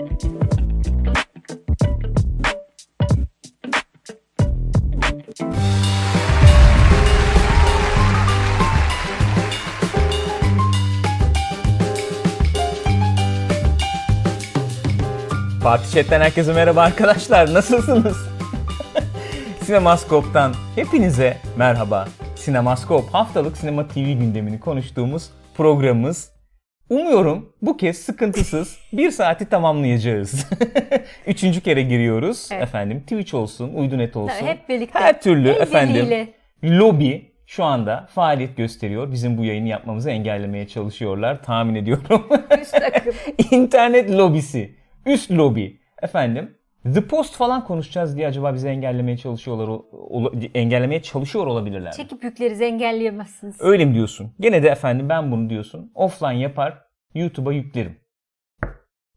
[0.00, 0.10] Parti
[15.92, 17.54] Chat'ten herkese merhaba arkadaşlar.
[17.54, 18.16] Nasılsınız?
[19.64, 22.08] Sinemaskop'tan hepinize merhaba.
[22.36, 26.39] Sinemaskop haftalık sinema TV gündemini konuştuğumuz programımız.
[26.90, 30.46] Umuyorum bu kez sıkıntısız bir saati tamamlayacağız.
[31.26, 32.48] Üçüncü kere giriyoruz.
[32.52, 32.62] Evet.
[32.62, 34.46] Efendim Twitch olsun, Uydunet olsun.
[34.46, 34.98] Hep birlikte.
[34.98, 36.28] Her türlü El efendim birliğiyle.
[36.64, 39.12] lobi şu anda faaliyet gösteriyor.
[39.12, 42.28] Bizim bu yayını yapmamızı engellemeye çalışıyorlar tahmin ediyorum.
[42.62, 43.12] Üst takım.
[43.50, 44.74] İnternet lobisi,
[45.06, 45.80] üst lobi.
[46.02, 51.92] Efendim The Post falan konuşacağız diye acaba bizi engellemeye çalışıyorlar o- engellemeye çalışıyor olabilirler.
[51.92, 53.56] Çekip yükleriz engelleyemezsiniz.
[53.60, 54.32] Öyle mi diyorsun?
[54.40, 55.92] Gene de efendim ben bunu diyorsun.
[55.94, 56.78] Offline yapar,
[57.14, 57.96] YouTube'a yüklerim.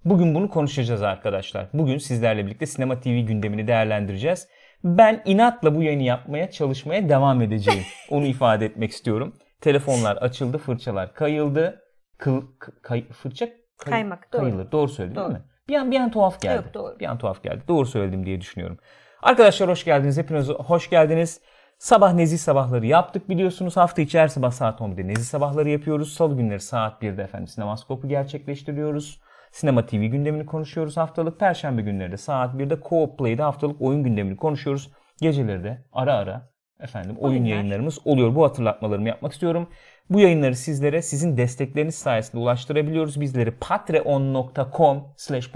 [0.05, 1.69] Bugün bunu konuşacağız arkadaşlar.
[1.73, 4.47] Bugün sizlerle birlikte Sinema TV gündemini değerlendireceğiz.
[4.83, 7.83] Ben inatla bu yayını yapmaya çalışmaya devam edeceğim.
[8.09, 9.35] Onu ifade etmek istiyorum.
[9.61, 11.81] Telefonlar açıldı, fırçalar kayıldı.
[12.17, 12.41] Kıl,
[12.81, 13.45] kay- fırça
[13.77, 14.41] kay- Kaymak, doğru.
[14.41, 14.71] kayılır.
[14.71, 15.25] Doğru söyledim Doğru.
[15.29, 15.45] değil mi?
[15.69, 16.55] Bir an bir an tuhaf geldi.
[16.65, 16.99] Yok, doğru.
[16.99, 17.61] Bir an tuhaf geldi.
[17.67, 18.77] Doğru söyledim diye düşünüyorum.
[19.21, 20.17] Arkadaşlar hoş geldiniz.
[20.17, 21.41] Hepiniz hoş geldiniz.
[21.77, 23.77] Sabah nezih sabahları yaptık biliyorsunuz.
[23.77, 26.13] Hafta içi her sabah saat 11'de nezih sabahları yapıyoruz.
[26.13, 29.21] Salı günleri saat 1'de efendim sinemaskopu gerçekleştiriyoruz.
[29.51, 31.39] Sinema TV gündemini konuşuyoruz haftalık.
[31.39, 34.91] Perşembe günleri de saat 1'de Co-op Play'de haftalık oyun gündemini konuşuyoruz.
[35.21, 37.49] Geceleri de ara ara efendim oyun Oyunlar.
[37.49, 38.35] yayınlarımız oluyor.
[38.35, 39.69] Bu hatırlatmalarımı yapmak istiyorum.
[40.09, 43.21] Bu yayınları sizlere sizin destekleriniz sayesinde ulaştırabiliyoruz.
[43.21, 45.49] Bizleri patreon.com slash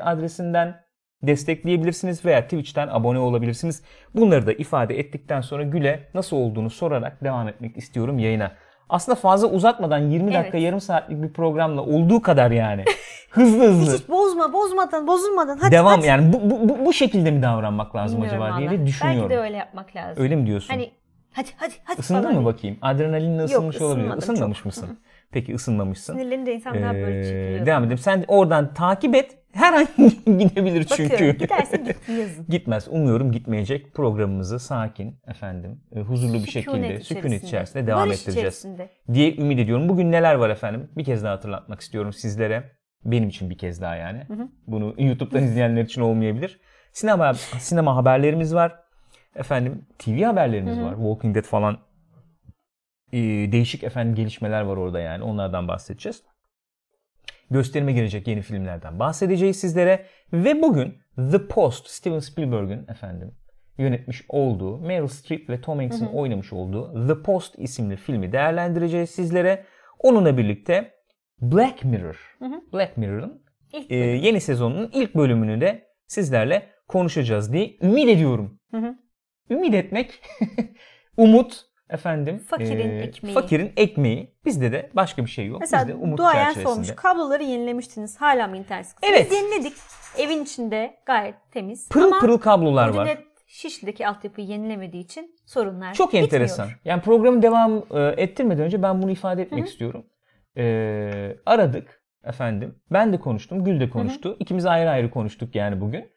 [0.00, 0.84] adresinden
[1.22, 3.82] destekleyebilirsiniz veya Twitch'ten abone olabilirsiniz.
[4.14, 8.52] Bunları da ifade ettikten sonra Gül'e nasıl olduğunu sorarak devam etmek istiyorum yayına.
[8.88, 10.66] Aslında fazla uzatmadan 20 dakika Evet.
[10.66, 12.84] yarım saatlik bir programla olduğu kadar yani.
[13.30, 13.96] hızlı hızlı.
[13.96, 15.58] Hiç bozma, bozmadan, bozulmadan.
[15.58, 16.06] Hadi, Devam hadi.
[16.06, 19.30] yani bu, bu, bu, şekilde mi davranmak lazım Bilmiyorum acaba diye de düşünüyorum.
[19.30, 20.22] Belki de öyle yapmak lazım.
[20.22, 20.68] Öyle mi diyorsun?
[20.68, 20.90] Hani
[21.34, 22.78] hadi hadi hadi Isındın falan mı bakayım?
[22.82, 24.00] Adrenalinle ısınmış olabilir.
[24.08, 24.66] ısınmadım Isınmamış çok.
[24.66, 24.98] mısın?
[25.32, 26.12] Peki ısınmamışsın.
[26.14, 27.66] Sinirlerini de insan daha böyle Ee, çekiliyor.
[27.66, 27.98] devam edelim.
[27.98, 29.38] Sen oradan takip et.
[29.52, 29.86] Her an
[30.38, 31.12] gidebilir çünkü.
[31.12, 32.46] Bakıyorum gidersin git yazın.
[32.48, 32.88] Gitmez.
[32.90, 33.94] Umuyorum gitmeyecek.
[33.94, 38.88] Programımızı sakin, efendim, e, huzurlu bir şekilde, sükunet içerisinde devam Barış ettireceğiz içerisinde.
[39.12, 39.88] diye ümit ediyorum.
[39.88, 40.90] Bugün neler var efendim?
[40.96, 42.70] Bir kez daha hatırlatmak istiyorum sizlere.
[43.04, 44.22] Benim için bir kez daha yani.
[44.66, 46.60] Bunu YouTube'dan izleyenler için olmayabilir.
[46.92, 48.83] Sinema sinema haberlerimiz var.
[49.36, 50.94] Efendim TV haberlerimiz var.
[50.94, 51.78] Walking Dead falan
[53.12, 53.18] e,
[53.52, 55.24] değişik efendim gelişmeler var orada yani.
[55.24, 56.22] Onlardan bahsedeceğiz.
[57.50, 60.06] Gösterime girecek yeni filmlerden bahsedeceğiz sizlere.
[60.32, 60.98] Ve bugün
[61.32, 63.34] The Post, Steven Spielberg'ün efendim
[63.78, 69.64] yönetmiş olduğu, Meryl Streep ve Tom Hanks'in oynamış olduğu The Post isimli filmi değerlendireceğiz sizlere.
[69.98, 70.94] Onunla birlikte
[71.40, 72.36] Black Mirror,
[72.72, 73.42] Black Mirror'ın
[73.88, 78.60] e, yeni sezonunun ilk bölümünü de sizlerle konuşacağız diye ümit ediyorum.
[78.78, 78.94] hı.
[79.50, 80.22] Ümit etmek,
[81.16, 83.34] umut efendim, Fakirin e, ekmeği.
[83.34, 84.34] Fakirin ekmeği.
[84.44, 85.60] Bizde de başka bir şey yok.
[85.60, 86.68] Mesela Bizde umut duayen çerçevesinde.
[86.68, 87.02] sormuş.
[87.02, 88.20] Kabloları yenilemiştiniz.
[88.20, 89.12] Hala mı internet sıkıntı?
[89.12, 89.30] Evet.
[89.30, 89.72] Biz yeniledik.
[90.18, 91.88] Evin içinde gayet temiz.
[91.88, 93.18] Pırıl Ama pırıl kablolar var.
[93.46, 96.24] Şişli'deki altyapıyı yenilemediği için sorunlar Çok bitmiyor.
[96.24, 96.68] enteresan.
[96.84, 97.82] Yani programı devam
[98.16, 100.06] ettirmeden önce ben bunu ifade etmek istiyorum.
[100.56, 102.78] E, aradık efendim.
[102.90, 104.36] Ben de konuştum, Gül de konuştu.
[104.40, 106.10] İkimiz ayrı ayrı konuştuk yani bugün.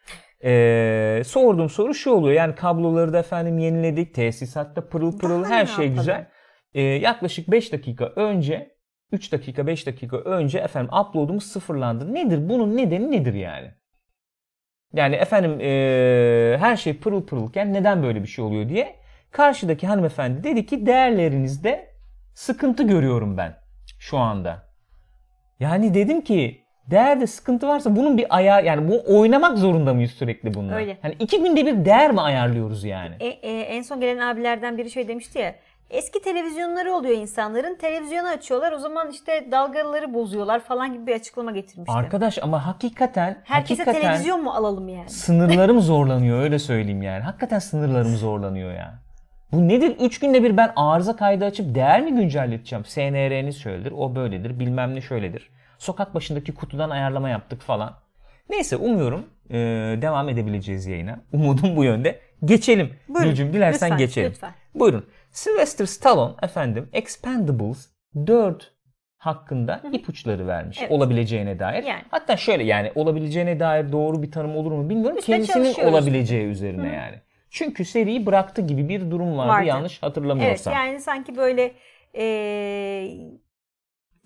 [0.43, 2.33] E, sorduğum soru şu oluyor.
[2.35, 4.13] Yani kabloları da efendim yeniledik.
[4.13, 5.95] Tesisatta pırıl pırıl Daha her şey yapalım?
[5.95, 6.27] güzel.
[6.73, 8.77] E, yaklaşık 5 dakika önce
[9.11, 12.13] 3 dakika 5 dakika önce efendim upload'umuz sıfırlandı.
[12.13, 12.49] Nedir?
[12.49, 13.71] Bunun nedeni nedir yani?
[14.93, 18.95] Yani efendim eee, her şey pırıl pırılken neden böyle bir şey oluyor diye
[19.31, 21.87] karşıdaki hanımefendi dedi ki değerlerinizde
[22.33, 23.55] sıkıntı görüyorum ben
[23.99, 24.63] şu anda.
[25.59, 26.61] Yani dedim ki
[26.91, 30.75] değerde sıkıntı varsa bunun bir ayar yani bu oynamak zorunda mıyız sürekli bununla?
[30.75, 30.97] Öyle.
[31.01, 33.15] Hani iki günde bir değer mi ayarlıyoruz yani?
[33.19, 35.55] E, e, en son gelen abilerden biri şey demişti ya.
[35.89, 37.75] Eski televizyonları oluyor insanların.
[37.75, 38.71] Televizyonu açıyorlar.
[38.71, 41.97] O zaman işte dalgaları bozuyorlar falan gibi bir açıklama getirmişti.
[41.97, 45.09] Arkadaş ama hakikaten Herkese hakikaten televizyon mu alalım yani?
[45.09, 47.23] sınırlarım zorlanıyor öyle söyleyeyim yani.
[47.23, 48.93] Hakikaten sınırlarım zorlanıyor ya.
[49.51, 49.95] Bu nedir?
[49.99, 52.85] 3 günde bir ben arıza kaydı açıp değer mi güncelleteceğim?
[52.85, 55.49] SNR'niz şöyledir, o böyledir, bilmem ne şöyledir.
[55.77, 57.93] Sokak başındaki kutudan ayarlama yaptık falan.
[58.49, 59.55] Neyse umuyorum e,
[60.01, 61.19] devam edebileceğiz yayına.
[61.33, 62.19] Umudum bu yönde.
[62.45, 62.93] Geçelim.
[63.09, 64.29] Buyurun, Gülcüm dilersen lütfen, geçelim.
[64.31, 64.51] lütfen.
[64.75, 65.05] Buyurun.
[65.31, 67.89] Sylvester Stallone efendim Expendables
[68.27, 68.73] 4
[69.17, 70.91] hakkında ipuçları vermiş Evet.
[70.91, 71.83] olabileceğine dair.
[71.83, 72.01] Yani.
[72.11, 75.17] Hatta şöyle yani olabileceğine dair doğru bir tanım olur mu bilmiyorum.
[75.17, 77.15] Üstüne Kendisinin olabileceği üzerine yani.
[77.49, 79.67] Çünkü seriyi bıraktı gibi bir durum vardı, Vardı.
[79.67, 80.73] yanlış Evet hatırlamıyorsam.
[80.73, 81.71] yani sanki böyle
[82.13, 83.17] eee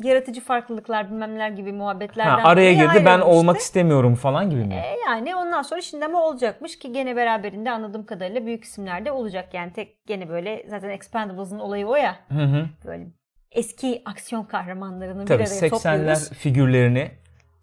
[0.07, 4.73] yaratıcı farklılıklar bilmem neler gibi muhabbetlerden Ha, araya girdi ben olmak istemiyorum falan gibi mi?
[4.73, 9.11] E, yani ondan sonra şimdi ama olacakmış ki gene beraberinde anladığım kadarıyla büyük isimler de
[9.11, 9.53] olacak.
[9.53, 12.15] Yani tek gene böyle zaten Expendables'ın olayı o ya.
[12.29, 12.65] Hı hı.
[12.85, 13.07] Böyle
[13.51, 16.29] eski aksiyon kahramanlarını Tabii bir araya 80'ler topluyoruz.
[16.29, 17.11] figürlerini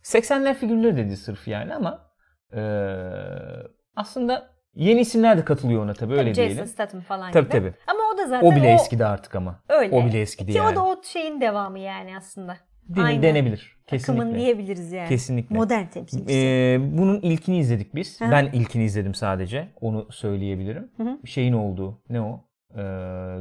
[0.02, 1.98] 80'ler figürleri dedi sırf yani ama
[2.52, 2.60] e,
[3.96, 6.66] aslında yeni isimler de katılıyor ona tabii öyle Tabii Jason diyelim.
[6.66, 7.58] Statham falan Tabii gibi.
[7.58, 7.72] tabii.
[7.86, 9.60] Ama da zaten O bile eskidi artık ama.
[9.68, 9.96] öyle.
[9.96, 10.72] O bile eskidi Ki yani.
[10.72, 12.56] o da o şeyin devamı yani aslında.
[12.96, 13.22] Aynı.
[13.22, 13.76] Denebilir.
[13.86, 14.38] Kesinlikle.
[14.38, 15.08] diyebiliriz yani.
[15.08, 15.56] Kesinlikle.
[15.56, 16.38] Modern temsilcisi.
[16.38, 18.20] Ee, bunun ilkini izledik biz.
[18.20, 18.24] Hı.
[18.30, 19.68] Ben ilkini izledim sadece.
[19.80, 20.90] Onu söyleyebilirim.
[20.96, 21.26] Hı hı.
[21.26, 22.44] Şeyin olduğu ne o?
[22.74, 22.78] Ee,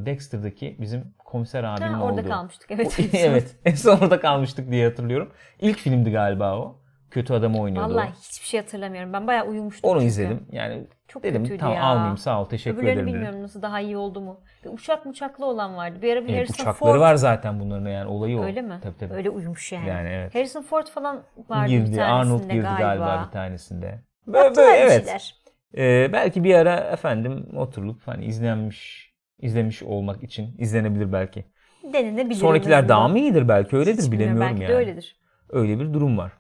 [0.05, 2.29] Dexter'daki bizim komiser abinin ha, orada olduğu.
[2.29, 2.99] kalmıştık evet.
[3.13, 3.55] evet.
[3.65, 5.31] En son orada kalmıştık diye hatırlıyorum.
[5.59, 6.81] İlk filmdi galiba o.
[7.11, 7.93] Kötü adamı oynuyordu.
[7.93, 9.13] Vallahi hiçbir şey hatırlamıyorum.
[9.13, 9.89] Ben bayağı uyumuştum.
[9.89, 10.07] Onu çünkü.
[10.07, 10.47] izledim.
[10.51, 11.83] Yani Çok dedim kötüydü tamam ya.
[11.83, 13.15] almayayım sağ ol teşekkür Öbürlerini ederim dedim.
[13.15, 14.39] bilmiyorum nasıl daha iyi oldu mu.
[14.65, 16.01] Bir uçak muçaklı olan vardı.
[16.01, 16.99] Bir ara bir Evet, Harrison uçakları Ford.
[16.99, 18.43] var zaten bunların yani olayı o.
[18.43, 18.79] Öyle mi?
[18.83, 19.13] Tabii tabii.
[19.13, 19.89] Öyle uyumuş yani.
[19.89, 20.35] Yani evet.
[20.35, 21.95] Harrison Ford falan vardı bir girdi.
[21.95, 22.77] tanesinde Arnold girdi galiba.
[22.83, 23.25] galiba.
[23.27, 24.01] bir tanesinde.
[24.27, 25.05] Böyle, Yaptılar böyle, bir evet.
[25.05, 25.35] şeyler.
[25.77, 29.07] Ee, belki bir ara efendim oturup hani izlenmiş
[29.39, 31.45] izlemiş olmak için izlenebilir belki.
[31.93, 32.35] Denenebilir.
[32.35, 34.71] en Sonrakiler daha mı iyidir belki öyledir Hiç bilemiyorum belki yani.
[34.71, 35.19] de öyledir.
[35.49, 36.31] Öyle bir durum var.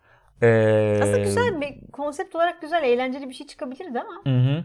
[0.41, 4.21] Ee, Aslında güzel bir konsept olarak güzel, eğlenceli bir şey çıkabilirdi ama.
[4.33, 4.63] Hı hı.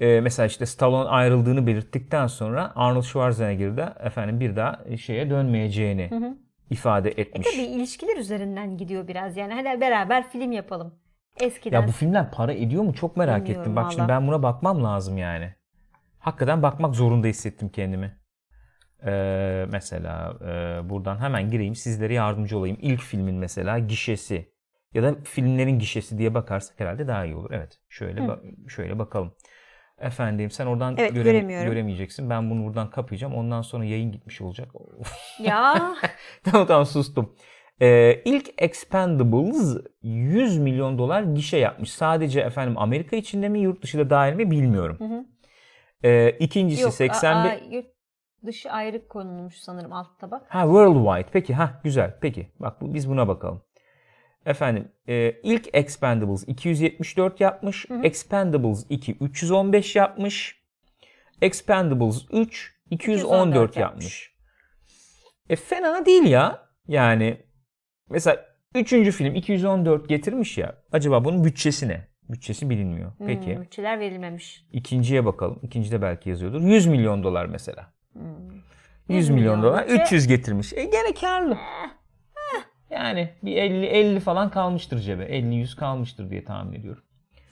[0.00, 6.10] Ee, mesela işte Stallone ayrıldığını belirttikten sonra Arnold Schwarzenegger de efendim bir daha şeye dönmeyeceğini
[6.10, 6.36] Hı hı.
[6.70, 7.48] ifade E etmiş.
[7.50, 9.54] tabii ilişkiler üzerinden gidiyor biraz yani.
[9.54, 10.94] Hadi beraber film yapalım.
[11.40, 11.80] Eskiden.
[11.80, 13.76] Ya bu filmler para ediyor mu çok merak Bilmiyorum ettim.
[13.76, 14.08] Bak şimdi valla.
[14.20, 15.54] ben buna bakmam lazım yani.
[16.18, 18.18] Hakikaten bakmak zorunda hissettim kendimi.
[19.06, 22.78] Ee, mesela e, buradan hemen gireyim sizlere yardımcı olayım.
[22.80, 24.53] İlk filmin mesela gişesi
[24.94, 27.50] ya da filmlerin gişesi diye bakarsak herhalde daha iyi olur.
[27.52, 27.78] Evet.
[27.88, 28.24] Şöyle Hı.
[28.24, 29.32] ba- şöyle bakalım.
[29.98, 31.70] Efendim sen oradan Evet, göremiyorum.
[31.70, 32.30] göremeyeceksin.
[32.30, 33.34] Ben bunu buradan kapayacağım.
[33.34, 34.68] Ondan sonra yayın gitmiş olacak.
[35.38, 35.94] Ya
[36.44, 37.34] tamam tamam sustum.
[37.82, 41.92] Ee, ilk Expendables 100 milyon dolar gişe yapmış.
[41.92, 44.96] Sadece efendim Amerika içinde mi yurt dışı da dahil mi bilmiyorum.
[44.98, 45.24] Hı hı.
[46.04, 46.94] Ee, ikincisi yok.
[46.94, 47.86] 85 aa, yurt
[48.46, 50.42] dışı ayrı konulmuş sanırım alt tabak.
[50.48, 51.28] Ha worldwide.
[51.32, 52.18] Peki ha güzel.
[52.20, 53.62] Peki bak bu, biz buna bakalım.
[54.46, 57.90] Efendim e, ilk Expendables 274 yapmış.
[57.90, 58.02] Hı hı.
[58.02, 60.64] Expendables 2 315 yapmış.
[61.42, 64.34] Expendables 3 214 214 yapmış.
[65.48, 66.68] E fena değil ya.
[66.88, 67.36] Yani
[68.10, 68.44] mesela
[68.74, 70.82] üçüncü film 214 getirmiş ya.
[70.92, 72.08] Acaba bunun bütçesi ne?
[72.28, 73.12] Bütçesi bilinmiyor.
[73.26, 73.54] Peki.
[73.54, 74.66] Hmm, bütçeler verilmemiş.
[74.72, 75.58] İkinciye bakalım.
[75.62, 76.60] İkincide belki yazıyordur.
[76.60, 77.92] 100 milyon dolar mesela.
[78.12, 78.22] Hmm.
[79.08, 79.88] 100 milyon dolar.
[79.88, 80.02] bütçe.
[80.02, 80.72] 300 getirmiş.
[80.72, 81.58] E gene karlı.
[82.94, 85.24] Yani bir 50 50 falan kalmıştır cebe.
[85.24, 87.02] 50 100 kalmıştır diye tahmin ediyorum.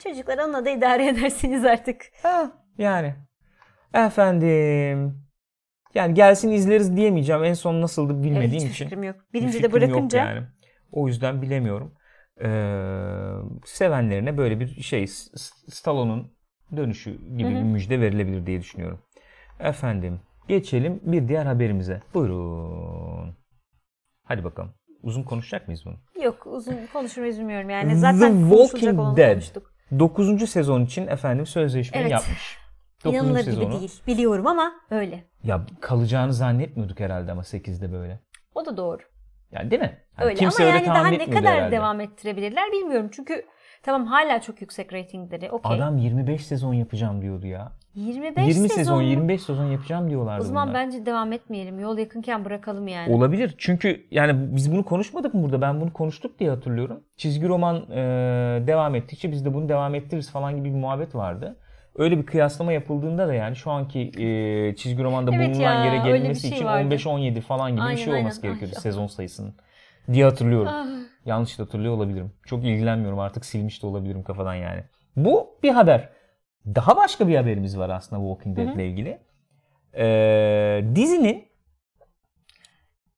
[0.03, 2.01] Çocuklar onunla da idare edersiniz artık.
[2.23, 3.15] Ha, yani.
[3.93, 5.23] Efendim.
[5.95, 7.43] Yani gelsin izleriz diyemeyeceğim.
[7.43, 8.85] En son nasıldı Evet, bilmediğim hiç için.
[8.85, 9.15] fikrim yok.
[9.33, 10.47] Bir Birinci de bırakınca yani.
[10.91, 11.93] O yüzden bilemiyorum.
[12.41, 12.47] Ee,
[13.65, 16.31] sevenlerine böyle bir şey S- S- Stallone'un
[16.77, 17.57] dönüşü gibi Hı hı.
[17.59, 18.99] bir müjde verilebilir diye düşünüyorum.
[19.59, 22.01] Efendim geçelim bir diğer haberimize.
[22.13, 23.35] Buyurun.
[24.23, 24.73] Hadi bakalım.
[25.03, 26.23] Uzun konuşacak mıyız bunu?
[26.23, 27.89] yok uzun konuşur muyuz bilmiyorum yani.
[27.89, 29.31] The Zaten Walking konuşulacak olanı Dead.
[29.33, 29.73] konuştuk.
[29.99, 30.49] 9.
[30.49, 32.11] sezon için efendim sözleşmeyi Evet.
[32.11, 32.57] yapmış.
[33.05, 33.15] 9.
[33.19, 33.91] İnanılır gibi değil.
[34.07, 35.23] Biliyorum ama öyle.
[35.43, 38.19] Ya kalacağını zannetmiyorduk herhalde ama 8'de böyle.
[38.55, 39.01] O da doğru.
[39.51, 39.99] Yani değil mi?
[40.13, 41.75] Hani Öyle kimse ama öyle yani daha ne kadar herhalde.
[41.75, 43.09] devam ettirebilirler bilmiyorum.
[43.13, 43.45] Çünkü
[43.83, 45.51] tamam hala çok yüksek reytingleri.
[45.51, 45.75] Okey.
[45.77, 47.71] Adam 25 sezon yapacağım diyordu ya.
[47.95, 49.09] 25 20 sezon, sezon mu?
[49.09, 50.85] 25 sezon yapacağım diyorlardı O zaman bunlar.
[50.85, 51.79] bence devam etmeyelim.
[51.79, 53.15] Yol yakınken bırakalım yani.
[53.15, 53.55] Olabilir.
[53.57, 55.61] Çünkü yani biz bunu konuşmadık mı burada?
[55.61, 57.03] Ben bunu konuştuk diye hatırlıyorum.
[57.17, 57.97] Çizgi roman e,
[58.67, 61.57] devam ettikçe biz de bunu devam ettiririz falan gibi bir muhabbet vardı.
[61.95, 65.97] Öyle bir kıyaslama yapıldığında da yani şu anki e, çizgi romanda Evet bulunan ya, yere
[66.09, 66.95] gelinmesi şey için vardı.
[66.95, 68.49] 15-17 falan gibi Aynen, bir şey olması aynen.
[68.49, 69.53] gerekiyordu Ay, sezon sayısının.
[70.13, 70.67] Diye hatırlıyorum.
[70.71, 70.85] Ah,
[71.25, 72.31] Yanlış da hatırlıyor olabilirim.
[72.45, 74.83] Çok ilgilenmiyorum artık silmiş de olabilirim kafadan yani.
[75.15, 76.09] Bu bir haber.
[76.65, 79.17] Daha başka bir haberimiz var aslında Walking Dead ile ilgili.
[79.97, 81.45] Ee, dizinin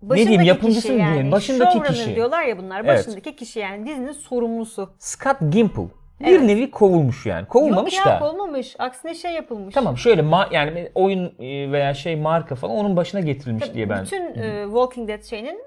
[0.01, 1.13] başındaki diyeyim, yapımcısı yani.
[1.13, 2.15] diyeyim, başındaki kişi.
[2.15, 2.85] diyorlar ya bunlar.
[2.85, 2.99] Evet.
[2.99, 4.95] Başındaki kişi yani dizinin sorumlusu.
[4.99, 5.83] Scott Gimple
[6.19, 6.41] bir Evet.
[6.43, 7.47] nevi kovulmuş yani.
[7.47, 8.29] Kovulmamış Yok ya da.
[8.29, 8.75] olmamış.
[8.79, 9.73] Aksine şey yapılmış.
[9.75, 13.89] Tamam şöyle ma- yani oyun e, veya şey marka falan onun başına getirilmiş Tabii diye
[13.89, 14.03] ben.
[14.03, 15.59] Bütün e, Walking Dead şeyinin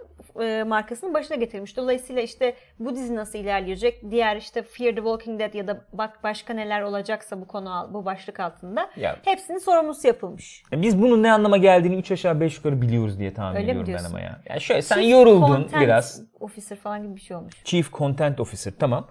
[0.43, 1.77] e, markasının başına getirmiş.
[1.77, 4.11] Dolayısıyla işte bu dizi nasıl ilerleyecek?
[4.11, 8.05] Diğer işte Fear the Walking Dead ya da bak başka neler olacaksa bu konu bu
[8.05, 10.63] başlık altında Ya, hepsinin sorumlusu yapılmış.
[10.73, 14.05] biz bunun ne anlama geldiğini 3 aşağı 5 yukarı biliyoruz diye tahmin Öyle ediyorum ben
[14.05, 14.41] ama ya.
[14.49, 16.23] Yani şöyle sen Chief yoruldun Content biraz.
[16.41, 17.55] Officer falan gibi bir şey olmuş.
[17.65, 19.09] Chief Content Officer tamam.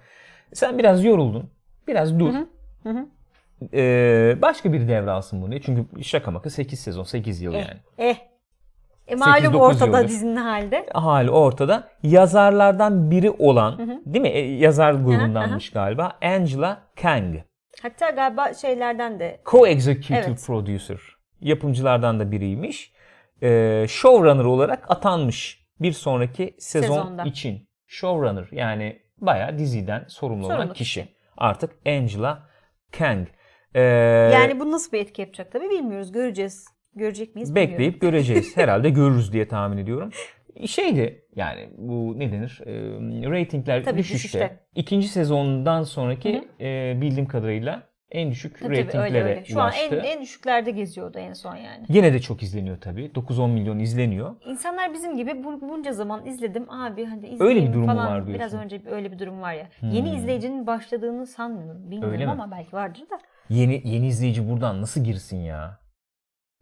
[0.53, 1.49] Sen biraz yoruldun.
[1.87, 2.33] Biraz dur.
[2.33, 3.05] Hı hı.
[3.73, 5.61] Ee, başka biri devralsın bunu.
[5.61, 7.79] Çünkü şaka maka 8 sezon 8 yıl Eh, yani.
[7.97, 8.17] eh.
[9.07, 10.07] E, malum 8-9 ortada yıldır.
[10.09, 10.85] dizinin halde.
[10.93, 11.87] hali ortada.
[12.03, 14.29] Yazarlardan biri olan, değil mi?
[14.29, 16.17] E, yazar grubundanmış galiba.
[16.23, 17.35] Angela Kang.
[17.81, 20.43] Hatta galiba şeylerden de Co-executive Evet.
[20.47, 20.99] producer.
[21.41, 22.91] Yapımcılardan da biriymiş.
[23.43, 27.23] Ee, showrunner olarak atanmış bir sonraki sezon Sezonda.
[27.23, 27.69] için.
[27.87, 31.01] Showrunner yani bayağı diziden sorumlu, olan Sorumlu kişi.
[31.01, 31.15] kişi.
[31.37, 32.43] Artık Angela
[32.97, 33.27] Kang.
[33.73, 33.81] Ee,
[34.33, 36.11] yani bu nasıl bir etki yapacak tabii bilmiyoruz.
[36.11, 36.67] Göreceğiz.
[36.97, 37.71] Görecek miyiz bilmiyorum.
[37.73, 38.57] bekleyip göreceğiz.
[38.57, 40.09] Herhalde görürüz diye tahmin ediyorum.
[40.65, 42.61] Şeydi yani bu ne denir?
[42.65, 44.17] Ee, ratingler Tabii düşüşte.
[44.17, 44.59] düşüşte.
[44.75, 49.45] İkinci sezondan sonraki e, bildiğim kadarıyla en düşük Tabii, tabii, ratinglere öyle öyle.
[49.45, 49.95] Şu an ulaştı.
[49.95, 51.85] en, en düşüklerde geziyordu en son yani.
[51.89, 53.11] Yine de çok izleniyor tabii.
[53.15, 54.35] 9-10 milyon izleniyor.
[54.45, 58.07] İnsanlar bizim gibi bu- bunca zaman izledim abi hadi izleyeyim Öyle bir durum falan.
[58.07, 58.33] var diyorsun?
[58.33, 59.67] Biraz önce öyle bir durum var ya.
[59.81, 61.83] Yeni izleyicinin başladığını sanmıyorum.
[61.83, 62.31] Bilmiyorum Öyle mi?
[62.31, 63.19] ama belki vardır da.
[63.49, 65.79] Yeni yeni izleyici buradan nasıl girsin ya?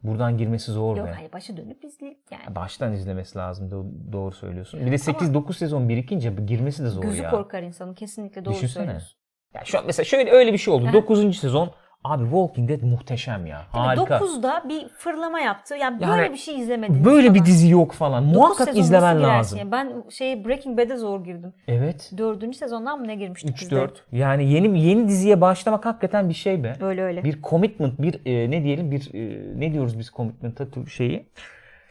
[0.08, 1.12] Buradan girmesi zor Yok be.
[1.12, 2.56] hayır başı dönüp izleyip yani.
[2.56, 3.70] Baştan izlemesi lazım.
[3.70, 4.86] Do- doğru söylüyorsun.
[4.86, 7.30] Bir de 8-9 sezon birikince girmesi de zor Gözü ya.
[7.30, 8.84] korkar insanın kesinlikle doğru Düşünsene.
[8.84, 9.18] söylüyorsun.
[9.54, 10.86] Ya şu an mesela şöyle öyle bir şey oldu.
[10.86, 10.94] Aha.
[10.94, 11.38] 9.
[11.40, 11.72] sezon
[12.12, 13.62] abi Walking Dead muhteşem ya.
[13.72, 14.18] Harika.
[14.18, 15.76] 9'da bir fırlama yaptı.
[15.76, 17.46] Yani Yani böyle bir şey izlemediniz Böyle bir falan.
[17.46, 18.24] dizi yok falan.
[18.24, 19.60] Muhakkak izlemen lazım.
[19.60, 19.72] ya?
[19.72, 21.54] Ben şey Breaking Bad'e zor girdim.
[21.68, 22.12] Evet.
[22.18, 23.76] Dördüncü sezondan mı ne girmiştik biz de?
[23.76, 23.90] 3-4.
[24.12, 26.74] Yani yeni yeni diziye başlamak hakikaten bir şey be.
[26.82, 27.24] Öyle öyle.
[27.24, 31.26] Bir commitment, bir e, ne diyelim bir e, ne diyoruz biz commitment'a şeyi?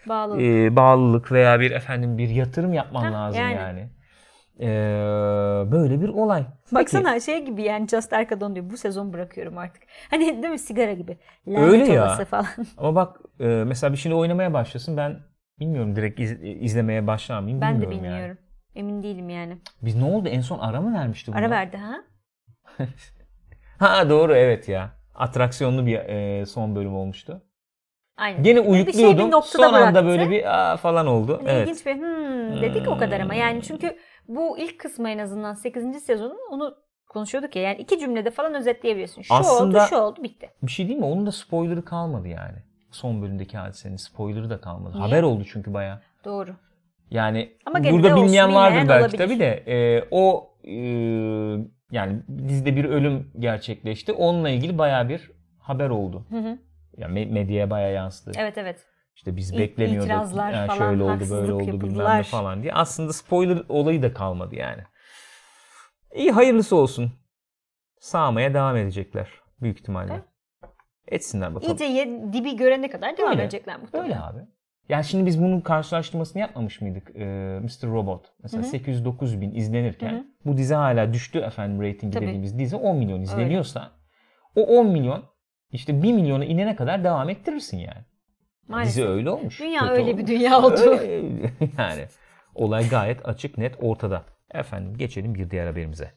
[0.09, 0.43] Bağlı.
[0.43, 3.55] e, bağlılık veya bir efendim bir yatırım yapman Heh, lazım yani.
[3.55, 3.89] yani.
[4.61, 4.67] E,
[5.73, 6.47] böyle bir olay.
[6.75, 9.83] Peki, Baksana şey gibi yani Just Arkadon diyor bu sezon bırakıyorum artık.
[10.11, 11.19] Hani değil mi sigara gibi.
[11.55, 12.05] Öyle Lanet ya.
[12.05, 12.47] olası falan.
[12.79, 15.21] Ama bak e, mesela bir şeyle oynamaya başlasın ben
[15.61, 18.11] bilmiyorum direkt iz- izlemeye başlar mıyım ben de bilmiyorum yani.
[18.11, 18.39] bilmiyorum.
[18.75, 19.59] Emin değilim yani.
[19.83, 21.39] Biz ne oldu en son ara mı vermişti bunu?
[21.39, 22.05] Ara verdi ha?
[23.79, 24.91] Ha doğru evet ya.
[25.15, 27.43] Atraksiyonlu bir e, son bölüm olmuştu.
[28.17, 28.43] Aynen.
[28.45, 29.31] Gene Bir şey bir uyukluyordum.
[29.43, 30.07] Son anda bıraktı.
[30.07, 31.41] böyle bir aa, falan oldu.
[31.45, 31.69] Hani evet.
[31.69, 36.01] İlginç bir hmm dedik o kadar ama yani çünkü bu ilk kısmı en azından 8.
[36.01, 36.75] sezonun onu
[37.09, 39.23] konuşuyorduk ya yani iki cümlede falan özetleyebilirsin.
[39.23, 40.51] Şu Aslında- oldu şu oldu bitti.
[40.63, 41.05] Bir şey değil mi?
[41.05, 42.59] Onun da spoiler'ı kalmadı yani.
[42.91, 44.93] Son bölümdeki hadisenin spoiler'ı da kalmadı.
[44.97, 45.07] Niye?
[45.07, 46.03] Haber oldu çünkü baya.
[46.25, 46.51] Doğru.
[47.11, 49.19] Yani Ama burada de olsun, bilmeyen vardır bilmeyen belki olabilir.
[49.19, 50.75] tabii de e, o e,
[51.91, 54.13] yani dizide bir ölüm gerçekleşti.
[54.13, 56.27] Onunla ilgili baya bir haber oldu.
[56.31, 56.59] Hı hı.
[56.97, 58.33] Yani me- medyaya baya yansıdı.
[58.39, 58.87] Evet evet.
[59.15, 60.05] İşte biz İ- beklemiyorduk.
[60.05, 62.23] itirazlar Yani falan, şöyle oldu böyle oldu bilmem ne yapıldılar.
[62.23, 62.73] falan diye.
[62.73, 64.83] Aslında spoiler olayı da kalmadı yani.
[66.15, 67.13] İyi hayırlısı olsun.
[67.99, 69.29] Sağmaya devam edecekler
[69.63, 70.13] büyük ihtimalle.
[70.13, 70.25] Evet.
[71.09, 71.73] Etsinler bakalım.
[71.73, 73.43] İyice ye- dibi görene kadar devam Öyle.
[73.43, 74.11] edecekler muhtemelen.
[74.11, 74.39] Öyle abi.
[74.89, 77.11] Yani şimdi biz bunun karşılaştırmasını yapmamış mıydık?
[77.17, 77.25] Ee,
[77.63, 77.89] Mr.
[77.89, 78.33] Robot.
[78.43, 78.71] Mesela Hı hı.
[78.71, 80.25] 809 bin izlenirken Hı hı.
[80.45, 82.27] bu dizi hala düştü efendim Tabii.
[82.27, 83.91] dediğimiz dizi 10 milyon izleniyorsa
[84.57, 85.25] o 10 milyon
[85.71, 88.05] işte 1 milyona inene kadar devam ettirirsin yani.
[88.69, 88.97] Maalesef.
[88.97, 89.61] Dizi öyle olmuş.
[89.61, 90.23] Dünya Kötü öyle olmuş.
[90.23, 90.81] bir dünya oldu.
[90.81, 91.53] Öyle.
[91.79, 92.05] yani
[92.55, 94.25] olay gayet açık net ortada.
[94.51, 96.13] Efendim geçelim bir diğer haberimize.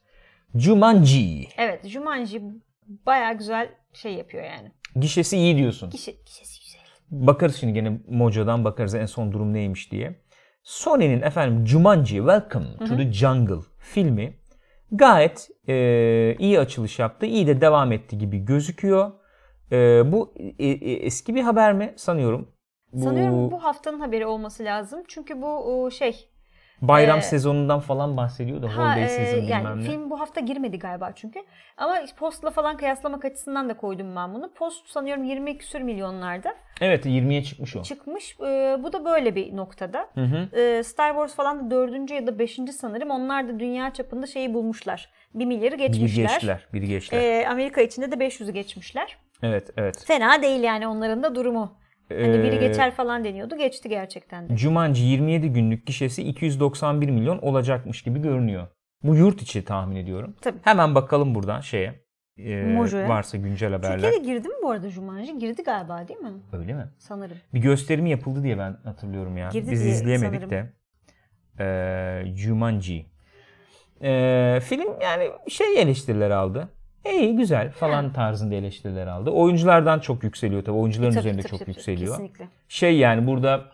[0.56, 1.48] Jumanji.
[1.58, 2.42] Evet Jumanji
[3.06, 4.72] bayağı güzel şey yapıyor yani.
[4.96, 5.90] Gişesi iyi diyorsun.
[5.90, 6.82] Kişi, kişisi güzel.
[7.12, 10.22] Bakarız şimdi gene Mojo'dan bakarız en son durum neymiş diye.
[10.64, 14.38] Sony'nin efendim Jumanji Welcome to the Jungle filmi
[14.92, 17.26] gayet e, iyi açılış yaptı.
[17.26, 19.12] iyi de devam etti gibi gözüküyor.
[19.72, 22.52] E, bu e, e, eski bir haber mi sanıyorum.
[22.94, 25.04] Bu Sanıyorum bu haftanın haberi olması lazım.
[25.08, 26.30] Çünkü bu o, şey
[26.82, 29.86] bayram e, sezonundan falan bahsediyor da ha, holiday e, season bilmem yani ne.
[29.86, 31.40] film bu hafta girmedi galiba çünkü.
[31.78, 34.54] Ama Post'la falan kıyaslamak açısından da koydum ben bunu.
[34.54, 37.84] Post sanıyorum 20 küsür milyonlarda Evet 20'ye çıkmış o.
[37.84, 38.36] çıkmış.
[38.40, 40.10] E, bu da böyle bir noktada.
[40.14, 40.60] Hı hı.
[40.60, 43.10] E, Star Wars falan da dördüncü ya da beşinci sanırım.
[43.10, 45.10] Onlar da dünya çapında şeyi bulmuşlar.
[45.34, 46.24] Bir milyarı Bir geçmişler.
[46.24, 46.68] geçtiler.
[46.74, 47.22] Bir geçtiler.
[47.22, 49.18] E, Amerika içinde de 500'ü geçmişler.
[49.44, 50.04] Evet evet.
[50.08, 51.78] Fena değil yani onların da durumu.
[52.10, 53.58] Hani biri Ee, geçer falan deniyordu.
[53.58, 54.58] Geçti gerçekten de.
[54.58, 58.68] Jumanji 27 günlük gişesi 291 milyon olacakmış gibi görünüyor.
[59.04, 60.36] Bu yurt içi tahmin ediyorum.
[60.42, 60.58] Tabii.
[60.64, 62.02] Hemen bakalım buradan şeye.
[62.38, 63.10] e, Mojo'ya.
[63.10, 63.94] varsa güncel haberler.
[64.12, 65.38] Türkiye'de girdi mi bu arada Jumanji?
[65.40, 66.32] Girdi galiba değil mi?
[66.54, 66.86] Öyle mi?
[66.98, 67.38] Sanırım.
[67.54, 69.50] Bir gösterimi yapıldı diye ben hatırlıyorum ya.
[69.50, 70.50] Girdi Biz diye izleyemedik sanırım.
[70.50, 70.74] de.
[71.60, 73.06] Ee, Jumanji.
[74.02, 76.70] Ee, film yani şey eleştiriler aldı.
[77.14, 79.30] İyi güzel falan tarzında eleştiriler aldı.
[79.30, 80.78] Oyunculardan çok yükseliyor tabii.
[80.78, 82.12] Oyuncuların Tabii, üzerinde tabii, çok tabii, yükseliyor.
[82.12, 82.48] Kesinlikle.
[82.68, 83.66] şey yani burada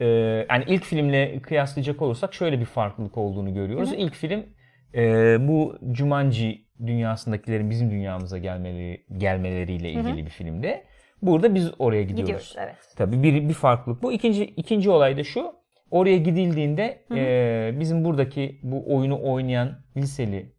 [0.00, 0.06] e,
[0.50, 3.90] yani ilk filmle kıyaslayacak olursak şöyle bir farklılık olduğunu görüyoruz.
[3.90, 3.98] Hı hı.
[3.98, 4.46] İlk film
[4.94, 10.84] e, bu Jumanji dünyasındakilerin bizim dünyamıza gelmeleri gelmeleriyle ilgili bir filmdi.
[11.22, 12.22] Burada biz oraya gidiyoruz.
[12.22, 12.76] Gidiyoruz evet.
[12.96, 14.12] Tabii bir, bir farklılık bu.
[14.12, 15.52] İkinci ikinci olay da şu.
[15.90, 20.52] Oraya gidildiğinde e, bizim buradaki bu oyunu oynayan liseli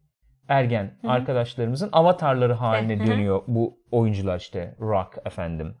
[0.48, 3.06] ergen arkadaşlarımızın avatarları haline Hı hı.
[3.06, 5.74] dönüyor bu oyuncular işte Rock efendim,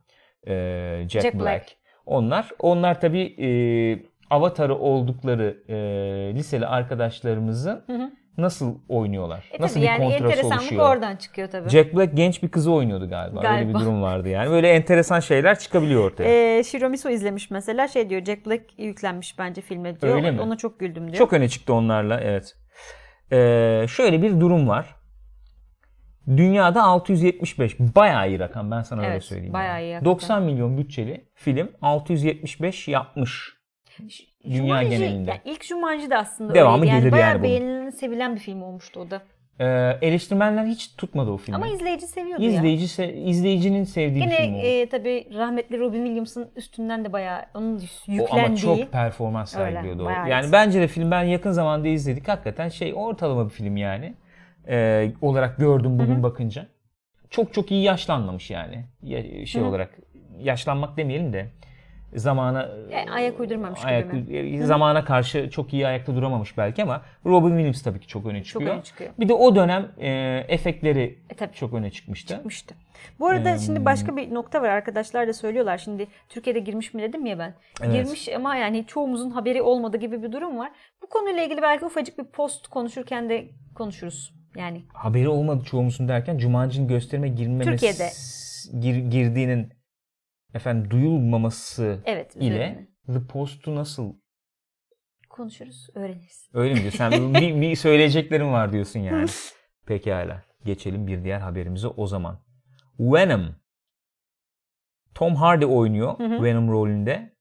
[0.46, 1.44] e, Jack, Jack Black.
[1.44, 1.76] Black.
[2.06, 2.50] Onlar.
[2.58, 3.48] Onlar tabii e,
[4.30, 5.76] avatarı oldukları e,
[6.34, 7.84] liseli arkadaşlarımızın
[8.38, 9.50] nasıl oynuyorlar?
[9.52, 10.90] E nasıl bir yani kontrast oluşuyor?
[10.90, 11.68] oradan çıkıyor tabii.
[11.68, 13.38] Jack Black genç bir kızı oynuyordu galiba.
[13.38, 13.78] Öyle Galiba.
[13.78, 14.50] bir durum vardı yani.
[14.50, 16.58] Böyle enteresan şeyler çıkabiliyor ortaya.
[16.58, 20.16] Ee, Shiromiso izlemiş mesela şey diyor Jack Black yüklenmiş bence filme diyor.
[20.16, 20.40] Öyle mi?
[20.40, 21.18] Ona çok güldüm diyor.
[21.18, 22.56] Çok öne çıktı onlarla evet.
[23.34, 24.94] Ee, şöyle bir durum var.
[26.26, 29.52] Dünyada 675 bayağı iyi rakam ben sana öyle Evet, söyleyeyim.
[29.52, 29.84] bayağı yani.
[29.84, 30.12] iyi hakikaten.
[30.14, 33.54] 90 milyon bütçeli film 675 yapmış.
[34.44, 35.30] Dünya Jumanji, genelinde.
[35.30, 37.00] yani ilk Jumanji de aslında Devamı öyleydi.
[37.00, 39.22] gelir bayağı yani beğenilen, sevilen bir film olmuştu o da.
[39.60, 41.56] Ee, eleştirmenler hiç tutmadı o filmi.
[41.56, 42.50] Ama izleyici seviyordu ya.
[42.50, 44.66] İzleyici se- izleyicinin sevdiği bir film Yine oldu.
[44.66, 48.40] e, tabii rahmetli Robin Williams'ın üstünden de bayağı onun o yüklendiği.
[48.42, 50.06] ama çok performans sergiliyordu.
[50.06, 50.10] o.
[50.10, 52.28] Yani bence de film ben yakın zamanda izledik.
[52.28, 54.14] Hakikaten şey ortalama bir film yani.
[54.68, 56.66] Ee, olarak gördüm bugün bakınca.
[57.30, 58.84] Çok çok iyi yaşlanmamış yani.
[59.02, 59.98] Ya- şey olarak
[60.38, 61.46] yaşlanmak demeyelim de
[62.14, 64.36] zamana Yani ayak uydurmamış gibi ayak, mi?
[64.36, 68.38] e, zamana karşı çok iyi ayakta duramamış belki ama Robin Williams tabii ki çok öne
[68.38, 68.74] Çok çıkıyor.
[68.74, 69.10] öne çıkıyor.
[69.18, 70.08] Bir de o dönem e,
[70.48, 71.52] efektleri E, tabii.
[71.52, 72.34] çok öne çıkmıştı.
[72.34, 72.74] çıkmıştı.
[73.20, 73.58] Bu arada Hmm.
[73.58, 74.68] şimdi başka bir nokta var.
[74.68, 75.78] Arkadaşlar da söylüyorlar.
[75.78, 77.54] Şimdi Türkiye'de girmiş mi dedim ya ben.
[77.82, 77.92] Evet.
[77.94, 80.70] Girmiş ama yani çoğumuzun haberi olmadı gibi bir durum var.
[81.02, 83.44] Bu konuyla ilgili belki ufacık bir post konuşurken de
[83.74, 84.34] konuşuruz.
[84.56, 88.08] Yani Haberi olmadı çoğumuzun derken Jumanji'nin gösterime girmemesi Türkiye'de.
[88.80, 89.72] gir- girdiğinin
[90.54, 94.14] efendim duyulmaması evet ile üzerine The Post'u nasıl
[95.30, 96.50] konuşuruz, öğreniriz.
[96.54, 96.98] öyle mi diyorsun?
[96.98, 99.26] Sen bir, bir söyleyeceklerim var diyorsun yani.
[99.86, 100.42] Pekala.
[100.64, 102.38] Geçelim bir diğer haberimize o zaman.
[102.98, 103.56] Venom.
[105.14, 106.42] Tom Hardy oynuyor hı.
[106.42, 107.34] Venom rolünde.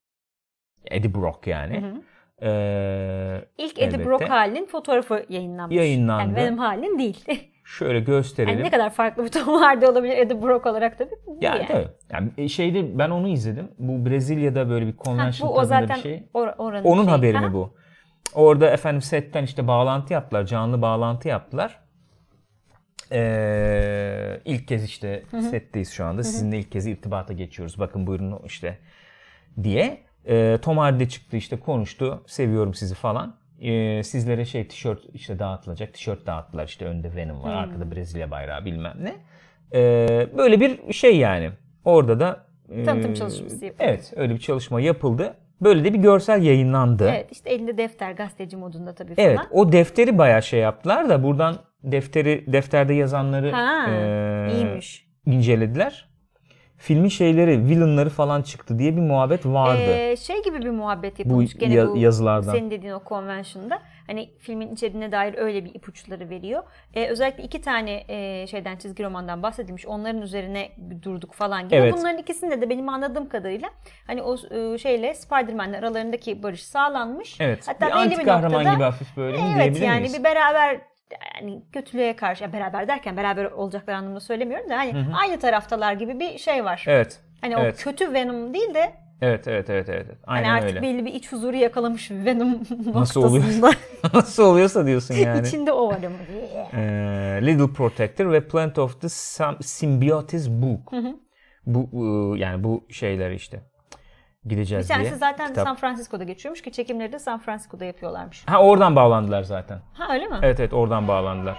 [0.86, 1.82] Eddie Brock yani.
[1.82, 2.02] Hı hı.
[2.42, 4.06] Ee, İlk Eddie elbette.
[4.06, 5.78] Brock halinin fotoğrafı yayınlanmış.
[5.78, 6.24] Yayınlandı.
[6.24, 7.26] Yani benim halin değil.
[7.66, 8.54] Şöyle gösterelim.
[8.54, 11.16] yani ne kadar farklı bir Tom Hardy olabilir Eddie Brock olarak tabii.
[11.28, 11.88] Bu Yani, tabii.
[12.12, 13.68] Yani e, şeyde ben onu izledim.
[13.80, 16.24] Bu Brezilya'da böyle bir Ha, convention bu o tadında zaten bir şey.
[16.34, 17.12] or- oranın Onun şeyi.
[17.12, 17.74] haberi Ha, mi bu?
[18.34, 20.46] Orada efendim setten işte bağlantı yaptılar.
[20.46, 21.80] Canlı bağlantı yaptılar.
[23.12, 26.24] Ee, ilk kez işte setteyiz şu anda.
[26.24, 27.80] Sizinle ilk kez irtibata geçiyoruz.
[27.80, 28.78] Bakın buyurun işte
[29.64, 30.04] diye.
[30.28, 32.24] Ee, Tom Hardy çıktı işte konuştu.
[32.28, 33.36] Seviyorum sizi falan.
[33.64, 35.94] Ee, sizlere şey tişört işte dağıtılacak.
[35.94, 36.66] Tişört dağıttılar.
[36.68, 37.54] İşte önde Venom var.
[37.54, 39.14] Arkada Brezilya bayrağı bilmem ne.
[39.74, 41.52] Ee, böyle bir şey yani.
[41.86, 43.84] Orada da e, Tanıtım çalışması yapıldı.
[43.88, 45.34] Evet öyle bir çalışma yapıldı.
[45.62, 47.10] Böyle de bir görsel yayınlandı.
[47.10, 49.48] Evet işte elinde defter gazeteci modunda tabii Evet, falan.
[49.52, 55.08] o defteri bayağı şey yaptılar da buradan defteri defterde yazanları Ha, eee, iyiymiş.
[55.26, 56.10] incelediler.
[56.84, 59.82] Filmin şeyleri, villainları falan çıktı diye bir muhabbet vardı.
[59.98, 62.52] Ee, şey gibi bir muhabbet yapılmış gene ya- bu yazılardan.
[62.52, 63.80] senin dediğin o convention'da.
[64.08, 66.64] Hani filmin içeriğine dair öyle bir ipuçları veriyor.
[66.94, 69.86] Ee, özellikle iki tane e, şeyden çizgi romandan bahsedilmiş.
[69.86, 70.70] Onların üzerine
[71.04, 71.76] durduk falan gibi.
[71.76, 71.94] Evet.
[71.98, 73.70] Bunların ikisinde de benim anladığım kadarıyla
[74.08, 77.42] hani o e, şeyle Spider-Man'le aralarındaki barış sağlanmış.
[77.42, 77.68] evet.
[77.68, 80.18] Hatta bir anti bir kahraman noktada gibi hafif böyle mi Evet diyebilir yani miyiz?
[80.20, 80.82] bir beraber
[81.36, 86.20] yani kötülüğe karşı ya beraber derken beraber olacaklar anlamında söylemiyorum da hani aynı taraftalar gibi
[86.20, 86.86] bir şey var.
[86.88, 87.22] Evet.
[87.42, 87.76] Hani evet.
[87.80, 90.08] o kötü Venom değil de Evet, evet, evet, evet.
[90.28, 90.82] Aynen hani artık öyle.
[90.82, 92.60] belli bir iç huzuru yakalamış Venom
[92.94, 93.44] Nasıl oluyor?
[94.14, 95.48] Nasıl oluyorsa diyorsun yani.
[95.48, 96.16] İçinde o var ama.
[96.74, 100.92] Eee, Little Protector ve Plant of the Sym- Symbiotes Book.
[101.66, 103.62] Bu bu- yani bu şeyler işte.
[104.46, 104.98] Bir Gideceğiz diye.
[104.98, 105.68] tanesi zaten kitap.
[105.68, 108.44] San Francisco'da geçiyormuş ki çekimleri de San Francisco'da yapıyorlarmış.
[108.48, 109.80] Ha oradan bağlandılar zaten.
[109.94, 110.40] Ha öyle mi?
[110.42, 111.58] Evet evet oradan bağlandılar.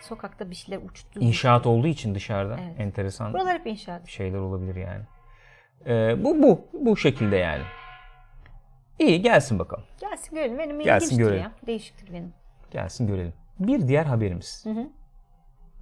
[0.00, 1.20] Sokakta bir şeyler uçtu.
[1.20, 2.80] İnşaat olduğu için dışarıda Evet.
[2.80, 4.08] enteresan Buralar hep inşaat.
[4.08, 5.02] şeyler olabilir yani.
[5.86, 7.62] Ee, bu bu bu şekilde yani.
[8.98, 9.84] İyi gelsin bakalım.
[10.00, 10.58] Gelsin görelim.
[10.58, 11.42] Benim Gelsin görelim.
[11.42, 11.52] ya.
[11.66, 12.32] Değişiktir benim.
[12.70, 13.32] Gelsin görelim.
[13.58, 14.64] Bir diğer haberimiz.
[14.66, 14.88] Hı hı.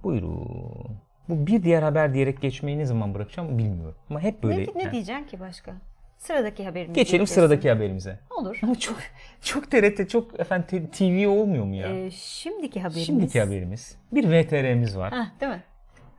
[0.03, 0.97] Buyurun.
[1.29, 3.95] Bu bir diğer haber diyerek geçmeyi ne zaman bırakacağım bilmiyorum.
[4.09, 4.61] Ama hep böyle.
[4.61, 4.91] ne, ne yani.
[4.91, 5.73] diyeceksin ki başka?
[6.17, 6.95] Sıradaki haberimiz.
[6.95, 8.19] Geçelim sıradaki haberimize.
[8.29, 8.59] Olur.
[8.63, 8.97] Ama çok
[9.41, 11.87] çok TRT çok efendim TV olmuyor mu ya?
[11.87, 13.05] Ee, şimdiki haberimiz.
[13.05, 13.97] Şimdiki haberimiz.
[14.11, 15.13] Bir VTR'miz var.
[15.13, 15.63] Hah, değil mi?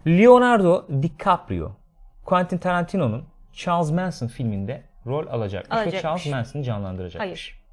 [0.06, 1.72] Leonardo DiCaprio,
[2.24, 6.02] Quentin Tarantino'nun Charles Manson filminde rol alacakmış ve Alacakmış.
[6.02, 7.22] Charles Manson'ı canlandıracak.
[7.22, 7.64] Hayır.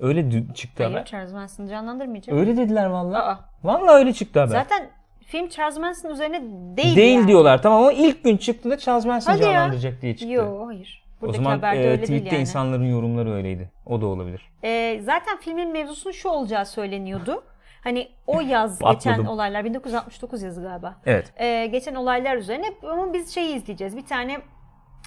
[0.00, 1.04] Öyle çıktı Hayır haber.
[1.06, 2.34] Charles Manson'ı canlandırmayacak.
[2.34, 3.22] Öyle dediler vallahi.
[3.22, 3.38] Aa.
[3.64, 4.52] Vallahi öyle çıktı haber.
[4.52, 4.90] Zaten
[5.26, 6.40] film Charles Manson üzerine
[6.76, 7.28] değil Değil yani.
[7.28, 9.52] diyorlar tamam ama ilk gün çıktığında Charles Manson Hadi ya.
[9.52, 10.32] canlandıracak diye çıktı.
[10.34, 11.04] Yok hayır.
[11.18, 12.40] o Buradaki zaman haberde e, öyle tweette yani.
[12.40, 13.70] insanların yorumları öyleydi.
[13.86, 14.50] O da olabilir.
[14.64, 17.44] Ee, zaten filmin mevzusunun şu olacağı söyleniyordu.
[17.84, 20.94] Hani o yaz geçen olaylar 1969 yazı galiba.
[21.06, 21.32] Evet.
[21.40, 23.96] Ee, geçen olaylar üzerine ama biz şeyi izleyeceğiz.
[23.96, 24.38] Bir tane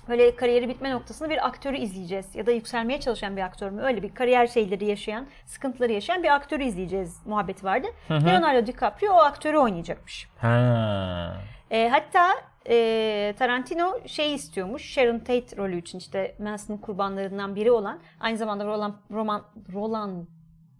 [0.09, 2.35] böyle kariyeri bitme noktasında bir aktörü izleyeceğiz.
[2.35, 3.81] Ya da yükselmeye çalışan bir aktör mü?
[3.81, 7.87] Öyle bir kariyer şeyleri yaşayan, sıkıntıları yaşayan bir aktörü izleyeceğiz muhabbeti vardı.
[8.09, 10.27] Leonardo DiCaprio o aktörü oynayacakmış.
[10.37, 11.37] Ha.
[11.71, 12.29] E, hatta
[12.69, 14.93] e, Tarantino şey istiyormuş.
[14.93, 20.25] Sharon Tate rolü için işte Manson'ın kurbanlarından biri olan aynı zamanda Roland Roman Roland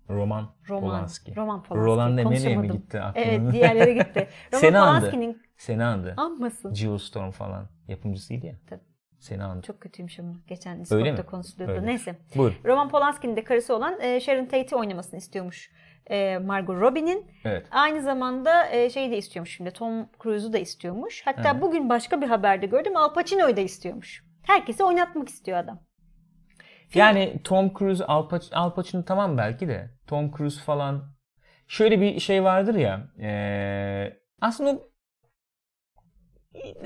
[0.10, 1.36] Roman, Roman Polanski.
[1.36, 1.88] Roman Polanski.
[1.92, 3.26] Roland demeye mi gitti aklına?
[3.26, 4.28] Evet diğerleri gitti.
[4.54, 4.72] Roman Seni.
[4.74, 6.14] Polanski'nin Seni andı.
[6.18, 6.74] anmasın.
[6.74, 8.56] Geostorm falan yapımcısıydı ya.
[8.70, 8.95] Tabii.
[9.26, 9.62] Seni andı.
[9.62, 10.34] Çok kötüymüş ama.
[10.48, 11.86] Geçen Discord'da konuşuluyordu.
[11.86, 12.16] Neyse.
[12.36, 12.54] Buyur.
[12.66, 15.72] Roman Polanski'nin de karısı olan e, Sharon Tate'i oynamasını istiyormuş
[16.10, 17.26] e, Margot Robbie'nin.
[17.46, 17.68] Evet.
[17.72, 21.22] Aynı zamanda e, şeyi de istiyormuş şimdi Tom Cruise'u da istiyormuş.
[21.26, 21.62] Hatta Hı.
[21.62, 24.24] bugün başka bir haberde gördüm Al Pacino'yu da istiyormuş.
[24.44, 25.80] Herkesi oynatmak istiyor adam.
[26.94, 29.90] Yani Tom Cruise, Al, Pac- Al Pacino tamam belki de.
[30.08, 31.04] Tom Cruise falan.
[31.68, 33.08] Şöyle bir şey vardır ya.
[33.20, 34.80] eee, aslında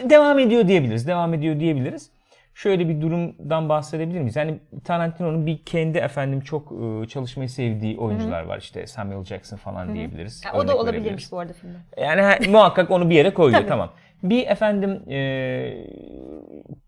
[0.09, 1.07] devam ediyor diyebiliriz.
[1.07, 2.11] Devam ediyor diyebiliriz.
[2.59, 4.35] Şöyle bir durumdan bahsedebilir miyiz?
[4.35, 8.57] Yani Tarantino'nun bir kendi efendim çok e, çalışmayı sevdiği oyuncular var.
[8.57, 10.43] İşte Samuel Jackson falan diyebiliriz.
[10.45, 11.77] Ya, o da olabilirmiş bu arada filmde.
[11.97, 13.91] Yani ha- muhakkak onu bir yere koyuyor tamam.
[14.23, 15.87] Bir efendim e,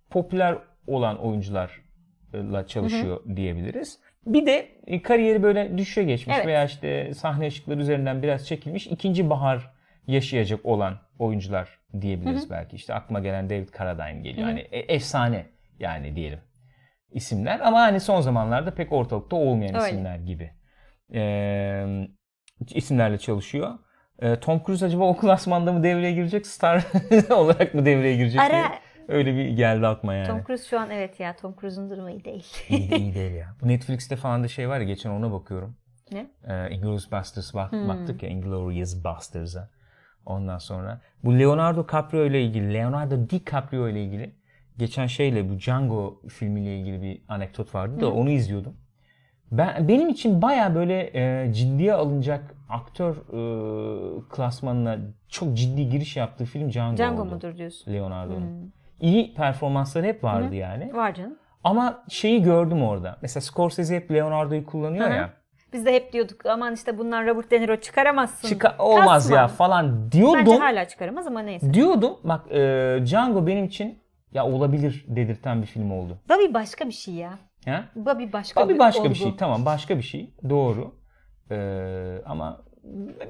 [0.10, 0.58] popüler
[0.88, 4.00] olan oyuncularla çalışıyor diyebiliriz.
[4.26, 6.48] Bir de e, kariyeri böyle düşüşe geçmiş Evet.
[6.48, 9.72] veya işte sahne ışıkları üzerinden biraz çekilmiş ikinci bahar
[10.08, 12.76] yaşayacak olan oyuncular diyebiliriz belki.
[12.76, 14.48] İşte aklıma gelen David Carradine geliyor.
[14.48, 15.46] Hani e- efsane
[15.82, 16.40] yani diyelim
[17.12, 19.90] isimler ama hani son zamanlarda pek ortalıkta olmayan Öyle.
[19.90, 20.52] isimler gibi.
[21.14, 22.08] Ee,
[22.74, 23.72] isimlerle çalışıyor.
[24.42, 26.48] Tom Cruise acaba o klasmanda mı devreye girecek?
[26.48, 26.84] Star
[27.30, 28.72] olarak mı devreye girecek diye Ara
[29.08, 30.28] öyle bir geldi aklıma yani.
[30.28, 32.46] Tom Cruise şu an evet ya Tom Cruise'un durumu iyi değil.
[32.70, 33.48] iyi, iyi değil ya.
[33.62, 35.78] Bu Netflix'te falan da şey var ya geçen ona bakıyorum.
[36.12, 36.32] ne?
[36.48, 37.90] Ee, Inglourious Basterds bak, Hmm.
[37.90, 39.70] baktık ya Inglourious Basterds'a.
[40.26, 44.36] Ondan sonra bu Leonardo DiCaprio ile ilgili, Leonardo DiCaprio ile ilgili
[44.78, 48.78] geçen şeyle bu Django filmiyle ilgili bir anekdot vardı da onu izliyordum.
[49.52, 54.98] Ben benim için baya böyle e, ciddiye alınacak aktör e, klasmanına
[55.30, 57.36] çok ciddi giriş yaptığı film Django, Django oldu.
[57.36, 57.94] mudur diyorsun?
[57.94, 58.74] Leonardo'nun.
[59.00, 60.94] İyi performansları hep vardı yani.
[60.94, 61.38] Var canım.
[61.64, 63.18] Ama şeyi gördüm orada.
[63.22, 65.16] Mesela Scorsese hep Leonardo'yu kullanıyor Hı hı.
[65.16, 65.30] ya.
[65.74, 68.48] Biz de hep diyorduk aman işte bundan Robert De Niro çıkaramazsın.
[68.48, 69.36] Çıka olmaz Kasma.
[69.38, 70.40] ya falan diyordum.
[70.40, 71.74] Bence hala çıkaramaz ama neyse.
[71.74, 72.14] Diyordum.
[72.24, 74.00] Bak e, Django benim için
[74.34, 76.18] ya olabilir dedirten bir film oldu.
[76.30, 77.40] Bobby başka bir şey ya.
[77.66, 77.86] Ha?
[77.96, 79.16] Bobby başka başka bir olgu.
[79.16, 79.36] şey.
[79.36, 80.34] Tamam başka bir şey.
[80.50, 80.96] Doğru.
[81.52, 81.58] E,
[82.26, 82.62] ama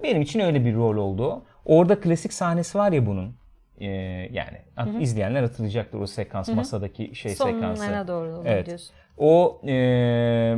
[0.04, 1.46] benim için öyle bir rol oldu.
[1.66, 3.36] Orada klasik sahnesi var ya bunun.
[3.80, 3.88] E,
[4.32, 4.62] yani
[5.00, 7.82] izleyenler hatırlayacaktır o sekans masadaki şey sekansı.
[7.84, 8.68] Sonlarına doğru Evet.
[8.68, 8.96] diyorsun.
[9.18, 10.58] O e,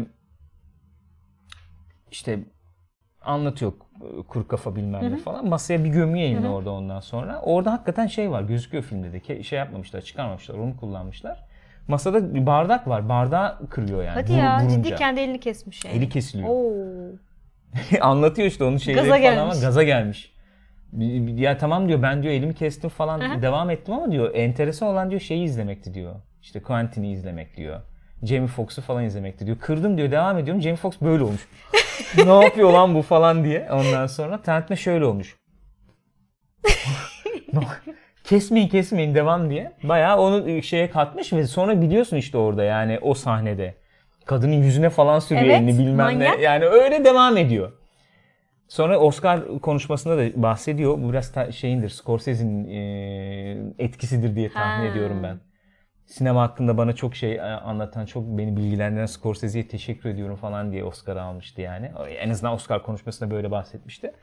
[2.11, 2.39] işte
[3.25, 5.47] anlatıyor e, kuru kafa bilmem ne falan.
[5.47, 7.41] Masaya bir gömüyor elini orada ondan sonra.
[7.41, 9.43] Orada hakikaten şey var gözüküyor filmde de.
[9.43, 11.43] Şey yapmamışlar çıkarmamışlar onu kullanmışlar.
[11.87, 13.09] Masada bir bardak var.
[13.09, 14.13] Bardağı kırıyor yani.
[14.13, 14.83] Hadi vur- ya vurunca.
[14.83, 15.95] ciddi kendi elini kesmiş yani.
[15.95, 16.49] Eli kesiliyor.
[16.49, 16.73] Oo.
[18.01, 19.61] Anlatıyor işte onun şeyleri Gaza falan ama gelmiş.
[19.61, 20.33] gaza gelmiş.
[21.35, 23.41] Ya tamam diyor ben diyor elimi kestim falan hı.
[23.41, 26.15] devam ettim ama diyor enteresan olan diyor şeyi izlemekti diyor.
[26.41, 27.81] İşte Quentin'i izlemek diyor.
[28.23, 29.57] Jamie Foxx'u falan izlemekti diyor.
[29.59, 30.61] Kırdım diyor devam ediyorum.
[30.61, 31.47] Jamie Foxx böyle olmuş.
[32.25, 33.67] ne yapıyor lan bu falan diye.
[33.71, 35.35] Ondan sonra Tarantino şöyle olmuş.
[38.23, 39.71] kesmeyin kesmeyin devam diye.
[39.83, 43.75] Bayağı onu şeye katmış ve sonra biliyorsun işte orada yani o sahnede.
[44.25, 46.37] Kadının yüzüne falan sürüyor Evet, elini bilmem manyak.
[46.37, 46.43] ne.
[46.43, 47.71] Yani öyle devam ediyor.
[48.67, 50.97] Sonra Oscar konuşmasında da bahsediyor.
[51.01, 54.91] Bu biraz ta- şeyindir, Scorsese'nin e, etkisidir diye tahmin Ha.
[54.91, 55.39] ediyorum ben.
[56.05, 60.83] Sinema hakkında bana çok şey e, anlatan, çok beni bilgilendiren Scorsese'ye teşekkür ediyorum falan diye
[60.83, 61.91] Oscar almıştı yani.
[62.19, 64.13] En azından Oscar konuşmasında böyle bahsetmişti.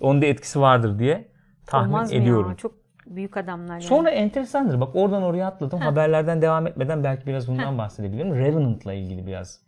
[0.00, 1.28] Onun da etkisi vardır diye
[1.66, 2.50] tahmin Olmaz mı ediyorum.
[2.50, 2.56] ya?
[2.56, 2.74] Çok
[3.06, 3.82] büyük adamlar yani.
[3.82, 4.80] Sonra enteresandır.
[4.80, 5.78] Bak oradan oraya atladım.
[5.78, 8.34] Haberlerden devam etmeden belki biraz bundan bahsedebilirim.
[8.34, 9.60] Revenant'la ilgili biraz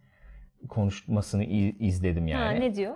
[0.68, 2.44] konuşmasını izledim yani.
[2.44, 2.94] ha, ne diyor?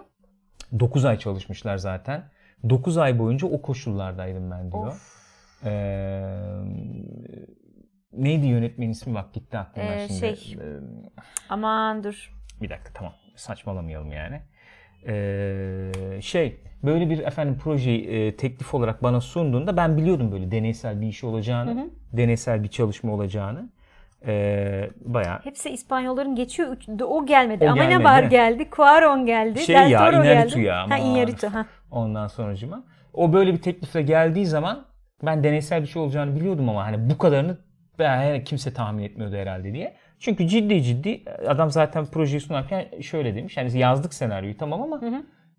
[0.81, 2.25] 9 ay çalışmışlar zaten.
[2.71, 4.87] 9 ay boyunca o koşullardaydım ben diyor.
[4.87, 5.17] Of.
[5.65, 6.23] Ee,
[8.13, 10.21] neydi yönetmenin ismi bak gitti aklımdan Ee, şimdi.
[10.37, 10.57] şey.
[10.61, 10.67] Ee,
[11.49, 12.33] Aman dur.
[12.63, 14.41] bir dakika tamam saçmalamayalım yani.
[15.09, 21.01] Ee, şey böyle bir efendim projeyi e, teklif olarak bana sunduğunda ben biliyordum böyle deneysel
[21.01, 23.69] bir iş olacağını, deneysel bir çalışma olacağını.
[24.27, 26.77] Ee, bayağı Hepsi İspanyolların geçiyor.
[27.05, 27.65] O gelmedi.
[27.65, 28.31] O Amenabar gelmedi.
[28.31, 28.69] geldi.
[28.77, 29.59] Cuaron geldi.
[29.61, 30.61] Şey Del ya, Toro Iñárritu geldi.
[30.61, 30.99] ya, Ha aman.
[31.01, 31.47] Iñárritu.
[31.49, 31.67] Ha.
[31.91, 32.85] Ondan sonracıma.
[33.15, 34.85] O böyle bir teklifle geldiği zaman
[35.23, 37.59] ben deneysel bir şey olacağını biliyordum ama hani bu kadarını
[37.99, 39.95] ben kimse tahmin etmiyordu herhalde diye.
[40.19, 43.57] Çünkü ciddi ciddi adam zaten projeyi sunarken şöyle demiş.
[43.57, 45.01] Hani yazdık senaryoyu tamam ama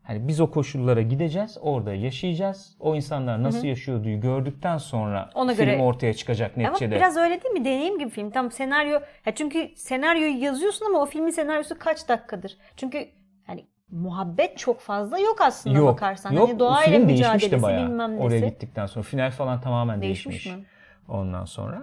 [0.04, 2.76] hani biz o koşullara gideceğiz, orada yaşayacağız.
[2.80, 6.96] O insanlar nasıl yaşıyorduğu gördükten sonra Ona film göre- ortaya çıkacak Ama neticede.
[6.96, 7.66] biraz öyle değil mi?
[7.66, 8.32] Deneyim gibi film.
[8.32, 9.00] Tam senaryo.
[9.26, 12.58] Ya çünkü senaryoyu yazıyorsun ama o filmin senaryosu kaç dakikadır?
[12.78, 13.08] Çünkü
[13.48, 16.32] hani muhabbet çok fazla yok aslında Yok, bakarsan.
[16.32, 16.50] yok.
[16.50, 18.24] Hani doğayla film mücadelesi bayağı bilmem nesi.
[18.24, 19.04] oraya gittikten sonra.
[19.04, 20.56] Final falan tamamen Değişmiş değişmiş.
[20.56, 20.66] mi?
[21.08, 21.82] Ondan sonra.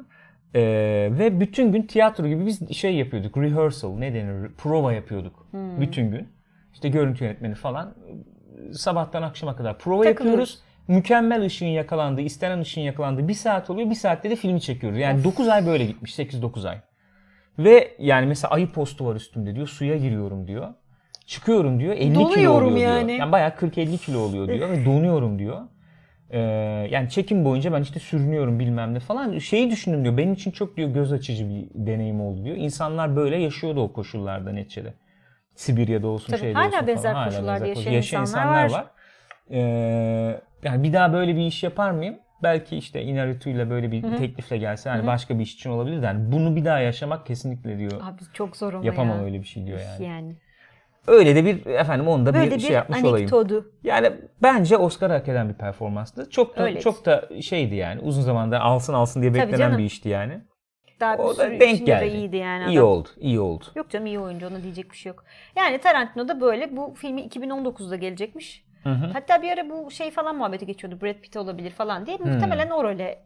[0.55, 3.37] Ee, ve bütün gün tiyatro gibi biz şey yapıyorduk.
[3.37, 4.51] Rehearsal ne denir?
[4.59, 5.47] Prova yapıyorduk.
[5.51, 5.81] Hmm.
[5.81, 6.29] Bütün gün.
[6.73, 7.95] İşte görüntü yönetmeni falan.
[8.73, 10.59] Sabahtan akşama kadar prova yapıyoruz.
[10.89, 13.91] Mükemmel ışığın yakalandığı, istenen ışığın yakalandığı bir saat oluyor.
[13.91, 14.99] Bir saatte de filmi çekiyoruz.
[14.99, 16.19] Yani 9 ay böyle gitmiş.
[16.19, 16.79] 8-9 ay.
[17.59, 19.67] Ve yani mesela ayı postu var üstümde diyor.
[19.67, 20.69] Suya giriyorum diyor.
[21.27, 21.93] Çıkıyorum diyor.
[21.93, 23.09] 50 kilo Donuyorum oluyor yani.
[23.09, 23.19] diyor.
[23.19, 24.71] Yani bayağı 40-50 kilo oluyor diyor.
[24.71, 25.61] ve donuyorum diyor.
[26.31, 26.39] Ee,
[26.91, 29.39] yani çekim boyunca ben işte sürünüyorum bilmem ne falan.
[29.39, 30.17] Şeyi düşündüm diyor.
[30.17, 32.57] Benim için çok diyor göz açıcı bir deneyim oldu diyor.
[32.57, 34.95] İnsanlar böyle yaşıyordu o koşullarda neticede.
[35.55, 37.29] Sibirya'da olsun Tabii, şeyde hala olsun benzer falan.
[37.29, 38.87] koşullarda benzer yaşayan insanlar var.
[39.51, 42.19] Ee, yani bir daha böyle bir iş yapar mıyım?
[42.43, 46.07] Belki işte Inaritu ile böyle bir teklifle gelse yani başka bir iş için olabilir de
[46.07, 48.01] yani bunu bir daha yaşamak kesinlikle diyor.
[48.03, 49.25] Abi çok zor ama Yapamam ya.
[49.25, 50.05] öyle bir şey diyor yani.
[50.05, 50.37] Yani.
[51.07, 53.17] Öyle de bir efendim onu da Böyle bir bir şey yapmış olayım.
[53.17, 53.73] anekdodu.
[53.85, 54.13] Yani
[54.43, 56.31] bence Oscar hak eden bir performanstı.
[56.31, 56.81] Çok da Öyle.
[56.81, 58.01] çok da şeydi yani.
[58.01, 60.41] Uzun zamanda alsın alsın diye beklenen bir işti yani.
[61.01, 62.07] Daha O da denk de geldi.
[62.07, 62.71] iyiydi yani.
[62.73, 62.89] İyi adam.
[62.89, 63.09] oldu.
[63.19, 63.65] iyi oldu.
[63.75, 65.25] Yok canım iyi oyuncu ona diyecek bir şey yok.
[65.57, 68.65] Yani Tarantino da böyle bu filmi 2019'da gelecekmiş.
[68.83, 69.07] Hı hı.
[69.13, 70.99] Hatta bir ara bu şey falan muhabbeti geçiyordu.
[71.03, 72.17] Brad Pitt olabilir falan diye.
[72.17, 73.19] Muhtemelen o role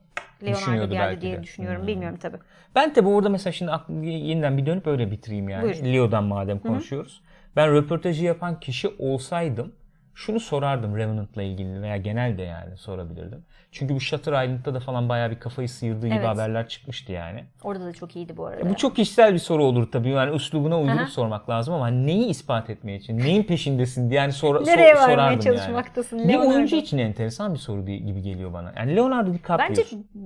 [0.47, 1.43] Leonardo geldi diye de.
[1.43, 1.81] düşünüyorum.
[1.81, 1.87] Hmm.
[1.89, 2.37] Bilmiyorum tabii.
[2.75, 3.73] Ben tabi orada mesela şimdi
[4.07, 5.63] yeniden bir dönüp öyle bitireyim yani.
[5.63, 5.85] Buyurun.
[5.93, 7.23] Leo'dan madem konuşuyoruz.
[7.59, 9.73] Ben röportajı yapan kişi olsaydım
[10.15, 13.45] şunu sorardım Revenant'la ilgili veya genel de yani sorabilirdim.
[13.73, 16.27] Çünkü bu Shutter Island'da da falan bayağı bir kafayı sıyırdığı gibi Evet.
[16.27, 17.45] haberler çıkmıştı yani.
[17.63, 18.71] Orada da çok iyiydi bu arada.
[18.71, 20.09] Bu çok kişisel bir soru olur tabii.
[20.09, 21.07] Yani üslubuna uydurup Aha.
[21.07, 23.19] sormak lazım ama neyi ispat etmeye için?
[23.19, 26.29] Neyin peşindesin diye yani sor, Nereye sor, sorardım çalışmaktasın yani.
[26.29, 26.55] Bir Leonardo?
[26.55, 28.73] oyuncu için enteresan bir soru gibi geliyor bana.
[28.77, 29.69] Yani Leonardo DiCaprio.
[29.69, 29.83] Bence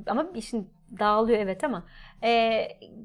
[0.07, 1.85] ama işin dağılıyor evet ama
[2.23, 2.29] e,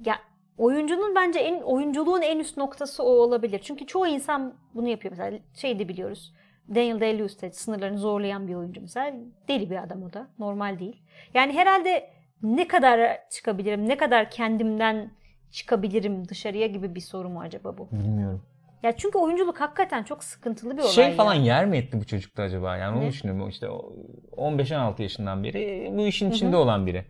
[0.06, 0.16] ya
[0.58, 3.60] oyuncunun bence en oyunculuğun en üst noktası o olabilir.
[3.64, 6.34] Çünkü çoğu insan bunu yapıyor mesela şey de biliyoruz.
[6.70, 9.14] Daniel Day-Lewis de sınırlarını zorlayan bir oyuncu mesela.
[9.48, 10.28] Deli bir adam o da.
[10.40, 11.02] Normal değil.
[11.34, 12.10] Yani herhalde
[12.44, 15.12] ne kadar çıkabilirim, ne kadar kendimden
[15.52, 17.88] çıkabilirim dışarıya gibi bir soru mu acaba bu?
[17.92, 18.42] Bilmiyorum.
[18.84, 20.92] Ya çünkü oyunculuk hakikaten çok sıkıntılı bir olay.
[20.92, 21.12] Şey ya.
[21.16, 22.78] falan yer mi etti bu çocukta acaba?
[22.78, 23.10] Yani onu Ne?
[23.10, 23.46] düşünüyorum.
[23.46, 23.94] O İşte o
[24.38, 27.06] 15-16 yaşından beri bu işin içinde olan biri.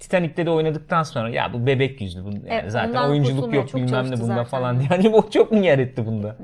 [0.00, 2.24] Titanic'te de oynadıktan sonra ya bu bebek yüzlü.
[2.24, 4.80] Bu, yani Evet, zaten oyunculuk yok bilmem ne bunda falan.
[4.90, 6.36] Yani o çok mu yer etti bunda?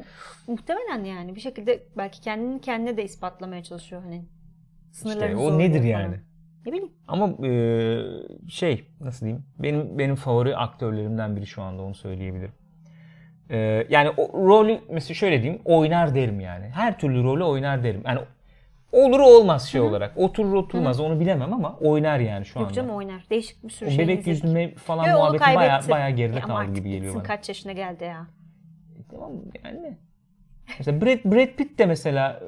[0.46, 4.24] Muhtemelen yani bir şekilde belki kendini kendine de ispatlamaya çalışıyor hani.
[4.92, 5.88] Sınırlarını İşte o nedir falan.
[5.88, 6.16] yani?
[6.66, 6.92] Ne bileyim.
[7.08, 7.52] Ama e,
[8.48, 9.44] şey nasıl diyeyim?
[9.58, 12.52] Benim benim favori aktörlerimden biri şu anda onu söyleyebilirim.
[13.50, 16.66] E, yani o rolü mesela şöyle diyeyim oynar derim yani.
[16.68, 18.02] Her türlü rolü oynar derim.
[18.06, 18.20] Yani
[18.92, 20.12] olur olmaz şey olarak.
[20.16, 22.74] Oturur oturmaz onu bilemem ama oynar yani şu Yok anda.
[22.74, 23.24] canım oynar.
[23.31, 26.74] Değişik bir sürü O şey bebek yüzlü falan Yo, muhabbeti baya baya geride ama kaldı
[26.74, 27.22] gibi geliyor bana.
[27.22, 28.26] Kaç yaşına geldi ya.
[29.11, 29.33] Tamam
[29.64, 29.98] yani.
[30.79, 32.40] Mesela Brad, Brad Pitt de mesela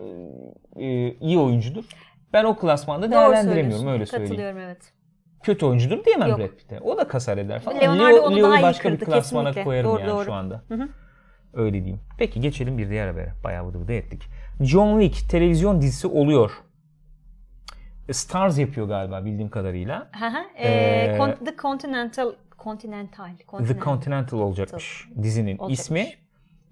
[0.76, 1.84] e, e, iyi oyuncudur.
[2.32, 4.30] Ben o klasmanda değerlendiremiyorum öyle söyleyeyim.
[4.30, 4.92] Katılıyorum evet.
[5.42, 6.38] Kötü oyuncudur diyemem Yok.
[6.38, 6.80] Brad Pitt'e.
[6.80, 7.80] O da kasar eder falan.
[7.80, 9.64] Leonardo Leo, Leo'yu başka bir klasmana kesinlikle.
[9.64, 10.24] koyarım Doğru, yani doğru.
[10.24, 10.62] şu anda.
[10.68, 10.88] hı.
[11.54, 12.00] Öyle diyeyim.
[12.18, 13.32] Peki geçelim bir diğer habere.
[13.44, 14.22] Bayağı vıdı vıdı ettik.
[14.60, 16.50] John Wick televizyon dizisi oluyor.
[18.12, 20.10] Stars yapıyor galiba bildiğim kadarıyla.
[20.20, 20.38] Hı hı.
[20.56, 23.28] Ee, Ee, The Continental Continental.
[23.66, 25.78] The Continental olacakmış dizinin Olacakmış.
[25.80, 26.06] ismi.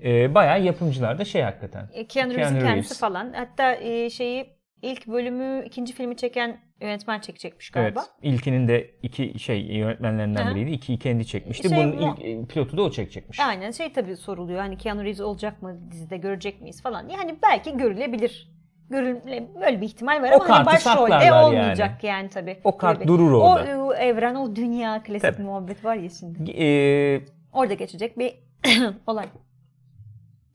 [0.04, 1.88] Ee, bayağı yapımcılar da şey hakikaten.
[1.92, 3.00] E, Keanu Keanu Reeves'in kendisi Reeves.
[3.00, 3.32] falan.
[3.32, 4.46] Hatta e, şeyi
[4.82, 8.00] ilk bölümü ikinci filmi çeken yönetmen çekecekmiş galiba.
[8.00, 8.34] Evet.
[8.34, 10.70] İlkinin de iki şey yönetmenlerinden Hı biriydi.
[10.70, 11.68] İkiyi kendi çekmişti.
[11.68, 13.40] Şey, Bunun mu- ilk e, pilotu da o çekecekmiş.
[13.40, 14.60] Aynen şey tabii soruluyor.
[14.60, 17.08] Hani Keanu Reeves olacak mı dizide görecek miyiz falan.
[17.08, 18.50] Yani belki görülebilir.
[18.90, 22.58] Görüle, böyle bir ihtimal var O ama hani başrolde olmayacak yani, tabii.
[22.64, 23.78] O kart bir- durur orada.
[23.78, 25.42] O, o evren, o dünya klasik Tabii.
[25.42, 26.50] muhabbet var ya şimdi.
[26.50, 27.20] Ee,
[27.52, 28.34] Orada geçecek bir
[29.06, 29.26] olay.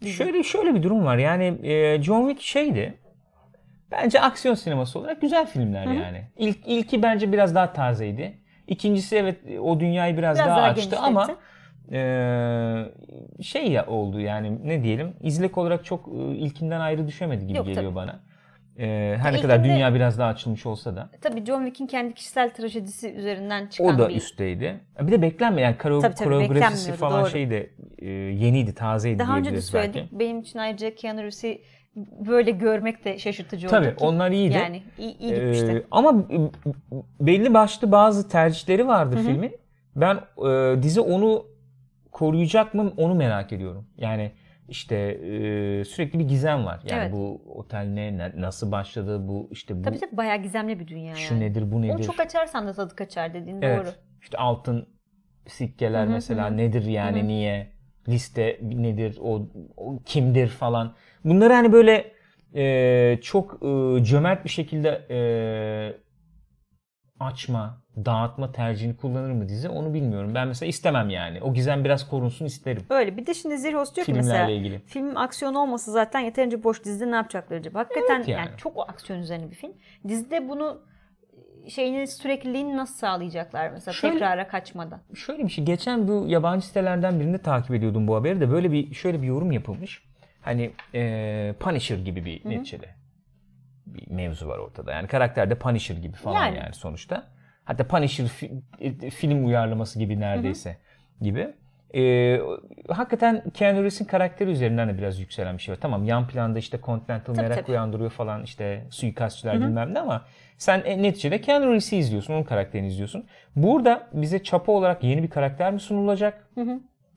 [0.05, 1.17] Şöyle şöyle bir durum var.
[1.17, 2.93] Yani e, John Wick şeydi.
[3.91, 6.21] Bence aksiyon sineması olarak güzel filmler yani.
[6.37, 8.37] İlk ilki bence biraz daha tazeydi.
[8.67, 11.27] İkincisi evet o dünyayı biraz, Biraz daha, daha açtı ama
[11.91, 11.99] e,
[13.41, 17.67] şey ya oldu yani ne diyelim izlek olarak çok e, ilkinden ayrı düşemedi gibi Yok,
[17.67, 17.95] geliyor tabii.
[17.95, 18.19] bana.
[18.79, 22.49] E, her ne kadar dünya biraz daha açılmış olsa da Tabii John Wick'in kendi kişisel
[22.49, 24.79] trajedisi üzerinden çıkan o da bir üstteydi.
[25.01, 27.29] Bir de beklenme yani karo- Tabii, tabii, koreografisi falan doğru.
[27.29, 27.69] şey de
[27.99, 29.95] e, yeniydi, tazeydi Daha önce de söyledik.
[29.95, 30.19] belki.
[30.19, 31.61] Benim için ayrıca Keanu Reeves'i
[32.25, 33.75] böyle görmek de şaşırtıcı oldu.
[33.75, 34.53] Tabii onlar iyiydi.
[34.53, 35.87] Yani iyi, iyi Ee, gitmişti.
[35.91, 36.25] ama
[37.19, 39.55] belli başlı bazı tercihleri vardı filmin.
[39.95, 41.45] Ben e, dizi onu
[42.11, 43.87] koruyacak mı onu merak ediyorum.
[43.97, 44.31] Yani
[44.69, 46.81] işte e, sürekli bir gizem var.
[46.89, 47.11] Yani Evet.
[47.11, 51.33] bu otel ne, nasıl başladı bu işte bu Tabii tabii bayağı gizemli bir dünya şu
[51.33, 51.45] yani.
[51.45, 51.93] nedir bu nedir?
[51.93, 53.85] Onu çok açarsan da tadı kaçar dediğin evet.
[53.85, 53.93] doğru.
[54.21, 54.87] İşte altın
[55.47, 57.27] sikkeler Hı hı, mesela nedir yani Hı hı.
[57.27, 57.71] niye
[58.07, 60.93] liste nedir o, o kimdir falan.
[61.25, 62.11] Bunları hani böyle
[62.55, 65.17] e, çok e, cömert bir şekilde e,
[67.19, 70.31] açma, dağıtma tercihini kullanır mı dizi onu bilmiyorum.
[70.35, 71.41] Ben mesela istemem yani.
[71.41, 72.83] O gizem biraz korunsun isterim.
[72.89, 73.17] Öyle.
[73.17, 74.79] Bir de şimdi Zirhos diyor ki Filmlerle mesela ilgili.
[74.79, 77.79] film aksiyon olması zaten yeterince boş dizide ne yapacaklar acaba?
[77.79, 78.47] Hakikaten Evet yani.
[78.47, 78.57] yani.
[78.57, 79.71] çok aksiyon üzerine bir film.
[80.07, 80.81] Dizide bunu
[81.69, 84.99] şeyini sürekliliğini nasıl sağlayacaklar mesela Şöyle- tekrara kaçmadan?
[85.15, 85.65] Şöyle bir şey.
[85.65, 89.51] Geçen bu yabancı sitelerden birinde takip ediyordum bu haberi de böyle bir şöyle bir yorum
[89.51, 90.04] yapılmış.
[90.45, 92.95] Hani e, Punisher gibi bir neticede
[93.85, 94.91] bir mevzu var ortada.
[94.93, 96.57] Yani karakter de Punisher gibi falan Yani.
[96.57, 97.27] yani, sonuçta.
[97.63, 100.77] Hatta Punisher fi- e, film uyarlaması gibi neredeyse
[101.21, 101.53] gibi.
[101.95, 102.41] E,
[102.89, 105.79] hakikaten Keanu Reeves'in karakteri üzerinden de biraz yükselen bir şey var.
[105.81, 107.71] Tamam yan planda işte Continental Tabii, merak tabii.
[107.71, 110.25] uyandırıyor falan işte suikastçılar bilmem ne ama
[110.57, 113.25] sen e, neticede Keanu Reeves'i izliyorsun, onun karakterini izliyorsun.
[113.55, 116.47] Burada bize çapa olarak yeni bir karakter mi sunulacak?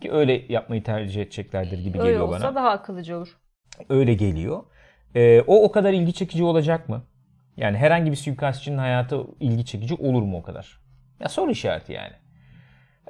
[0.01, 2.55] Ki öyle yapmayı tercih edeceklerdir gibi Öyle geliyor olsa bana.
[2.55, 3.37] daha akıllıca olur.
[3.89, 4.63] Öyle geliyor.
[5.15, 7.03] Ee, o o kadar ilgi çekici olacak mı?
[7.57, 10.79] Yani herhangi bir suikastçının hayatı ilgi çekici olur mu o kadar?
[11.21, 12.13] Ya soru işareti yani.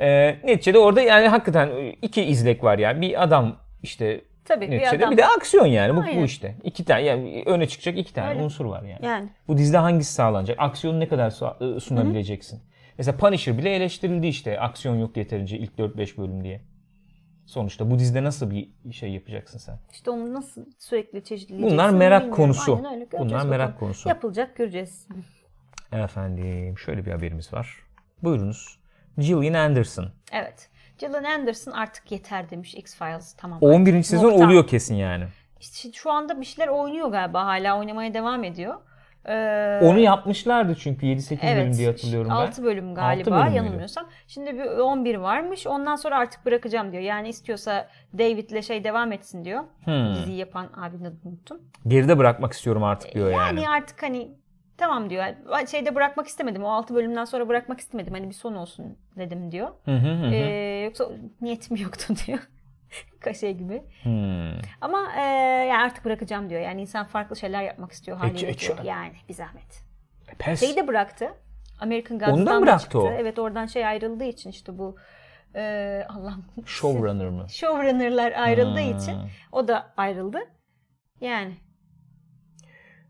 [0.00, 1.70] Ee, neticede orada yani hakikaten
[2.02, 3.00] iki izlek var yani.
[3.00, 5.10] Bir adam işte Tabii bir neticede adam.
[5.10, 6.20] bir de aksiyon yani bu, Aynen.
[6.20, 6.54] bu işte.
[6.64, 8.42] İki tane yani öne çıkacak iki tane Öyle.
[8.42, 9.06] unsur var yani.
[9.06, 10.56] Yani Bu dizide hangisi sağlanacak?
[10.60, 11.32] Aksiyonu ne kadar
[11.76, 12.62] ı, sunabileceksin?
[12.98, 14.60] Mesela Punisher bile eleştirildi işte.
[14.60, 16.60] Aksiyon yok yeterince ilk 4-5 bölüm diye.
[17.48, 19.78] Sonuçta bu dizide nasıl bir şey yapacaksın sen?
[19.92, 22.44] işte onu nasıl sürekli çeşitleyeceksin Bunlar merak bilmiyorum.
[22.44, 22.76] konusu.
[22.76, 23.04] Aynen öyle.
[23.04, 23.78] Göreceğiz Bunlar merak bakalım.
[23.80, 24.08] konusu.
[24.08, 25.08] Yapılacak göreceğiz.
[25.92, 27.76] Efendim şöyle bir haberimiz var.
[28.22, 28.78] Buyurunuz.
[29.18, 30.08] Gillian Anderson.
[30.32, 30.70] Evet.
[30.98, 33.58] Gillian Anderson artık yeter demiş X-Files tamam.
[33.62, 34.02] 11.
[34.02, 34.44] sezon Nokta.
[34.44, 35.24] oluyor kesin yani.
[35.60, 38.74] İşte şu anda bir şeyler oynuyor galiba hala oynamaya devam ediyor.
[39.26, 41.76] Ee, Onu yapmışlardı çünkü 7-8 bölüm Evet.
[41.78, 42.34] diye hatırlıyorum ben.
[42.34, 43.56] 6 bölüm galiba bölüm müydü?
[43.56, 44.08] yanılmıyorsam.
[44.26, 45.66] Şimdi bir 11 varmış.
[45.66, 47.02] Ondan sonra artık bırakacağım diyor.
[47.02, 49.60] Yani istiyorsa David'le şey devam etsin diyor.
[49.84, 50.14] Hmm.
[50.14, 51.60] Diziyi yapan abinin adını unuttum.
[51.88, 53.62] Geride bırakmak istiyorum artık diyor yani.
[53.62, 54.28] Yani artık hani
[54.78, 55.24] tamam diyor.
[55.70, 56.64] Şeyde bırakmak istemedim.
[56.64, 58.14] O 6 bölümden sonra bırakmak istemedim.
[58.14, 59.68] Hani bir son olsun dedim diyor.
[59.84, 60.34] Hı hı hı.
[60.34, 61.08] Ee, yoksa
[61.40, 62.38] niyetim yoktu diyor.
[63.20, 63.82] Kaşe gibi.
[64.02, 64.60] Hmm.
[64.80, 65.20] Ama e,
[65.68, 66.60] yani artık bırakacağım diyor.
[66.60, 68.78] Yani insan farklı şeyler yapmak istiyor haliyle e, diyor.
[68.84, 69.84] Yani bir zahmet.
[70.38, 70.60] Pes.
[70.60, 71.34] Şeyi de bıraktı.
[71.80, 72.98] American Gods'tan Ondan da bıraktı çıktı.
[72.98, 73.10] o.
[73.10, 74.96] Evet oradan şey ayrıldığı için işte bu
[75.54, 77.46] e, Allah'ım Showrunner mı?
[77.50, 78.96] showrunner'lar ayrıldığı Ha.
[78.98, 79.16] için
[79.52, 80.38] o da ayrıldı.
[81.20, 81.56] Yani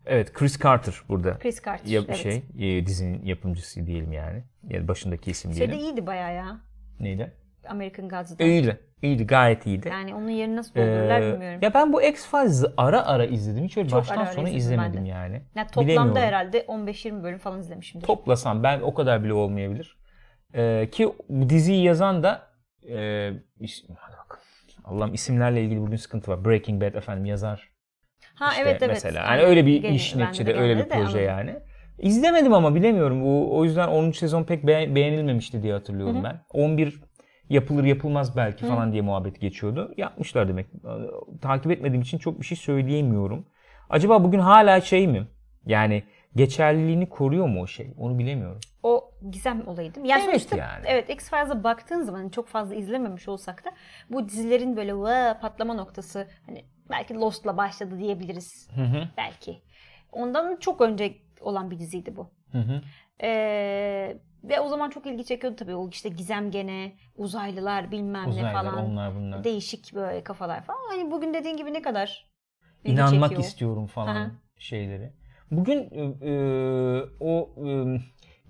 [0.06, 1.38] Evet Chris Carter burada.
[1.38, 1.90] Chris Carter.
[1.90, 2.16] Yap, evet.
[2.18, 4.44] şey e, dizinin yapımcısı diyelim yani.
[4.68, 5.78] Yani başındaki isim diyelim.
[5.78, 6.60] iyiydi bayağı ya.
[7.00, 7.32] Neydi?
[7.70, 8.44] American Gods'da.
[8.44, 8.80] İyiydi.
[9.02, 9.26] İyiydi.
[9.26, 9.88] Gayet iyiydi.
[9.88, 11.58] Yani onun yerini nasıl doldururlar Ee, bilmiyorum.
[11.62, 13.64] Ya ben bu X-Files'ı ara ara izledim.
[13.64, 15.08] Hiç öyle Çok baştan ara ara sona izlemedim de.
[15.08, 15.42] yani.
[15.54, 18.06] Yani toplamda herhalde 15-20 bölüm falan izlemişimdir.
[18.06, 19.96] Toplasam ben o kadar bile olmayabilir.
[20.54, 21.12] Ee, ki
[21.48, 22.42] diziyi yazan da
[22.88, 24.42] e, bakalım.
[24.84, 26.44] Allah'ım isimlerle ilgili bugün sıkıntı var.
[26.44, 27.68] Breaking Bad efendim yazar.
[28.34, 28.90] ha İşte evet evet.
[28.94, 29.24] mesela.
[29.24, 31.24] Yani öyle bir Gene- iş neticede öyle bir proje anladım.
[31.24, 31.54] yani.
[31.98, 33.22] İzlemedim ama bilemiyorum.
[33.24, 34.10] Bu o yüzden 10.
[34.12, 36.40] sezon pek beğen- beğenilmemişti diye hatırlıyorum ben.
[36.52, 37.00] 11
[37.50, 39.94] yapılır yapılmaz belki falan diye muhabbet geçiyordu.
[39.96, 40.66] Yapmışlar demek.
[41.42, 43.46] Takip etmediğim için çok bir şey söyleyemiyorum.
[43.90, 45.28] Acaba bugün hala şey mi?
[45.66, 46.02] Yani
[46.36, 47.94] geçerliliğini koruyor mu o şey?
[47.98, 48.60] Onu bilemiyorum.
[48.82, 50.08] O gizem olayı değil mi?
[50.08, 50.84] Yani Evet sonuçta yani.
[50.86, 53.70] evet X-Files'a baktığın zaman hani çok fazla izlememiş olsak da
[54.10, 58.68] bu dizilerin böyle "Vaa!" patlama noktası hani belki Lost'la başladı diyebiliriz.
[58.74, 59.08] Hı hı.
[59.16, 59.62] Belki.
[60.12, 62.30] Ondan çok önce olan bir diziydi bu.
[62.52, 62.82] Hı hı.
[63.22, 65.74] Ee, ve o zaman çok ilgi çekiyordu tabii.
[65.74, 68.84] O işte gizem gene, uzaylılar bilmem ne Uzaylılar, falan.
[68.84, 69.44] onlar bunlar.
[69.44, 70.78] Değişik böyle kafalar falan.
[70.88, 72.30] Hani bugün dediğin gibi ne kadar
[72.84, 73.48] ilgi İnanmak çekiyor.
[73.48, 74.30] istiyorum falan hı.
[74.58, 75.12] şeyleri.
[75.50, 78.00] Bugün e, e, o e,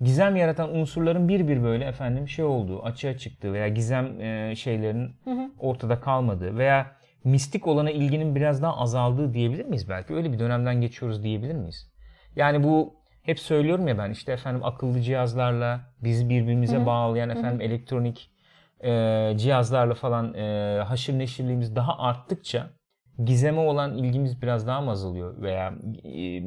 [0.01, 5.15] gizem yaratan unsurların bir bir böyle efendim şey olduğu, açığa çıktığı veya gizem e, şeylerin
[5.23, 5.51] Hı hı.
[5.59, 10.13] ortada kalmadığı veya mistik olana ilginin biraz daha azaldığı diyebilir miyiz belki?
[10.13, 11.91] Öyle bir dönemden geçiyoruz diyebilir miyiz?
[12.35, 12.98] Yani bu
[13.29, 18.31] hep söylüyorum ya ben işte efendim akıllı cihazlarla bizi birbirimize bağlayan efendim elektronik
[18.83, 22.69] e, cihazlarla falan e, haşır neşirliğimiz daha arttıkça
[23.25, 26.41] gizeme olan ilgimiz biraz daha mı azalıyor veya e,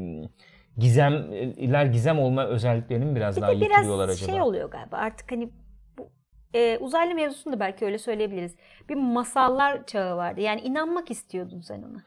[0.79, 4.33] gizemler gizem olma özelliklerini biraz Bir daha yitiriyorlar biraz acaba?
[4.33, 5.51] şey oluyor galiba artık hani
[5.99, 6.11] bu
[6.55, 8.57] e, uzaylı mevzusunu da belki öyle söyleyebiliriz.
[8.89, 10.41] Bir masallar çağı vardı.
[10.41, 12.03] Yani inanmak istiyordun sen ona.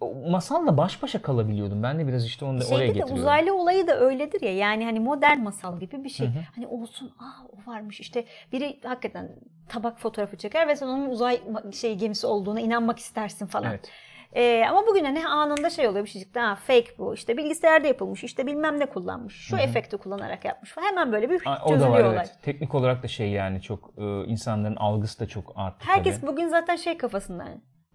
[0.00, 1.82] O Masalla baş başa kalabiliyordum.
[1.82, 3.14] Ben de biraz işte onu da oraya Şeyde de getiriyorum.
[3.16, 4.56] uzaylı olayı da öyledir ya.
[4.56, 6.28] Yani hani modern masal gibi bir şey.
[6.54, 9.28] Hani olsun aa o varmış işte biri hakikaten
[9.68, 11.40] tabak fotoğrafı çeker ve sen onun uzay
[11.72, 13.70] şey gemisi olduğuna inanmak istersin falan.
[13.70, 13.90] Evet.
[14.32, 18.24] Ee, ama bugün hani anında şey oluyor bir şeycikte ha fake bu işte bilgisayarda yapılmış
[18.24, 21.90] işte bilmem ne kullanmış şu efekti kullanarak yapmış falan hemen böyle bir A- O çözülüyor
[21.90, 22.16] da var olay.
[22.16, 22.36] evet.
[22.42, 26.30] Teknik olarak da şey yani çok e, insanların algısı da çok arttı Herkes tabii.
[26.32, 27.44] bugün zaten şey kafasında.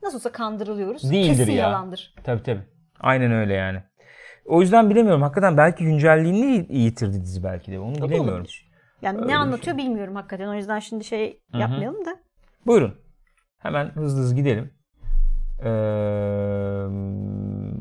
[0.06, 1.12] Nasıl olsa kandırılıyoruz.
[1.12, 1.58] Değildir Kesin ya.
[1.58, 2.14] yalandır.
[2.24, 2.62] Tabii tabii.
[3.00, 3.84] Aynen öyle yani.
[4.46, 5.22] O yüzden bilemiyorum.
[5.22, 7.80] Hakikaten belki güncelliğini yitirdi dizi belki de.
[7.80, 8.34] Onu da bilemiyorum.
[8.34, 8.72] olabilir.
[9.02, 10.48] Yani Öyle ne anlatıyor bilmiyorum hakikaten.
[10.48, 11.58] O yüzden şimdi şey hı.
[11.58, 12.16] yapmayalım da.
[12.66, 12.96] Buyurun.
[13.58, 14.72] Hemen hızlı hızlı gidelim.
[15.64, 15.70] Ee,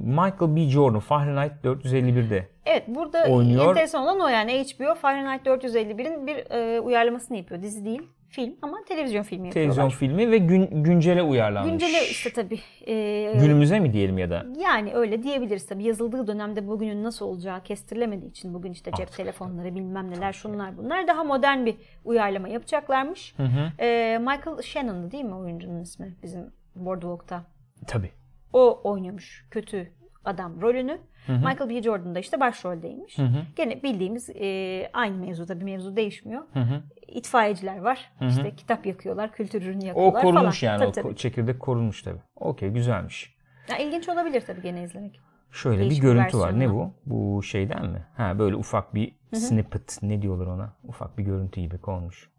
[0.04, 0.60] Michael B.
[0.60, 2.48] Jordan Fahrenheit 451'de.
[2.66, 3.68] Evet burada Oynuyor.
[3.68, 7.62] enteresan olan o yani HBO Fahrenheit 451'in bir e, uyarlamasını yapıyor.
[7.62, 8.02] Dizi değil,
[8.34, 9.74] film ama televizyon filmi yapıyorlar.
[9.74, 11.70] Televizyon filmi ve gün, güncele uyarlanmış.
[11.70, 12.60] Günceli işte tabii.
[12.86, 14.46] e, Günümüze mi diyelim ya da?
[14.60, 15.84] Yani öyle diyebiliriz tabii.
[15.84, 20.76] Yazıldığı dönemde bugünün nasıl olacağı kestirilemediği için bugün işte cep Artık telefonları bilmem neler şunlar
[20.76, 23.34] bunlar daha modern bir uyarlama yapacaklarmış.
[23.36, 23.72] Hı hı.
[23.80, 27.44] Ee, Michael Shannon'dı değil mi oyuncunun ismi bizim Boardwalk'ta?
[27.86, 28.10] Tabii.
[28.52, 29.92] O oynuyormuş kötü
[30.24, 30.98] adam rolünü.
[31.28, 31.82] Michael B.
[31.82, 33.18] Jordan da işte başroldeymiş.
[33.18, 33.42] Hı hı.
[33.56, 36.42] Gene bildiğimiz e, aynı mevzuda bir mevzu değişmiyor.
[36.52, 36.82] Hı hı.
[37.08, 38.12] İtfaiyeciler var.
[38.20, 40.72] İşte kitap yakıyorlar, kültür ürünü O yakıyorlar korunmuş falan.
[40.72, 40.78] yani.
[40.92, 41.16] Tabii, o tabii.
[41.16, 42.20] çekirdek korunmuş tabii.
[42.36, 43.36] Okey güzelmiş.
[43.70, 45.20] Ya, ilginç olabilir tabii gene izlemek.
[45.50, 46.50] Şöyle Değişik bir görüntü var.
[46.52, 46.92] Ne versiyonu.
[47.06, 47.14] bu?
[47.36, 48.06] Bu şeyden mi?
[48.16, 49.98] Ha böyle ufak bir snippet.
[50.02, 50.76] Ne diyorlar ona?
[50.84, 52.30] Ufak bir görüntü gibi konmuş.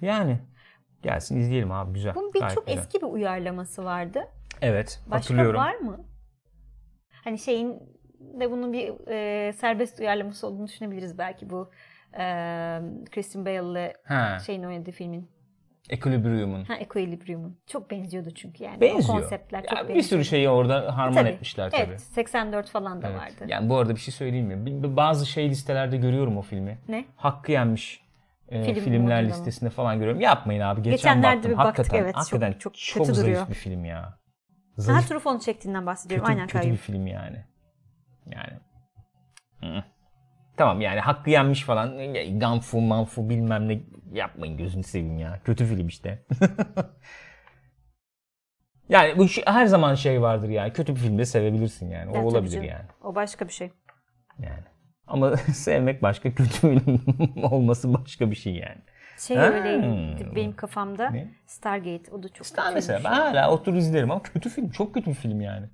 [0.00, 0.40] Yani
[1.02, 2.14] gelsin izleyelim abi güzel.
[2.14, 2.78] Bunun bir Gayet çok güzel.
[2.80, 4.20] eski bir uyarlaması vardı.
[4.62, 5.60] Evet Başka hatırlıyorum.
[5.60, 6.04] var mı?
[7.24, 7.82] Hani şeyin
[8.40, 11.70] de bunun bir e, serbest uyarlaması olduğunu düşünebiliriz belki bu
[12.18, 12.22] e,
[13.10, 13.92] Christian Bale'le
[14.46, 15.30] şeyin oynadığı filmin.
[15.90, 16.64] Equilibrium'un.
[16.64, 17.58] Ha Equilibrium'un.
[17.66, 18.80] Çok benziyordu çünkü yani.
[18.80, 19.18] Benziyor.
[19.18, 21.28] O konseptler çok Ya, bir sürü şeyi orada harman Tabii.
[21.28, 21.82] etmişler tabii.
[21.82, 23.20] Evet 84 falan da Evet.
[23.20, 23.44] vardı.
[23.48, 24.96] Yani bu arada bir şey söyleyeyim mi?
[24.96, 26.78] Bazı şey listelerde görüyorum o filmi.
[26.88, 27.04] Ne?
[27.16, 28.02] Hakkı yenmiş
[28.48, 29.28] e, Film filmler mı?
[29.28, 30.20] listesinde falan görüyorum.
[30.20, 30.82] Yapmayın abi.
[30.82, 31.52] Geçen Geçenlerde baktım.
[31.52, 32.14] bir baktık, hakikaten, evet.
[32.14, 33.48] Çok- Hakikaten çok çok, kötü zayıf duruyor.
[33.48, 34.18] bir film ya.
[34.76, 36.26] Zayıf, Truffaut'un çektiğinden bahsediyorum.
[36.26, 36.76] kötü, Aynen kötü bir Kayyum.
[36.76, 37.44] film yani.
[38.26, 38.58] Yani.
[39.60, 39.84] Hı.
[40.56, 42.14] Tamam yani hakkı yenmiş falan.
[42.38, 43.80] Ganfu manfu bilmem ne
[44.12, 45.40] yapmayın gözünü seveyim ya.
[45.44, 46.22] Kötü film işte.
[48.88, 50.72] yani bu her zaman şey vardır yani.
[50.72, 52.10] Kötü bir filmde sevebilirsin yani.
[52.10, 52.66] O Ya, olabilir canım.
[52.68, 52.84] yani.
[53.02, 53.70] O başka bir şey.
[54.38, 54.64] Yani.
[55.06, 57.00] Ama sevmek başka, kötü film
[57.42, 58.82] olması başka bir şey yani.
[59.18, 59.44] Şey Ha.
[59.44, 61.10] öyleydi benim kafamda.
[61.10, 61.28] Ne?
[61.46, 62.12] Stargate.
[62.12, 64.70] O da çok Ben mesela ben hala otur izlerim ama kötü film.
[64.70, 65.66] Çok kötü bir film yani.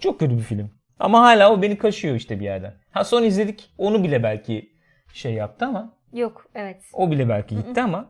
[0.00, 0.70] Çok kötü bir film.
[0.98, 2.74] Ama hala o beni kaşıyor işte bir yerden.
[2.90, 3.74] Ha son izledik.
[3.78, 4.72] Onu bile belki
[5.12, 6.82] şey yaptı ama Yok evet.
[6.92, 8.08] o bile belki gitti ama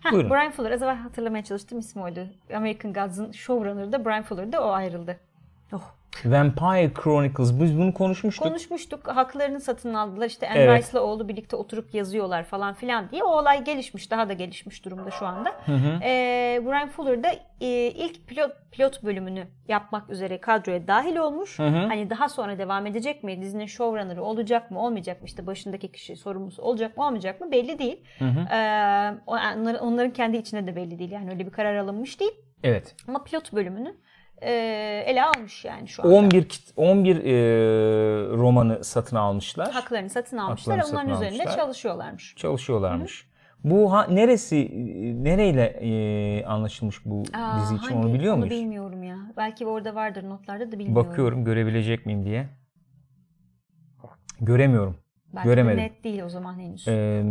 [0.00, 0.30] Heh, Buyurun.
[0.30, 0.70] Brian Fuller.
[0.70, 2.28] Az evvel hatırlamaya çalıştım ismi oydu.
[2.54, 5.20] American Gods'ın showrunner'ı da Brian Fuller'da o ayrıldı.
[5.72, 5.94] Oh.
[6.24, 8.46] Vampire Chronicles biz bunu konuşmuştuk.
[8.46, 9.08] Konuşmuştuk.
[9.08, 10.26] Haklarını satın aldılar.
[10.26, 10.82] İşte Anne Evet.
[10.82, 13.22] Rice'la oğlu birlikte oturup yazıyorlar falan filan diye.
[13.22, 14.10] O olay gelişmiş.
[14.10, 15.52] Daha da gelişmiş durumda şu anda.
[16.02, 17.28] Ee, Brian Fuller da
[17.60, 21.58] e, ilk pilot pilot bölümünü yapmak üzere kadroya dahil olmuş.
[21.58, 23.42] Hani daha sonra devam edecek mi?
[23.42, 24.80] Dizinin showrunner'ı olacak mı?
[24.80, 25.26] Olmayacak mı?
[25.26, 27.06] İşte başındaki kişi sorumlusu olacak mı?
[27.06, 27.52] Olmayacak mı?
[27.52, 28.04] Belli değil.
[28.20, 31.10] Ee, onların, onların kendi içinde de belli değil.
[31.10, 32.32] Yani öyle bir karar alınmış değil.
[32.62, 32.96] Evet.
[33.08, 33.94] Ama pilot bölümünü
[34.42, 34.52] e,
[35.06, 36.14] ele almış yani şu anda.
[36.14, 37.32] 11 kit- 11 eee,
[38.36, 39.70] romanı satın almışlar.
[39.72, 40.78] Haklarını satın almışlar.
[40.78, 41.64] Haklarını Onların satın üzerinde almışlar.
[41.64, 42.34] çalışıyorlarmış.
[42.36, 43.28] Çalışıyorlarmış.
[43.64, 44.70] Bu ha, neresi
[45.24, 48.50] nereyle eee, anlaşılmış bu Aa, dizi için onu biliyor muyuz?
[48.50, 49.16] bilmiyorum ya.
[49.36, 51.08] Belki orada vardır notlarda da bilmiyorum.
[51.10, 52.48] Bakıyorum görebilecek miyim diye.
[54.40, 54.96] Göremiyorum.
[55.34, 55.78] Belki göremedim.
[55.78, 56.86] de net değil o zaman henüz.
[56.86, 57.24] Eee,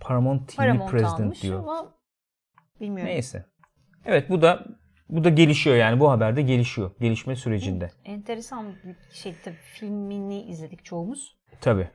[0.00, 1.58] Paramount TV Paramount President almış diyor.
[1.58, 1.94] ama
[2.80, 3.12] bilmiyorum.
[3.14, 3.44] Neyse.
[4.04, 4.64] Evet bu da
[5.08, 6.90] bu da gelişiyor yani bu haberde gelişiyor.
[7.00, 7.90] Gelişme sürecinde.
[8.04, 9.56] Enteresan bir şey tabii.
[9.56, 11.36] Filmini izledik çoğumuz.
[11.60, 11.88] Tabii.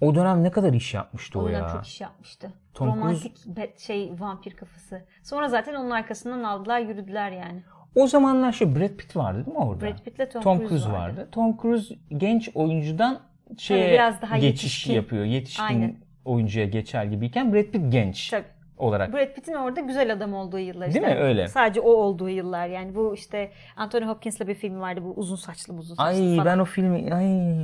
[0.00, 1.68] O dönem ne kadar iş yapmıştı o, O ya.
[1.72, 2.52] çok iş yapmıştı.
[2.74, 5.04] Tom Romantik be- şey vampir kafası.
[5.22, 7.62] Sonra zaten onun arkasından aldılar yürüdüler yani.
[7.94, 9.80] O zamanlar şey Brad Pitt vardı değil mi orada?
[9.86, 11.16] Brad Pitt'le Tom, Tom Cruise, Cruise vardı.
[11.20, 11.28] vardı.
[11.32, 13.20] Tom Cruise genç oyuncudan
[13.58, 14.92] şeye biraz daha geçiş yetişkin.
[14.94, 15.24] yapıyor.
[15.24, 15.96] Yetişkin Aynen.
[16.24, 18.44] oyuncuya geçer gibiyken Brad Pitt genç Tabii.
[18.78, 19.12] Olarak.
[19.12, 21.14] Brad Pitt'in orada güzel adam olduğu yıllar Değil işte.
[21.14, 21.20] mi?
[21.20, 21.48] Öyle.
[21.48, 22.94] Sadece o olduğu yıllar yani.
[22.94, 26.44] Bu işte Anthony Hopkins'le bir film vardı bu uzun saçlı uzun saçlı Ay falan.
[26.44, 27.56] ben o filmi ay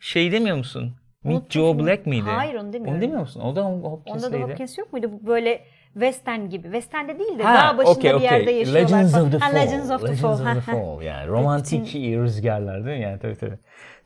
[0.00, 0.92] şey demiyor musun?
[1.24, 1.86] Meet Joe filmi.
[1.86, 2.24] Black miydi?
[2.24, 2.94] Hayır, onu demiyorum.
[2.94, 3.40] Onu demiyor musun?
[3.40, 4.38] O da Onda da.
[4.38, 5.10] Hopkins yok muydu?
[5.12, 5.60] Bu böyle
[5.92, 6.62] western gibi.
[6.62, 9.60] Western'de değil de Ha, dağ başında okey, bir yerde yaşıyorlar Legends of the Ha, Fall.
[9.60, 10.32] Legends of the Legends Fall.
[10.32, 10.60] of the Ha, ha.
[10.60, 11.02] Fall.
[11.02, 13.02] Yani romantik rüzgarlar değil mi?
[13.04, 13.58] Yani tabii tabii.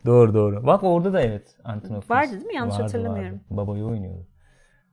[0.05, 0.65] Doğru doğru.
[0.67, 2.11] Bak orada da evet Anthony Hopkins.
[2.11, 2.55] Vardı değil mi?
[2.55, 3.31] Yanlış Vardı, hatırlamıyorum.
[3.33, 3.43] vardı.
[3.49, 4.25] Babayı oynuyordu.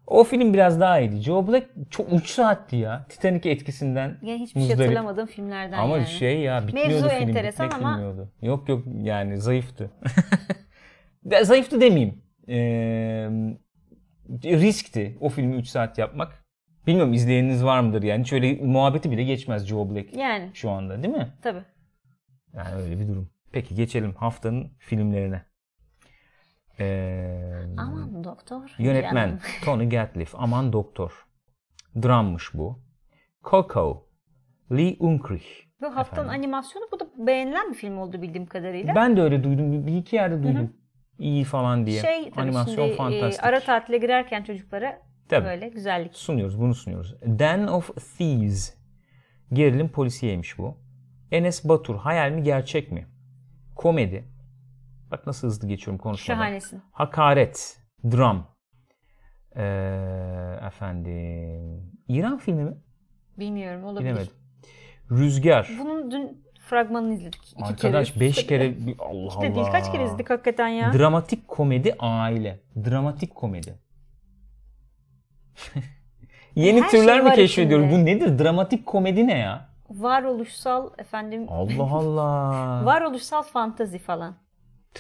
[0.07, 1.17] O film biraz daha iyiydi.
[1.21, 3.07] Joe Black çok 3 saatti ya.
[3.09, 4.81] Titanic etkisinden Yani hiçbir şey muzdarip.
[4.81, 6.07] hatırlamadığım filmlerden Ama yani.
[6.07, 7.29] şey ya bitmiyordu Mevzu film.
[7.29, 8.33] enteresan bitmek ama- bilmiyordu.
[8.43, 9.91] Yok yok yani zayıftı.
[11.25, 12.23] De, zayıftı demeyeyim.
[12.49, 13.29] Ee,
[14.45, 16.45] riskti o filmi 3 saat yapmak.
[16.87, 18.21] Bilmiyorum izleyeniniz var mıdır yani.
[18.23, 21.29] Hiç öyle muhabbeti bile geçmez Joe Black Yani şu anda değil mi?
[21.43, 21.63] tabii.
[22.57, 23.31] Yani öyle bir durum.
[23.53, 25.43] Peki geçelim haftanın filmlerine.
[26.81, 28.75] Ee, Aman doktor.
[28.79, 29.41] yönetmen canım.
[29.65, 30.35] Tony Gatliff.
[30.39, 31.27] Aman Doktor.
[32.03, 32.81] Drammış bu.
[33.45, 34.07] Coco.
[34.73, 35.47] Lee Unkrich.
[35.81, 36.45] Bu haftanın Efendim?
[36.45, 38.95] animasyonu bu da beğenilen bir film oldu bildiğim kadarıyla.
[38.95, 39.87] Ben de öyle duydum.
[39.87, 40.73] Bir iki yerde duydum.
[41.19, 42.03] İyi falan diye.
[42.03, 43.45] şey Animasyon şimdi e, fantastik.
[43.45, 44.99] ara tatile girerken çocuklara
[45.29, 45.45] Tabii.
[45.47, 46.15] böyle güzellik.
[46.17, 47.15] Sunuyoruz, bunu sunuyoruz.
[47.23, 48.77] Den of Thieves.
[49.53, 50.77] Gerilim polisiyeymiş bu.
[51.31, 53.07] Enes Batur, hayal mi gerçek mi?
[53.77, 54.25] Komedi.
[55.17, 56.41] Bak nasıl hızlı geçiyorum konuşmadan.
[56.41, 56.83] Şahanesin.
[56.93, 57.79] Hakaret,
[58.11, 58.57] dram.
[59.57, 59.63] Ee,
[60.67, 62.77] efendim, İran filmi mi?
[63.39, 64.11] Bilmiyorum olabilir.
[64.11, 64.33] Bilemedim.
[65.11, 65.71] Rüzgar.
[65.81, 67.53] Bunun dün fragmanını izledik.
[67.53, 68.21] İki Arkadaş kere.
[68.21, 69.55] 5 kere Allah Allah.
[69.55, 70.93] değil kaç kere izledik hakikaten ya.
[70.93, 72.61] Dramatik komedi aile.
[72.91, 73.79] Dramatik komedi.
[76.55, 77.91] Yeni Her türler şey mi keşfediyoruz?
[77.91, 78.39] Bu nedir?
[78.39, 79.69] Dramatik komedi ne ya?
[79.91, 82.85] Varoluşsal efendim Allah Allah.
[82.85, 84.46] varoluşsal fantazi falan.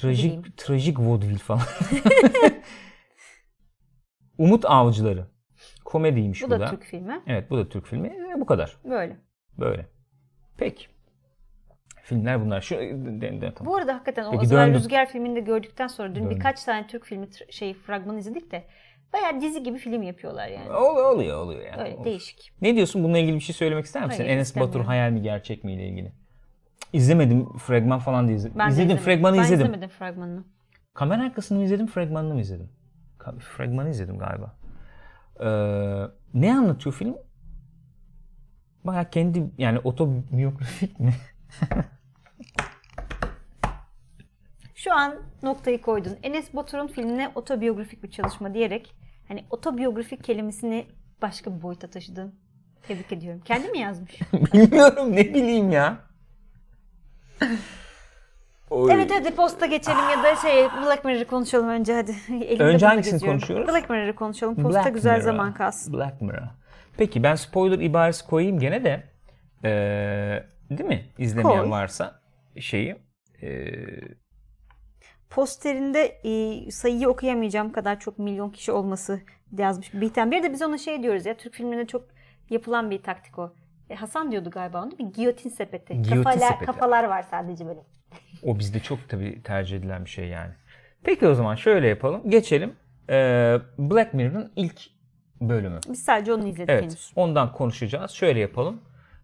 [0.00, 0.42] Trajik bileyim.
[0.56, 1.60] trajik vaudeville falan.
[4.38, 5.26] Umut Avcıları.
[5.84, 7.20] Komediymiş bu, Bu da Türk filmi.
[7.26, 8.10] Evet bu da Türk filmi.
[8.10, 8.76] Ve bu kadar.
[8.84, 9.16] Böyle.
[9.58, 9.86] Böyle.
[10.58, 10.86] Peki.
[12.02, 12.60] Filmler bunlar.
[12.60, 13.72] Şu de, de, tamam.
[13.72, 14.74] Bu arada hakikaten o Peki, Azrail.
[14.74, 16.30] Rüzgar filmini de gördükten sonra dün Döndüm.
[16.30, 18.64] birkaç tane Türk filmi şey fragmanı izledik de
[19.12, 20.70] bayağı dizi gibi film yapıyorlar yani.
[20.70, 21.82] Oluyor oluyor oluyor yani.
[21.82, 22.04] Öyle Olur.
[22.04, 22.52] değişik.
[22.60, 23.04] Ne diyorsun?
[23.04, 24.24] Bununla ilgili bir şey söylemek ister misin?
[24.24, 26.12] Hayır, Enes Batur hayal mi gerçek mi ile ilgili.
[26.92, 27.58] İzlemedim.
[27.58, 28.58] Fragman falan da izledim.
[28.58, 28.86] Ben de izledim.
[28.90, 29.04] izlemedim.
[29.04, 29.66] Fragmanı ben izledim.
[29.66, 30.44] izlemedim fragmanını.
[30.94, 32.68] Kamera arkasını mı izledim, fragmanını mı izledim?
[33.38, 34.56] Fragmanı izledim galiba.
[35.40, 35.48] Ee,
[36.34, 37.16] ne anlatıyor film?
[38.84, 41.14] Baya kendi yani otobiyografik mi?
[44.74, 46.18] Şu an noktayı koydun.
[46.22, 48.94] Enes Batur'un filmine otobiyografik bir çalışma diyerek
[49.28, 50.86] hani otobiyografik kelimesini
[51.22, 52.34] başka bir boyuta taşıdın.
[52.82, 53.40] Tebrik ediyorum.
[53.44, 54.20] Kendi mi yazmış?
[54.32, 55.98] Bilmiyorum ne bileyim ya.
[58.70, 58.92] Oy.
[58.92, 62.14] evet hadi posta geçelim ya da şey Black Mirror'ı konuşalım önce hadi.
[62.44, 63.38] Elimde Önce hangisini geziyorum.
[63.38, 63.68] konuşuyoruz?
[63.68, 64.54] Black Mirror'ı konuşalım.
[64.56, 65.24] Posta Black güzel Mirror.
[65.24, 65.92] zaman kalsın.
[65.94, 66.42] Black Mirror.
[66.96, 69.02] Peki ben spoiler ibaresi koyayım gene de.
[69.64, 71.04] Ee, değil mi?
[71.18, 71.70] İzlemeyen Koy.
[71.70, 72.20] varsa
[72.60, 72.96] şeyi.
[73.42, 73.74] ee,
[75.30, 79.20] Posterinde e, sayıyı okuyamayacağım kadar çok milyon kişi olması
[79.58, 80.30] yazmış Bihten.
[80.30, 82.02] Bir de biz ona şey diyoruz ya Türk filmlerinde çok
[82.50, 83.52] yapılan bir taktik o.
[83.90, 85.12] E, Hasan diyordu galiba onu mi?
[85.12, 86.02] Giyotin sepeti.
[86.02, 86.64] Giyotin Kafalar, sepeti.
[86.66, 87.80] kafalar var sadece böyle.
[88.42, 90.52] O bizde çok tabii tercih edilen bir şey yani.
[91.02, 92.30] Peki o zaman şöyle yapalım.
[92.30, 92.76] Geçelim.
[93.10, 94.80] Ee, Black Mirror'ın ilk
[95.40, 95.80] bölümü.
[95.88, 96.82] Biz sadece onu izledik Evet.
[96.82, 97.12] henüz.
[97.16, 98.10] Ondan konuşacağız.
[98.10, 98.80] Şöyle yapalım.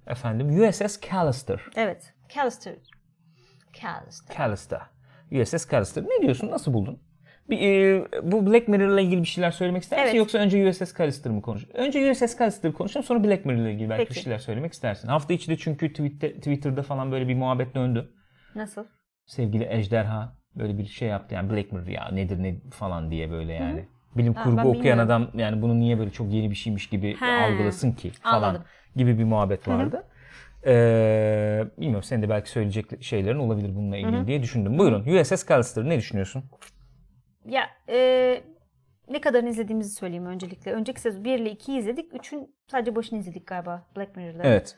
[0.07, 1.61] Efendim USS Callister.
[1.77, 2.15] Evet.
[2.29, 2.75] Callister.
[3.83, 4.37] Callister.
[4.37, 4.81] Callister.
[5.33, 6.05] USS Callister.
[6.05, 6.51] Ne diyorsun?
[6.51, 6.99] Nasıl buldun?
[7.57, 10.09] E, bu Black Mirror'la ilgili bir şeyler söylemek ister misin?
[10.09, 10.19] Evet.
[10.19, 11.65] Yoksa önce USS Callister mı konuş?
[11.75, 14.15] Önce USS Callister'ı konuşalım sonra Black Mirror'la ilgili belki Peki.
[14.15, 15.09] bir şeyler söylemek istersin.
[15.09, 18.11] Hafta içi de çünkü Twitter, Twitter'da falan böyle bir muhabbet döndü.
[18.55, 18.85] Nasıl?
[19.27, 23.53] sevgili Ejderha böyle bir şey yaptı yani Black Mirror ya nedir ne falan diye böyle
[23.53, 23.85] yani.
[24.17, 25.01] Bilim Ha, kurgu ben okuyan bilmiyorum.
[25.01, 28.65] adam yani bunu niye böyle çok yeni bir şeymiş gibi He, algılasın ki falan anladım.
[28.97, 30.05] gibi bir muhabbet vardı.
[30.67, 34.79] Ee, bilmiyorum senin de belki söyleyecek şeylerin olabilir bununla ilgili diye düşündüm.
[34.79, 36.45] Buyurun USS Callister ne düşünüyorsun?
[37.47, 38.41] Ya e,
[39.09, 40.73] ne kadarını izlediğimizi söyleyeyim öncelikle.
[40.73, 42.13] Önceki sezon 1 ile 2'yi izledik.
[42.13, 44.43] 3'ün sadece başını izledik galiba Black Mirror'da.
[44.45, 44.77] Evet.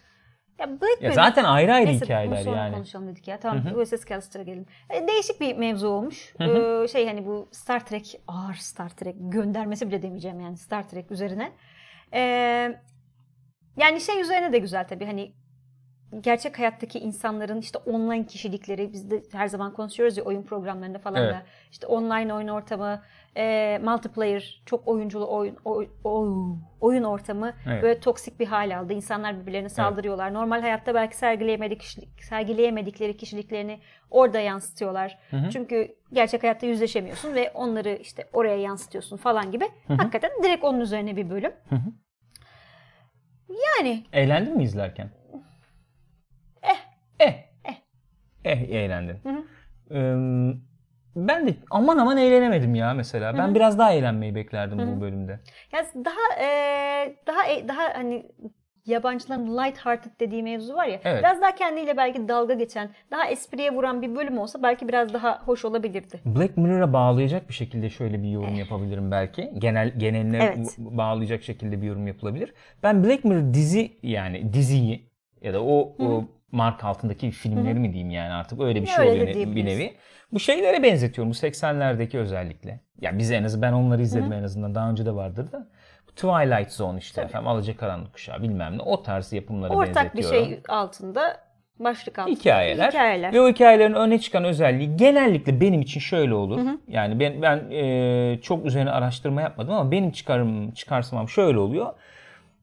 [0.59, 2.75] Ya Black Ya Mirror- zaten ayrı ayrı Neyse, hikayeler sonra yani.
[2.75, 3.41] konuşalım dedik ya.
[3.41, 4.67] Tamam USS Callister'a gelelim.
[4.91, 6.35] E, değişik bir mevzu olmuş.
[6.41, 11.11] Ee, şey hani bu Star Trek, ağır Star Trek göndermesi bile demeyeceğim yani Star Trek
[11.11, 11.53] üzerine.
[12.13, 12.21] Ee,
[13.77, 15.33] yani şey üzerine de güzel tabii hani
[16.21, 21.23] gerçek hayattaki insanların işte online kişilikleri biz de her zaman konuşuyoruz ya oyun programlarında falan
[21.23, 21.35] Evet.
[21.35, 23.03] da işte online oyun ortamı,
[23.37, 27.83] e, multiplayer, çok oyunculu oyun oy- oy- oyun ortamı Evet.
[27.83, 28.93] böyle toksik bir hal aldı.
[28.93, 30.35] İnsanlar birbirlerine saldırıyorlar.
[30.35, 35.19] Normal hayatta belki sergileyemedik kişilik, sergileyemedikleri kişiliklerini orada yansıtıyorlar.
[35.53, 39.65] Çünkü gerçek hayatta yüzleşemiyorsun ve onları işte oraya yansıtıyorsun falan gibi.
[39.89, 41.53] Hakikaten direkt onun üzerine bir bölüm.
[43.79, 45.11] Yani Eğlendin mi izlerken?
[47.21, 47.27] Eh.
[47.65, 47.75] Eh.
[48.45, 48.61] Eh.
[48.63, 49.17] Eh eğlendin.
[49.23, 49.45] Hı hı.
[49.91, 50.55] Ee,
[51.17, 53.39] ben de aman aman eğlenemedim ya mesela.
[53.39, 55.41] Ben biraz daha eğlenmeyi beklerdim bu bölümde.
[55.73, 58.27] Ya daha e, daha daha hani
[58.87, 61.01] yabancıların light hearted dediği mevzu var ya.
[61.05, 61.23] Evet.
[61.23, 65.43] Biraz daha kendiyle belki dalga geçen, daha espriye vuran bir bölüm olsa belki biraz daha
[65.43, 66.21] hoş olabilirdi.
[66.27, 69.53] Black Mirror'a bağlayacak bir şekilde şöyle bir yorum yapabilirim belki.
[69.59, 70.43] Genel geneline Eh.
[70.57, 70.77] Evet.
[70.79, 72.55] bağlayacak şekilde bir yorum yapılabilir.
[72.83, 75.11] Ben Black Mirror dizi yani diziyi
[75.43, 76.25] ya da o, o
[76.55, 79.95] marka altındaki filmleri mi diyeyim yani artık öyle bir şey Öyle oluyor bir nevi.
[80.33, 82.81] Bu şeylere benzetiyorum bu 80'lerdeki özellikle.
[83.01, 85.69] Ya biz en azından ben onları izledim en azından daha önce de vardır da.
[86.17, 90.49] Twilight Zone işte efendim Alacakaranlık Kuşağı bilmem ne o tarz yapımlara Ortak bir benzetiyorum.
[90.49, 91.37] şey altında
[91.79, 92.89] başlık altında hikayeler.
[92.89, 93.33] hikayeler.
[93.33, 96.61] Ve o hikayelerin öne çıkan özelliği genellikle benim için şöyle olur.
[96.89, 101.93] Yani ben ben e, çok üzerine araştırma yapmadım ama benim çıkarım çıkarsımam şöyle oluyor.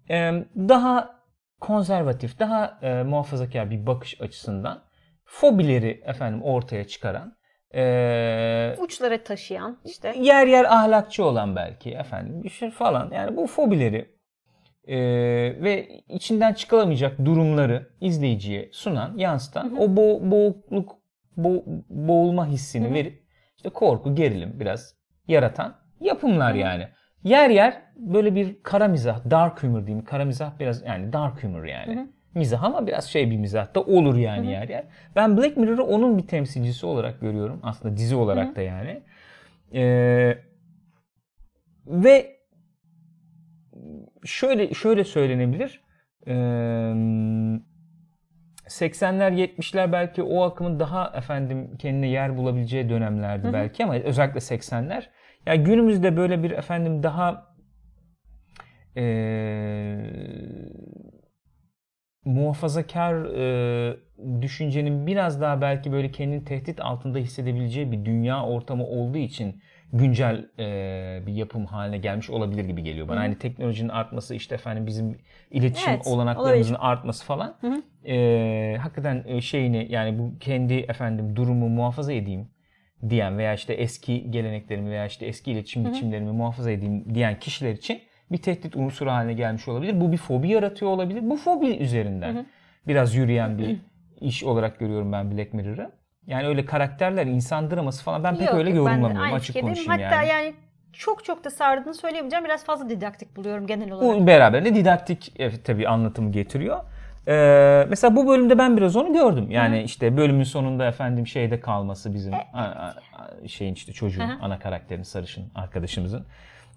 [0.10, 1.21] E, daha
[1.62, 4.84] konservatif, daha e, muhafazakar bir bakış açısından
[5.26, 7.38] fobileri efendim ortaya çıkaran
[7.74, 10.14] e, Uçlara taşıyan işte.
[10.20, 14.16] yer yer ahlakçı olan belki efendim bir şey falan yani bu fobileri
[14.88, 14.98] e,
[15.64, 20.96] ve içinden çıkılamayacak durumları izleyiciye sunan, yansıtan o bo boğukluk,
[21.38, 23.24] bo boğulma hissini verip
[23.58, 24.96] işte korku, gerilim biraz
[25.28, 26.88] yaratan yapımlar yani.
[27.24, 30.06] Yer yer böyle bir kara mizah, dark humor diyeyim.
[30.06, 32.10] Kara mizah biraz yani dark humor yani.
[32.36, 34.84] Mizah ama biraz şey bir mizah da olur yani yer yer.
[35.16, 37.60] Ben Black Mirror'ı onun bir temsilcisi olarak görüyorum.
[37.64, 39.02] Aslında dizi olarak da yani.
[39.74, 40.38] Ee,
[41.88, 42.38] ve
[44.26, 45.82] şöyle şöyle söylenebilir.
[46.28, 46.32] Ee,
[48.68, 55.04] 80'ler 70'ler belki o akımın daha efendim kendine yer bulabileceği dönemlerdi belki ama özellikle 80'ler.
[55.46, 57.52] Ya günümüzde böyle bir efendim daha
[58.98, 60.12] ee,
[62.26, 63.98] muhafazakar e,
[64.42, 69.62] düşüncenin biraz daha belki böyle kendini tehdit altında hissedebileceği bir dünya ortamı olduğu için
[69.94, 73.20] güncel e, bir yapım haline gelmiş olabilir gibi geliyor bana.
[73.20, 75.18] Hani teknolojinin artması işte efendim bizim
[75.52, 77.58] iletişim Evet, olanaklarımızın artması falan
[78.06, 82.48] e, hakikaten e, şeyini yani bu kendi efendim durumu muhafaza edeyim
[83.10, 88.02] diyen veya işte eski geleneklerimi veya işte eski iletişim biçimlerimi muhafaza edeyim diyen kişiler için
[88.32, 90.02] bir tehdit unsuru haline gelmiş olabilir.
[90.02, 91.22] Bu bir fobi yaratıyor olabilir.
[91.24, 92.46] Bu fobi üzerinden
[92.88, 93.78] biraz yürüyen bir
[94.22, 95.92] iş olarak görüyorum ben Black Mirror'ı.
[96.28, 99.76] Yani öyle karakterler, insan draması falan ben pek Yok, öyle yorumlamıyorum açık fikirdeyim.
[99.76, 100.46] konuşayım Hatta yani.
[100.46, 100.54] yani.
[100.94, 102.46] çok çok da sardığını söyleyemeyeceğim.
[102.46, 104.22] Biraz fazla didaktik buluyorum genel olarak.
[104.22, 106.80] Bu beraberinde didaktik e, tabii anlatımı getiriyor.
[107.28, 109.52] Ee, mesela bu bölümde ben biraz onu gördüm.
[109.52, 112.62] Yani işte bölümün sonunda efendim şeyde kalması bizim a- a-
[113.14, 114.38] a- şeyin işte çocuğun Hı hı.
[114.42, 116.26] ana karakterin sarışın arkadaşımızın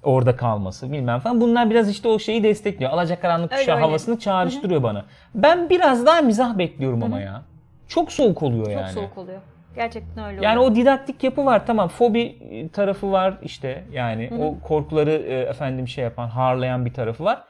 [0.03, 1.41] orada kalması bilmem falan.
[1.41, 2.91] Bunlar biraz işte o şeyi destekliyor.
[2.91, 3.87] Alacakaranlık Öyle, kuşağı öyle.
[3.87, 5.05] havasını çağrıştırıyor bana.
[5.35, 7.43] Ben biraz daha mizah bekliyorum ama ya.
[7.89, 8.93] Çok soğuk oluyor Çok yani.
[8.93, 9.41] soğuk oluyor.
[9.77, 10.73] Gerçekten öyle Yani oluyor.
[10.73, 12.39] o didaktik yapı var tamam fobi
[12.73, 17.43] tarafı var işte yani o korkuları e, efendim şey yapan harlayan bir tarafı var.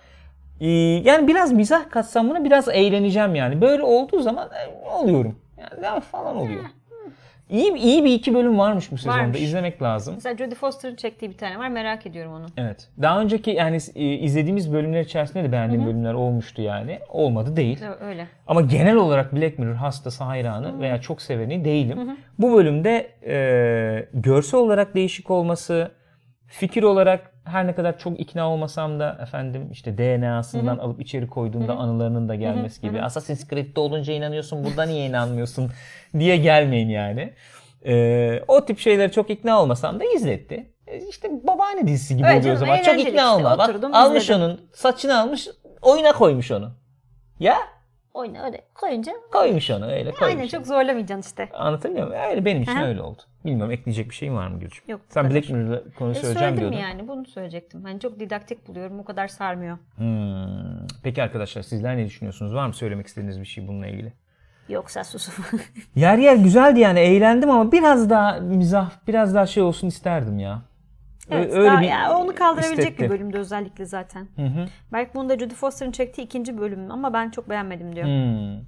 [0.61, 0.69] Ee,
[1.05, 3.61] yani biraz mizah katsam buna biraz eğleneceğim yani.
[3.61, 5.39] Böyle olduğu zaman e, oluyorum.
[5.83, 6.65] Yani falan oluyor.
[7.51, 9.19] İyi, iyi bir iki bölüm varmış bu sezonda.
[9.19, 9.41] Varmış.
[9.41, 10.15] İzlemek lazım.
[10.15, 11.69] Mesela Jodie Foster'ın çektiği bir tane var.
[11.69, 12.47] Merak ediyorum onu.
[12.57, 12.89] Evet.
[13.03, 16.99] Daha önceki yani e, izlediğimiz bölümler içerisinde de beğendiğim bölümler olmuştu yani.
[17.09, 17.81] Olmadı değil.
[18.01, 18.27] Öyle.
[18.47, 22.19] Ama genel olarak Black Mirror hastası hayranı veya çok seveni değilim.
[22.39, 25.91] Bu bölümde e, görsel olarak değişik olması,
[26.59, 31.77] fikir olarak her ne kadar çok ikna olmasam da efendim işte DNA'sından alıp içeri koyduğunda
[31.77, 33.03] anılarının da gelmesi gibi.
[33.03, 35.71] Assassin's Creed'de olunca inanıyorsun, burada niye inanmıyorsun
[36.19, 37.33] diye gelmeyin yani.
[37.87, 40.73] E, o tip şeylere çok ikna olmasam da izletti.
[40.87, 42.83] E, işte babaanne dizisi gibi Evet oluyor o zaman.
[42.83, 43.27] Çok ikna işte.
[43.27, 43.59] olma.
[43.59, 44.43] Bak almış izledim.
[44.43, 45.49] onun saçını almış
[45.83, 46.71] oyuna koymuş onu.
[47.41, 47.57] Ya
[48.15, 49.13] Oyna öyle koyunca.
[49.33, 50.23] koymuş onu öyle koymuş.
[50.23, 51.49] Aynen çok zorlamayacaksın işte.
[51.57, 52.23] Anlatabiliyor muyum?
[52.31, 52.87] Öyle benim için Aha.
[52.87, 53.23] öyle oldu.
[53.45, 54.85] Bilmiyorum ekleyecek bir şeyin var mı Gülcüm?
[54.89, 55.31] Yok, Sen.
[55.31, 56.77] Black Mirror'la konu E, söyleyeceğim diyordun.
[56.77, 57.85] yani bunu söyleyecektim.
[57.85, 59.01] Hani çok didaktik buluyorum.
[59.01, 59.79] O kadar sarmıyor.
[59.97, 60.87] Hmm.
[61.03, 62.55] Peki arkadaşlar sizler ne düşünüyorsunuz?
[62.55, 64.13] Var mı söylemek istediğiniz bir şey bununla ilgili?
[64.69, 65.35] Yoksa susun.
[65.97, 70.63] Yer yer güzeldi yani eğlendim ama biraz daha mizah, biraz daha şey olsun isterdim ya.
[71.31, 73.03] Evet, daha, ya, onu kaldırabilecek istetti.
[73.03, 74.29] bir bölümde özellikle zaten.
[74.37, 74.67] Hı hı.
[74.93, 78.07] Belki bunu da Jodie Foster'ın çektiği ikinci bölüm ama ben çok beğenmedim diyor.
[78.07, 78.65] Hmm.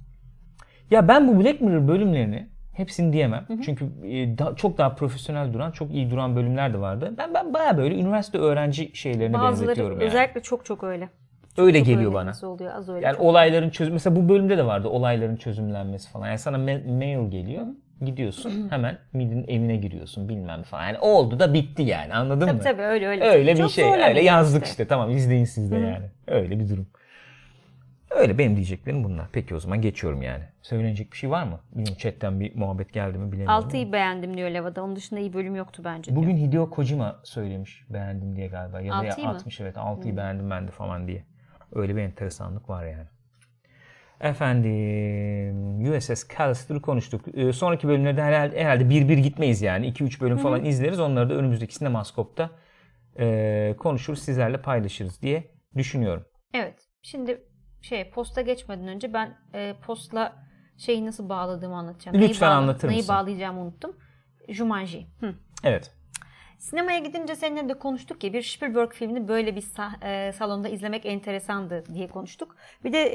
[0.91, 3.45] Ya ben bu Black Mirror bölümlerini hepsini diyemem.
[3.65, 7.13] Çünkü e, da- çok daha profesyonel duran, çok iyi duran bölümler de vardı.
[7.17, 10.07] Ben ben baya böyle üniversite öğrenci şeylerine Bazıları benzetiyorum yani.
[10.07, 11.09] özellikle çok çok öyle.
[11.57, 12.31] Öyle Çok geliyor öyle bana.
[12.49, 13.05] oluyor az öyle.
[13.05, 13.25] Yani çok.
[13.25, 16.27] olayların çözüm mesela bu bölümde de vardı olayların çözümlenmesi falan.
[16.27, 17.65] Yani sana ma- mail geliyor.
[18.05, 20.83] Gidiyorsun hemen midin evine giriyorsun bilmem falan.
[20.87, 22.63] Yani oldu da bitti yani anladın Tabii mı?
[22.63, 23.23] tabii öyle öyle.
[23.23, 23.93] Öyle bir Çok şey.
[24.07, 24.87] Öyle yazdık işte.
[24.87, 26.05] Tamam izleyin siz de yani.
[26.27, 26.87] Öyle bir durum.
[28.11, 29.27] Öyle benim diyeceklerim bunlar.
[29.31, 30.43] Peki o zaman geçiyorum yani.
[30.61, 31.59] Söylenecek bir şey var mı?
[31.71, 33.65] Bilmiyorum chatten bir muhabbet geldi mi bilemiyorum.
[33.65, 34.83] Altıyı beğendim diyor Leva'da.
[34.83, 36.23] Onun dışında iyi bölüm yoktu bence diyor.
[36.23, 38.81] Bugün Hideo Kojima söylemiş beğendim diye galiba.
[38.81, 39.33] Ya da Altıyı mı?
[39.33, 41.23] atmış evet 6'yı beğendim ben de falan diye.
[41.73, 43.07] Öyle bir enteresanlık var yani.
[44.21, 47.21] Efendim USS Callister'ı konuştuk.
[47.33, 49.87] Ee, sonraki bölümlerde herhalde, herhalde bir bir gitmeyiz yani.
[49.87, 50.99] 2-3 bölüm falan izleriz.
[50.99, 52.49] Onları da önümüzdeki Sinemaskop'ta
[53.19, 56.25] e, konuşur sizlerle paylaşırız diye düşünüyorum.
[56.53, 56.79] Evet.
[57.01, 57.41] Şimdi
[57.81, 60.35] şey posta geçmeden önce ben e, postla
[60.77, 62.17] şeyi nasıl bağladığımı anlatacağım.
[62.21, 63.15] Lütfen bağla- anlatır Neyi mısın?
[63.15, 63.95] bağlayacağımı unuttum.
[64.49, 65.07] Jumanji.
[65.19, 65.33] Hı.
[65.63, 65.96] Evet.
[66.57, 71.05] Sinemaya gidince seninle de konuştuk ya bir Spielberg filmini böyle bir sah- e, salonda izlemek
[71.05, 72.55] enteresandı diye konuştuk.
[72.83, 73.11] Bir de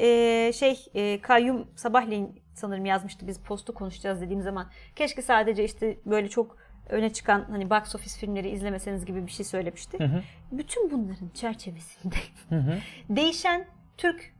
[0.47, 4.69] e, şey e, Kayyum sabahleyin sanırım yazmıştı biz postu konuşacağız dediğim zaman.
[4.95, 6.57] Keşke sadece işte böyle çok
[6.89, 9.97] öne çıkan hani box office filmleri izlemeseniz gibi bir şey söylemişti.
[10.51, 12.15] Bütün bunların çerçevesinde
[13.09, 13.65] değişen
[13.97, 14.33] Türk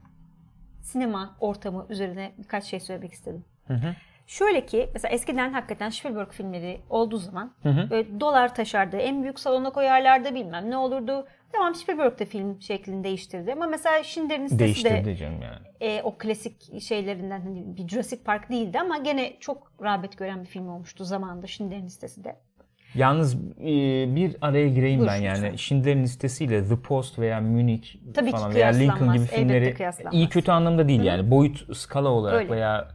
[0.82, 3.44] sinema ortamı üzerine birkaç şey söylemek istedim.
[3.66, 3.94] Hı hı.
[4.26, 7.90] Şöyle ki mesela eskiden hakikaten Spielberg filmleri olduğu zaman Hı hı.
[7.90, 8.96] böyle dolar taşardı.
[8.96, 11.26] En büyük salona koyarlardı bilmem ne olurdu.
[11.52, 15.66] Tamam Spielberg de film şeklini değiştirdi ama mesela Schindler'in listesi de Değiştirdi canım yani.
[15.80, 20.46] e, o klasik şeylerinden hani bir Jurassic Park değildi ama gene çok rağbet gören bir
[20.48, 22.36] film olmuştu zamanında Schindler'in listesi de.
[22.94, 23.66] Yalnız e,
[24.16, 25.36] bir araya gireyim Buyur, ben yani.
[25.42, 25.56] lütfen.
[25.56, 29.74] Schindler'in listesiyle The Post veya Munich Tabii falan veya Lincoln gibi filmleri
[30.12, 31.30] iyi kötü anlamda değil yani.
[31.30, 32.50] Boyut skala olarak Öyle.
[32.52, 32.88] veya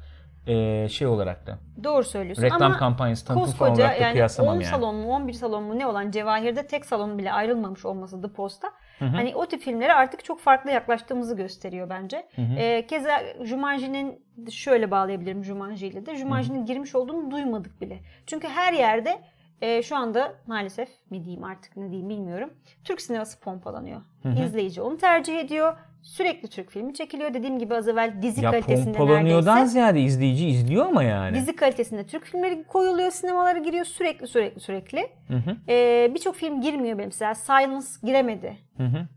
[0.49, 1.57] e, şey olarak da.
[1.83, 4.65] Doğru söylüyorsun Reklam ama kampanyası tanıtım falan olarak da yani 10 kıyaslamam yani.
[4.65, 8.71] salon mu 11 salon mu ne olan Cevahir'de tek salon bile ayrılmamış olması The Post'ta.
[8.99, 12.27] Hani o tip filmlere artık çok farklı yaklaştığımızı gösteriyor bence.
[12.57, 16.15] Ee, keza Jumanji'nin şöyle bağlayabilirim Jumanji ile de.
[16.15, 17.99] Jumanji'nin girmiş olduğunu duymadık bile.
[18.27, 19.21] Çünkü her yerde
[19.61, 22.53] e, şu anda maalesef mi diyeyim artık ne diyeyim bilmiyorum.
[22.83, 24.01] Türk sineması pompalanıyor.
[24.45, 25.77] İzleyici onu tercih ediyor.
[26.01, 27.33] Sürekli Türk filmi çekiliyor.
[27.33, 29.71] Dediğim gibi az evvel dizi Ya kalitesinde pompalanıyordan neredeyse.
[29.73, 31.35] ziyade izleyici izliyor ama yani.
[31.37, 35.07] Dizi kalitesinde Türk filmleri koyuluyor, sinemalara giriyor sürekli sürekli sürekli.
[35.27, 35.55] Hı hı.
[35.69, 37.35] Ee, Birçok film girmiyor benim mesela.
[37.35, 38.57] Silence giremedi.
[38.77, 39.07] Hı hı.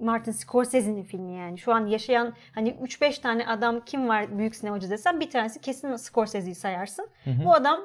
[0.00, 1.58] Martin Scorsese'nin filmi yani.
[1.58, 5.96] Şu an yaşayan hani 3-5 tane adam kim var büyük sinemacı desem bir tanesi kesin
[5.96, 7.08] Scorsese'yi sayarsın.
[7.44, 7.80] Bu adam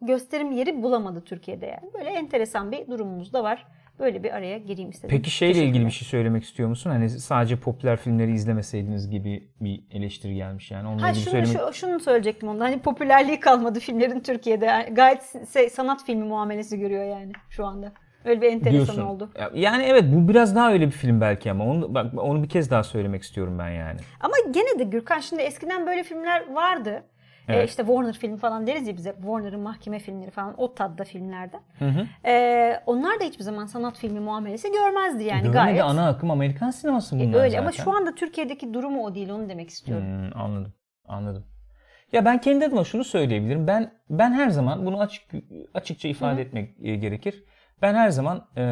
[0.00, 1.90] gösterim yeri bulamadı Türkiye'de yani.
[1.94, 3.66] Böyle enteresan bir durumumuz da var.
[3.98, 5.16] Böyle bir araya gireyim istedim.
[5.16, 6.90] Peki şeyle ilgili bir şey söylemek istiyor musun?
[6.90, 10.88] Hani sadece popüler filmleri izlemeseydiniz gibi bir eleştiri gelmiş yani.
[10.88, 11.74] Onunla Ha ilgili şunu, söylemek...
[11.74, 12.64] şu, şunu söyleyecektim onda.
[12.64, 14.64] Hani popülerliği kalmadı filmlerin Türkiye'de.
[14.66, 17.92] Yani gayet se- sanat filmi muamelesi görüyor yani şu anda.
[18.24, 19.02] Öyle bir enteresan diyorsun.
[19.02, 19.30] oldu.
[19.38, 22.48] Ya- Yani evet bu biraz daha öyle bir film belki ama onu bak onu bir
[22.48, 24.00] kez daha söylemek istiyorum ben yani.
[24.20, 27.02] Ama gene de Gürkan şimdi eskiden böyle filmler vardı.
[27.48, 27.68] Ee, Evet.
[27.68, 29.12] işte Warner filmi falan deriz ya bize.
[29.14, 31.60] Warner'ın mahkeme filmleri falan o tadda filmlerden.
[31.78, 32.06] Hı hı.
[32.28, 35.82] Ee, onlar da hiçbir zaman sanat filmi muamelesi görmezdi yani Görmedi gayet.
[35.82, 37.62] ana akım Amerikan sineması E, bunlar öyle zaten.
[37.62, 40.04] ama şu anda Türkiye'deki durumu o değil onu demek istiyorum.
[40.06, 40.72] Hmm, anladım.
[41.08, 41.44] Anladım.
[42.12, 43.66] Ya ben kendi adıma şunu söyleyebilirim.
[43.66, 45.22] Ben ben her zaman bunu açık
[45.74, 47.44] açıkça ifade etmek e, gerekir.
[47.82, 48.62] Ben her zaman e,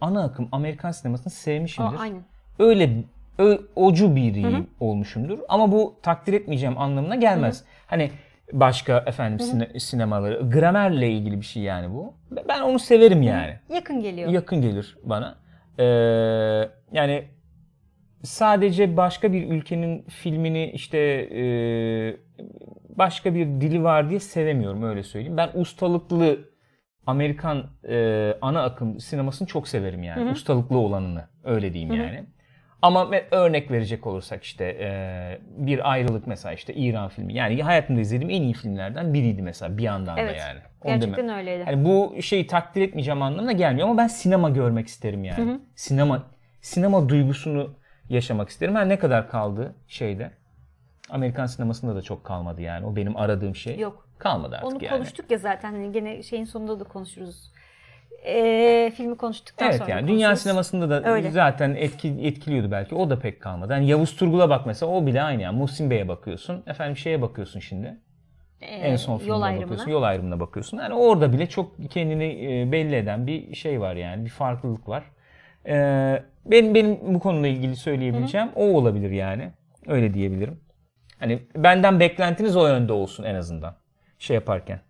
[0.00, 1.98] ana akım Amerikan sinemasını Aa, sevmişimdir.
[2.00, 2.22] aynen.
[2.58, 3.04] öyle
[3.38, 4.42] ö, ocu biri
[4.80, 5.38] olmuşumdur.
[5.48, 7.64] Ama bu takdir etmeyeceğim anlamına gelmez.
[7.86, 8.10] Hani
[8.52, 12.14] başka efendim sine- sinemaları, gramerle ilgili bir şey yani bu.
[12.48, 13.58] Ben onu severim yani.
[13.74, 14.30] Yakın geliyor.
[14.30, 15.34] Yakın gelir bana.
[15.78, 15.84] Ee,
[16.92, 17.24] yani
[18.22, 20.98] sadece başka bir ülkenin filmini işte
[21.34, 21.42] e,
[22.98, 25.36] başka bir dili var diye sevemiyorum öyle söyleyeyim.
[25.36, 26.38] Ben ustalıklı
[27.06, 30.20] Amerikan e, ana akım sinemasını çok severim yani.
[30.32, 32.24] Ustalıklı olanını öyle diyeyim yani.
[32.86, 34.88] Ama örnek verecek olursak işte e,
[35.56, 37.34] bir ayrılık mesela işte İran filmi.
[37.34, 40.32] Yani hayatımda izlediğim en iyi filmlerden biriydi mesela bir yandan Evet.
[40.34, 40.58] da yani.
[40.84, 41.64] Onu Gerçekten demek- öyleydi.
[41.70, 45.60] yani bu şeyi takdir etmeyeceğim anlamına gelmiyor ama ben sinema görmek isterim yani.
[45.74, 46.22] Sinema
[46.60, 47.74] sinema duygusunu
[48.08, 48.74] yaşamak isterim.
[48.74, 50.30] Her ne kadar kaldı şeyde.
[51.10, 52.86] Amerikan sinemasında da çok kalmadı yani.
[52.86, 53.78] O benim aradığım şey.
[53.78, 54.08] Yok.
[54.18, 54.96] Kalmadı artık Onu yani.
[54.96, 57.52] konuştuk ya zaten hani gene şeyin sonunda da konuşuruz.
[58.26, 60.42] Ee, filmi konuştuktan Evet sonra yani da dünya konuşuruz.
[60.42, 61.30] sinemasında da Öyle.
[61.30, 62.94] zaten etki, etkiliyordu belki.
[62.94, 63.72] O da pek kalmadı.
[63.72, 65.58] Yani Yavuz Turgul'a bak mesela o bile aynı yani.
[65.58, 66.62] Muhsin Bey'e bakıyorsun.
[66.66, 67.96] Efendim şeye bakıyorsun şimdi.
[68.60, 69.90] Ee, en son filmine yol bakıyorsun.
[69.90, 70.78] Yol ayrımına bakıyorsun.
[70.78, 74.24] Yani orada bile çok kendini e, belli eden bir şey var yani.
[74.24, 75.04] Bir farklılık var.
[75.68, 79.50] Ee, benim benim bu konuyla ilgili söyleyebileceğim o olabilir yani.
[79.86, 80.60] Öyle diyebilirim.
[81.18, 83.74] Hani benden beklentiniz o yönde olsun en azından.
[84.18, 84.80] Şey yaparken.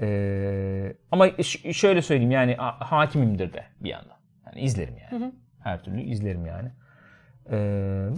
[0.00, 4.16] Ee, ama ş- şöyle söyleyeyim yani ha- hakimimdir de bir yandan.
[4.46, 5.32] Yani izlerim yani.
[5.62, 6.70] Her türlü izlerim yani.
[7.50, 7.52] Ee,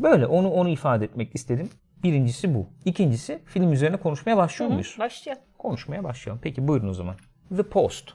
[0.02, 1.70] böyle onu onu ifade etmek istedim.
[2.02, 2.68] Birincisi bu.
[2.84, 4.96] İkincisi film üzerine konuşmaya başlıyor muyuz?
[4.98, 5.42] Başlayalım.
[5.58, 6.40] Konuşmaya başlayalım.
[6.44, 7.14] Peki buyurun o zaman.
[7.56, 8.10] The Post.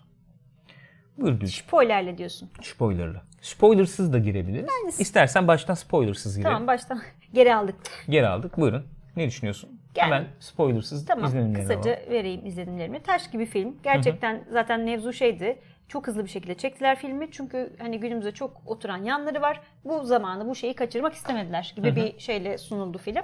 [1.18, 1.64] Buyur Gülçin.
[1.64, 2.49] Spoilerle diyorsun.
[2.62, 3.22] Spoilerlı.
[3.41, 4.70] Spoilersız da girebiliriz.
[4.99, 6.51] İstersen baştan spoilersız girelim.
[6.53, 7.01] Tamam baştan
[7.34, 7.76] geri aldık.
[8.09, 8.57] Geri aldık.
[8.57, 8.86] Buyurun.
[9.16, 9.81] Ne düşünüyorsun?
[9.94, 10.06] Gel.
[10.06, 12.10] Hemen spoilersız Tamam izlenimlerine kısaca alalım.
[12.12, 13.04] vereyim izlenimlerimi.
[13.04, 13.78] Taş gibi film.
[13.84, 15.60] Gerçekten zaten mevzu şeydi.
[15.88, 17.32] Çok hızlı bir şekilde çektiler filmi.
[17.32, 19.62] Çünkü hani günümüze çok oturan yanları var.
[19.86, 23.24] Bu zamanı bu şeyi kaçırmak istemediler gibi bir şeyle sunuldu film.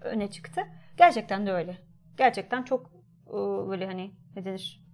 [0.00, 0.60] Öne çıktı.
[0.96, 1.76] Gerçekten de öyle.
[2.18, 2.90] Gerçekten çok
[3.28, 3.32] e,
[3.68, 4.84] böyle hani ne denir?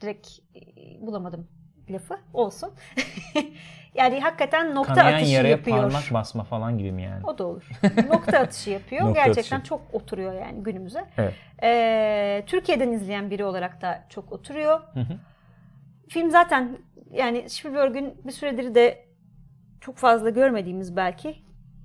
[0.00, 0.60] Direkt e,
[1.06, 1.48] bulamadım
[1.90, 2.18] lafı.
[2.32, 2.70] Olsun.
[3.94, 5.78] yani hakikaten nokta Kanayan atışı yaraya yapıyor.
[5.78, 7.26] parmak basma falan gibi mi yani?
[7.26, 7.68] O da olur.
[8.08, 9.02] Nokta atışı yapıyor.
[9.02, 9.68] Nokta Gerçekten atışı.
[9.68, 11.04] çok oturuyor yani günümüze.
[11.18, 11.34] Evet.
[11.62, 14.80] Ee, Türkiye'den izleyen biri olarak da çok oturuyor.
[14.94, 15.06] hı.
[16.08, 16.78] Film zaten
[17.12, 19.04] yani Spielberg'ün bir süredir de
[19.80, 21.36] çok fazla görmediğimiz belki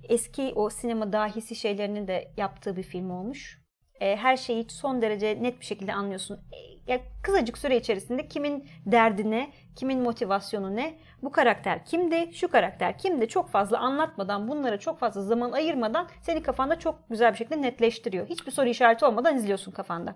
[0.09, 3.59] eski o sinema dahisi şeylerini de yaptığı bir film olmuş.
[4.01, 6.35] E, her şeyi son derece net bir şekilde anlıyorsun.
[6.35, 10.93] E, ya kısacık süre içerisinde kimin derdi ne, kimin motivasyonu ne,
[11.23, 16.43] bu karakter kimdi, şu karakter kimdi çok fazla anlatmadan, bunlara çok fazla zaman ayırmadan seni
[16.43, 18.27] kafanda çok güzel bir şekilde netleştiriyor.
[18.27, 20.15] Hiçbir soru işareti olmadan izliyorsun kafanda.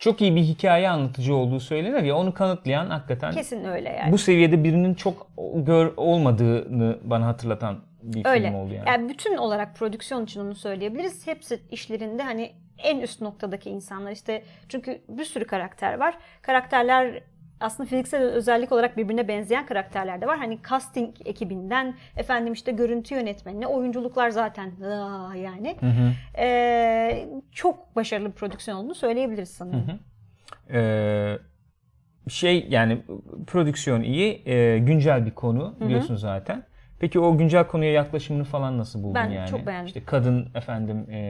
[0.00, 4.12] Çok iyi bir hikaye anlatıcı olduğu söylenir ya onu kanıtlayan hakikaten Kesin öyle yani.
[4.12, 8.46] bu seviyede birinin çok gör olmadığını bana hatırlatan bir Öyle.
[8.46, 8.88] film oldu yani.
[8.88, 11.26] Yani bütün olarak prodüksiyon için onu söyleyebiliriz.
[11.26, 16.18] Hepsi işlerinde hani en üst noktadaki insanlar işte çünkü bir sürü karakter var.
[16.42, 17.22] Karakterler
[17.60, 20.38] aslında fiziksel özellik olarak birbirine benzeyen karakterler de var.
[20.38, 25.76] Hani casting ekibinden efendim işte görüntü yönetmenine oyunculuklar zaten aa, yani.
[25.80, 26.12] Hı hı.
[26.38, 29.88] Ee, çok başarılı bir prodüksiyon olduğunu söyleyebiliriz sanırım.
[29.88, 29.98] Hı hı.
[30.78, 31.38] Ee,
[32.28, 33.02] şey yani
[33.46, 36.62] prodüksiyon iyi, e, güncel bir konu biliyorsun zaten.
[37.00, 39.48] Peki o güncel konuya yaklaşımını falan nasıl buldun Ben yani?
[39.48, 39.86] çok beğendim.
[39.86, 41.20] İşte kadın efendim e,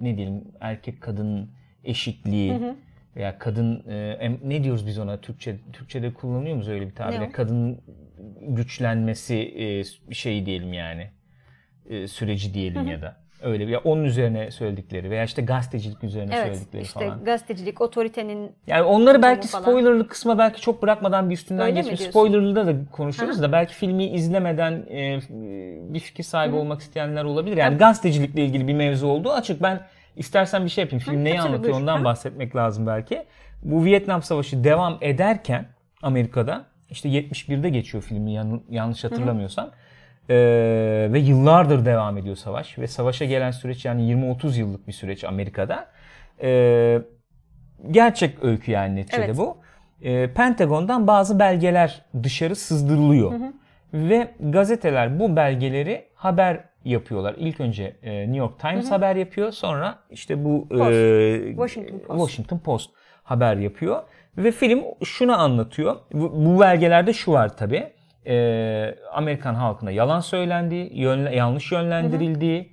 [0.00, 1.50] ne diyelim erkek kadın
[1.84, 2.74] eşitliği Hı hı.
[3.16, 6.94] Veya kadın e, ne diyoruz biz ona Türkçe Türkçede kullanıyor muyuz öyle bir
[7.28, 7.32] o?
[7.32, 7.80] Kadın
[8.40, 11.10] güçlenmesi e, şey diyelim yani
[11.88, 16.34] e, süreci diyelim ya da öyle bir ya onun üzerine söyledikleri veya işte gazetecilik üzerine
[16.34, 17.24] Evet söyledikleri işte falan.
[17.24, 19.62] gazetecilik, otoritenin Yani onları belki falan.
[19.62, 22.00] spoilerlı kısma belki çok bırakmadan bir üstünden Öyle mi geçmiş.
[22.00, 25.20] Spoilerlı da konuşuruz da belki filmi izlemeden e,
[25.94, 27.56] bir fikir sahibi olmak isteyenler olabilir.
[27.56, 29.62] Yani gazetecilikle ilgili bir mevzu olduğu açık.
[29.62, 29.80] Ben
[30.16, 31.04] istersen bir şey yapayım.
[31.04, 31.82] Film neyi tabii, anlatıyor buyur.
[31.82, 32.04] ondan Hı.
[32.04, 33.24] bahsetmek lazım belki.
[33.62, 35.66] Bu Vietnam Savaşı devam ederken
[36.02, 39.70] Amerika'da işte 71'de geçiyor filmi yan- yanlış hatırlamıyorsam.
[40.30, 45.24] Ee, ve yıllardır devam ediyor savaş ve savaşa gelen süreç yani 20-30 yıllık bir süreç
[45.24, 45.86] Amerika'da.
[46.42, 46.98] Ee,
[47.90, 49.36] gerçek öykü yani neticede Evet.
[49.36, 49.56] bu.
[50.02, 53.32] Ee, Pentagon'dan bazı belgeler dışarı sızdırılıyor.
[53.94, 56.60] Ve gazeteler bu belgeleri haber
[56.90, 57.34] yapıyorlar.
[57.38, 59.52] İlk önce e, New York Times haber yapıyor.
[59.52, 60.90] Sonra işte bu Post.
[60.92, 62.18] e, Washington Post.
[62.20, 62.90] Washington Post
[63.22, 64.02] haber yapıyor.
[64.38, 65.96] Ve film şunu anlatıyor.
[66.12, 67.86] Bu, bu belgelerde şu var tabi.
[69.12, 72.72] Amerikan halkına yalan söylendiği, yönle- yanlış yönlendirildiği,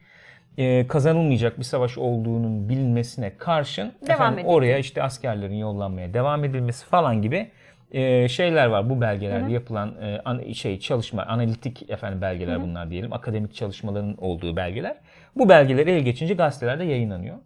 [0.58, 4.52] e, kazanılmayacak bir savaş olduğunun bilinmesine karşın Devam efendim, edildi.
[4.52, 7.48] oraya işte askerlerin yollanmaya devam edilmesi falan gibi
[7.94, 13.14] e, şeyler var bu belgelerde yapılan e, an- şey çalışma analitik efendim belgeler bunlar diyelim
[13.14, 14.96] akademik çalışmaların olduğu belgeler.
[15.36, 17.38] Bu belgeler el geçince gazetelerde yayınlanıyor.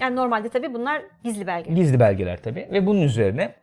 [0.00, 1.72] Yani normalde tabii bunlar gizli belge.
[1.74, 3.54] gizli belgeler tabi ve bunun üzerine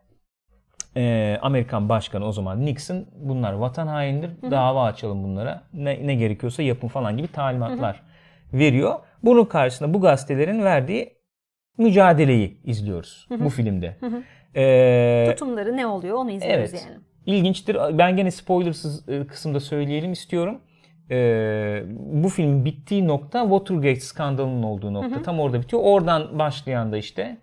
[0.98, 6.64] e, Amerikan Başkanı o zaman Nixon bunlar vatan hainidir dava açalım bunlara ne, ne gerekiyorsa
[6.64, 8.02] yapın falan gibi talimatlar
[8.54, 8.94] veriyor.
[9.24, 11.14] Bunun karşısında bu gazetelerin verdiği
[11.78, 13.96] mücadeleyi izliyoruz bu filmde.
[14.56, 16.88] E, Tutumları ne oluyor onu izliyoruz Evet.
[16.90, 17.00] yani.
[17.26, 17.78] İlginçtir.
[17.98, 20.62] Ben gene spoilersız e, kısımda söyleyelim istiyorum.
[21.12, 25.22] Ee, bu filmin bittiği nokta Watergate skandalının olduğu nokta.
[25.22, 25.82] Tam orada bitiyor.
[25.86, 27.38] Oradan başlayan da işte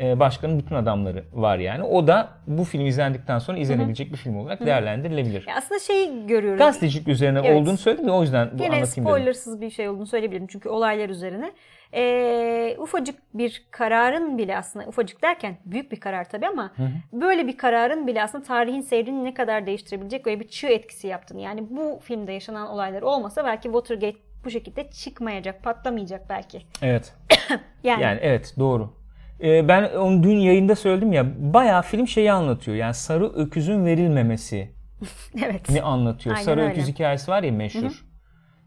[0.00, 1.82] e, başkanın bütün adamları var yani.
[1.82, 5.46] O da bu film izlendikten sonra izlenebilecek bir film olarak değerlendirilebilir.
[5.48, 6.58] Ya aslında şey görüyoruz.
[6.58, 7.60] Gazetecilik üzerine Evet.
[7.62, 9.02] olduğunu söyledim ya o yüzden bu Gene anlatayım dedim.
[9.04, 11.52] spoilersız bir şey olduğunu söyleyebilirim çünkü olaylar üzerine.
[11.94, 16.72] Ee, ufacık bir kararın bile aslında ufacık derken büyük bir karar tabii ama
[17.12, 21.40] böyle bir kararın bile aslında tarihin seyrini ne kadar değiştirebilecek böyle bir çığ etkisi yaptığını.
[21.40, 26.62] Yani bu filmde yaşanan olaylar olmasa belki Watergate bu şekilde çıkmayacak, patlamayacak belki.
[26.82, 27.14] Evet.
[27.84, 28.94] Yani, Yani evet doğru.
[29.42, 32.76] Ee, ben onu dün yayında söyledim ya bayağı film şeyi anlatıyor.
[32.76, 34.72] Yani sarı öküzün verilmemesi
[35.44, 35.70] evet.
[35.70, 36.36] ne anlatıyor.
[36.36, 36.72] Aynen Sarı öyle.
[36.72, 38.04] öküz hikayesi var ya meşhur.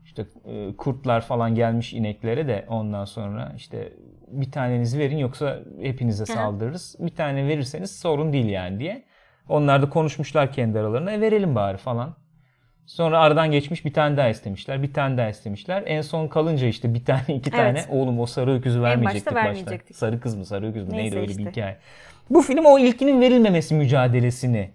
[0.03, 3.93] İşte e, kurtlar falan gelmiş ineklere de ondan sonra işte
[4.27, 6.95] bir tanenizi verin yoksa hepinize saldırırız.
[6.99, 9.05] Bir tane verirseniz sorun değil yani diye.
[9.49, 11.11] Onlar da konuşmuşlar kendi aralarında.
[11.11, 12.15] E verelim bari falan.
[12.85, 14.83] Sonra aradan geçmiş bir tane daha istemişler.
[14.83, 15.83] Bir tane daha istemişler.
[15.85, 17.87] En son kalınca işte bir tane iki tane Evet.
[17.91, 19.47] oğlum o sarı öküzü vermeyecektik başta.
[19.47, 19.95] vermeyecektik.
[19.95, 21.77] Sarı kız mı sarı öküz mü neydi Neyse öyle bir hikaye.
[22.29, 24.71] Bu film o ilkinin verilmemesi mücadelesini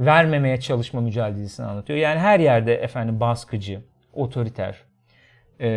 [0.00, 1.98] vermemeye çalışma mücadelesini anlatıyor.
[1.98, 3.80] Yani her yerde efendim baskıcı,
[4.12, 4.76] otoriter
[5.60, 5.68] e,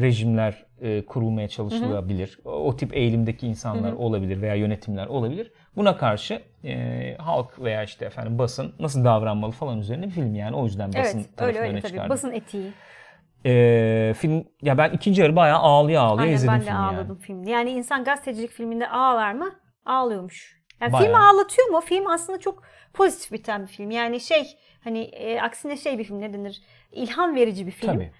[0.00, 2.38] rejimler e, kurulmaya çalışılabilir.
[2.44, 5.52] O, o tip eğilimdeki insanlar olabilir veya yönetimler olabilir.
[5.76, 10.56] Buna karşı e, halk veya işte efendim basın nasıl davranmalı falan üzerine bir film yani.
[10.56, 11.90] O yüzden basın Evet, tarafını öyle öne tabii.
[11.90, 12.10] çıkardım.
[12.10, 12.72] Basın etiği.
[13.46, 17.08] E, film ya ben ikinci yarı bayağı ağlıya ağlıya Aynen izledim ben de filmi ağladım
[17.08, 17.18] yani.
[17.18, 17.50] filmde.
[17.50, 19.50] Yani insan gazetecilik filminde ağlar mı?
[19.86, 20.62] Ağlıyormuş.
[20.80, 21.06] Yani Bayağı.
[21.06, 21.80] film ağlatıyor mu?
[21.80, 22.62] Film aslında çok
[22.94, 23.90] pozitif biten bir film.
[23.90, 24.42] Yani şey
[24.84, 26.62] hani e, aksine şey bir film ne denir?
[26.92, 27.92] İlham verici bir film.
[27.92, 28.12] Tabii.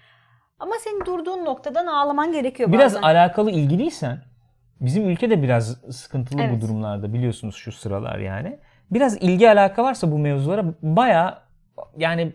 [0.63, 3.01] Ama senin durduğun noktadan ağlaman gerekiyor Biraz bazen.
[3.01, 4.21] alakalı ilgiliysen
[4.81, 6.61] bizim ülkede biraz sıkıntılı bu Evet.
[6.61, 8.59] durumlarda biliyorsunuz şu sıralar yani.
[8.91, 11.41] Biraz ilgi alaka varsa bu mevzulara baya
[11.97, 12.33] yani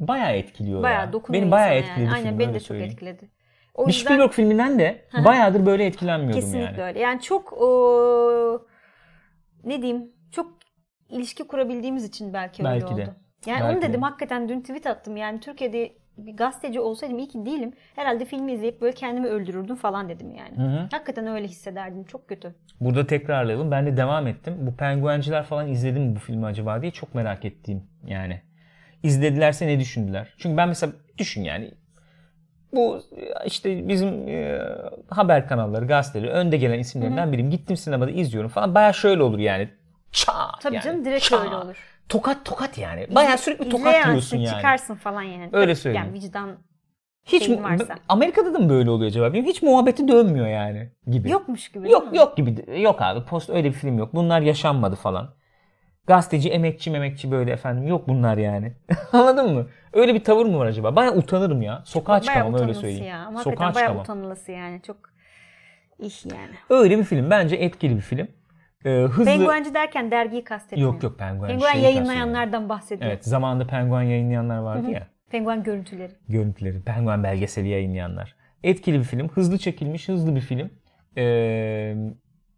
[0.00, 1.12] baya etkiliyor Bayağı ya.
[1.12, 2.14] dokunuyor Beni insana etkiledi yani.
[2.14, 2.92] Aynen beni öyle de çok söyleyeyim.
[2.92, 3.30] etkiledi.
[3.74, 6.82] O Bir yüzden Spielberg filminden de bayağıdır böyle etkilenmiyordum kesinlikle yani.
[6.82, 7.00] öyle.
[7.00, 8.66] Yani çok o,
[9.64, 10.52] ne diyeyim çok
[11.08, 13.02] ilişki kurabildiğimiz için belki, öyle Belki de.
[13.02, 13.14] oldu.
[13.46, 14.04] Yani Belki onu dedim de.
[14.04, 15.16] hakikaten dün tweet attım.
[15.16, 17.72] Yani Türkiye'de bir gazeteci olsaydım iyi ki değilim.
[17.96, 20.56] Herhalde filmi izleyip böyle kendimi öldürürdüm falan dedim yani.
[20.56, 20.88] Hı hı.
[20.90, 22.04] Hakikaten öyle hissederdim.
[22.04, 22.54] Çok kötü.
[22.80, 23.70] Burada tekrarlayalım.
[23.70, 24.54] Ben de devam ettim.
[24.60, 28.40] Bu penguenciler falan izledi mi bu filmi acaba diye çok merak ettiğim yani.
[29.02, 30.34] İzledilerse ne düşündüler?
[30.38, 31.70] Çünkü ben mesela düşün yani
[32.72, 33.02] bu
[33.46, 34.60] işte bizim e,
[35.10, 37.50] haber kanalları, gazeteleri önde gelen isimlerinden biriyim.
[37.50, 38.74] Gittim sinemada izliyorum falan.
[38.74, 39.68] Baya şöyle olur yani.
[40.12, 40.84] Çat Tabii yani.
[40.84, 41.44] canım direkt Çat.
[41.44, 41.76] öyle olur.
[42.08, 43.06] Tokat tokat yani.
[43.14, 44.56] Baya sürekli tokat İzleyensin, yiyorsun yani.
[44.56, 45.48] çıkarsın falan yani.
[45.52, 46.06] Öyle söyleyeyim.
[46.06, 46.50] Yani vicdan
[47.24, 47.94] Hiç mu- varsa.
[48.08, 49.26] Amerika'da da mı böyle oluyor acaba?
[49.26, 49.50] Bilmiyorum.
[49.50, 51.30] Hiç muhabbeti dönmüyor yani gibi.
[51.30, 52.18] yokmuş gibi Yok mi?
[52.18, 52.80] yok gibi.
[52.82, 54.14] Yok abi post öyle bir film yok.
[54.14, 55.34] Bunlar yaşanmadı falan.
[56.06, 57.86] Gazeteci, emekçi, memekçi böyle efendim.
[57.86, 58.72] Yok bunlar yani.
[59.12, 59.66] Anladın mı?
[59.92, 60.96] Öyle bir tavır mı var acaba?
[60.96, 61.82] Baya utanırım ya.
[61.84, 63.04] Sokağa Bayağı çıkamam öyle söyleyeyim.
[63.04, 63.18] Ya.
[63.26, 64.02] Ama Sokağa bayağı çıkamam.
[64.02, 64.82] utanılası yani.
[64.82, 64.96] Çok
[65.98, 66.54] iş yani.
[66.70, 67.30] Öyle bir film.
[67.30, 68.28] Bence etkili bir film.
[68.84, 69.24] Ee, hızlı...
[69.24, 70.94] Penguenci derken dergiyi kastetmiyorum.
[70.94, 71.48] Yok yok penguen.
[71.48, 72.78] Penguen yayınlayanlardan bahsediyor.
[72.78, 73.12] kastediyorum.
[73.12, 75.06] Evet zamanında penguen yayınlayanlar vardı ya.
[75.30, 76.12] Penguen görüntüleri.
[76.28, 76.82] Görüntüleri.
[76.82, 78.36] Penguen belgeseli yayınlayanlar.
[78.62, 79.28] Etkili bir film.
[79.28, 80.08] Hızlı çekilmiş.
[80.08, 80.70] Hızlı bir film.
[81.16, 81.96] Ee,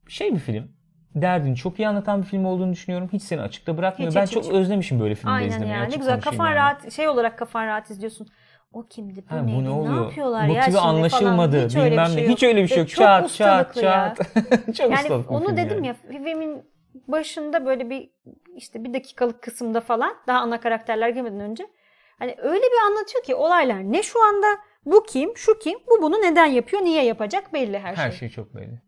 [0.09, 0.69] şey bir film.
[1.14, 3.09] Derdini çok iyi anlatan bir film olduğunu düşünüyorum.
[3.12, 4.11] Hiç seni açıkta bırakmıyor.
[4.11, 4.53] Hiç, ben hiç, çok hiç.
[4.53, 5.73] özlemişim böyle filmleri Aynen izlemeyi.
[5.73, 5.81] ya.
[5.81, 6.57] Ne açık güzel kafan yani.
[6.57, 8.29] rahat şey olarak kafan rahat izliyorsun.
[8.73, 9.25] O kimdi?
[9.31, 9.57] Bu Ha, neydi?
[9.59, 10.05] bu ne oluyor?
[10.05, 11.57] yapıyorlar ya Motivi şimdi anlaşılmadı.
[11.57, 11.69] falan.
[11.69, 12.27] Hiç öyle bilmem bir şey ne.
[12.27, 12.37] yok.
[12.37, 12.89] Hiç öyle bir şey yok.
[12.89, 14.14] çok Çat çat ya.
[14.16, 14.27] çat.
[14.77, 15.87] çok Yani onu dedim yani.
[15.87, 16.62] ya filmin
[17.09, 18.11] başında böyle bir
[18.57, 21.66] işte bir dakikalık kısımda falan daha ana karakterler gelmeden önce
[22.19, 24.47] hani öyle bir anlatıyor ki olaylar ne şu anda
[24.87, 28.19] bu kim şu kim bu bunu neden yapıyor niye yapacak belli her, Her şey.
[28.19, 28.81] şey çok belli.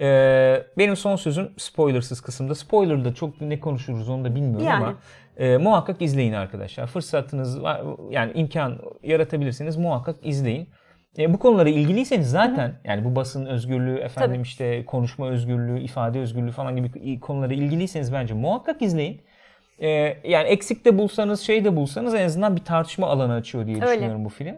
[0.00, 2.54] Ee, benim son sözüm spoilersız kısımda.
[2.54, 4.84] Spoiler'da çok ne konuşuruz onu da bilmiyorum Yani.
[4.84, 4.94] ama
[5.38, 6.86] e, muhakkak izleyin arkadaşlar.
[6.86, 10.68] Fırsatınız var yani imkan yaratabilirseniz muhakkak izleyin.
[11.18, 14.42] E, bu konulara ilgiliyseniz zaten yani bu basın özgürlüğü, efendim Tabii.
[14.42, 19.20] işte konuşma özgürlüğü, ifade özgürlüğü falan gibi konulara ilgiliyseniz bence muhakkak izleyin.
[19.78, 19.88] E,
[20.24, 23.86] yani eksik de bulsanız, şey de bulsanız en azından bir tartışma alanı açıyor diye Öyle.
[23.86, 24.56] düşünüyorum bu film.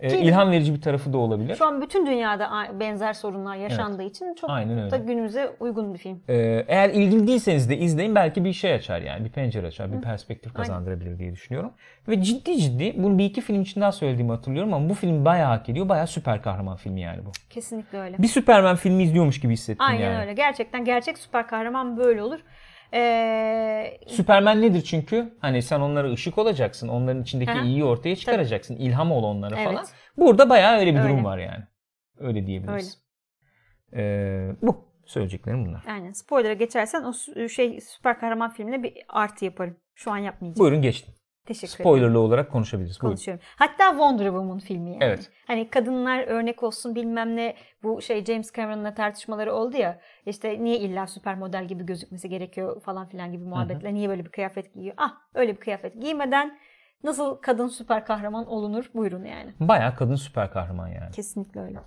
[0.00, 1.56] E, Ki- ilham verici bir tarafı da olabilir.
[1.56, 4.90] Şu an bütün dünyada benzer sorunlar yaşandığı için çok Aynen öyle.
[4.90, 6.22] da günümüze uygun bir film.
[6.28, 10.00] Ee, eğer ilgili değilseniz de izleyin belki bir şey açar yani bir pencere açar bir
[10.00, 11.70] perspektif kazandırabilir diye düşünüyorum.
[12.08, 15.48] Ve ciddi ciddi bunu bir iki film için daha söylediğimi hatırlıyorum ama bu film bayağı
[15.48, 15.88] hak ediyor.
[15.88, 17.30] Bayağı süper kahraman filmi yani bu.
[17.50, 18.18] Kesinlikle öyle.
[18.18, 20.20] Bir Superman filmi izliyormuş gibi hissettim Aynen yani.
[20.20, 20.32] öyle.
[20.32, 22.40] Gerçekten gerçek süper kahraman böyle olur.
[22.94, 25.34] Ee, Superman nedir çünkü?
[25.40, 26.88] Hani sen onlara ışık olacaksın.
[26.88, 27.60] Onların içindeki Aha.
[27.62, 28.76] iyiyi ortaya çıkaracaksın.
[28.76, 29.68] İlham ol onlara Evet.
[29.68, 29.84] falan.
[30.16, 31.24] Burada bayağı öyle bir durum Öyle.
[31.24, 31.64] var yani.
[32.18, 33.04] Öyle diyebiliriz.
[33.96, 34.94] Ee, bu.
[35.06, 35.84] Söyleyeceklerim bunlar.
[35.88, 36.12] Aynen.
[36.12, 37.12] Spoiler'a geçersen o
[37.48, 39.76] şey süper kahraman filmine bir artı yaparım.
[39.94, 40.58] Şu an yapmayacağım.
[40.58, 41.14] Buyurun geçtim.
[41.46, 41.84] Teşekkür ederim.
[41.84, 43.02] Spoilerlı olarak konuşabiliriz.
[43.02, 43.16] Buyurun.
[43.16, 43.44] Konuşuyorum.
[43.56, 45.04] Hatta Wonder Woman filmi yani.
[45.04, 45.30] Evet.
[45.46, 49.98] Hani kadınlar örnek olsun bilmem ne bu şey James Cameron'la tartışmaları oldu ya.
[50.26, 53.94] İşte niye illa süper model gibi gözükmesi gerekiyor falan filan gibi muhabbetler.
[53.94, 54.94] Niye böyle bir kıyafet giyiyor?
[54.98, 56.58] Ah öyle bir kıyafet giymeden
[57.04, 58.90] nasıl kadın süper kahraman olunur?
[58.94, 59.52] Buyurun yani.
[59.60, 61.10] Bayağı kadın süper kahraman yani.
[61.12, 61.78] Kesinlikle öyle.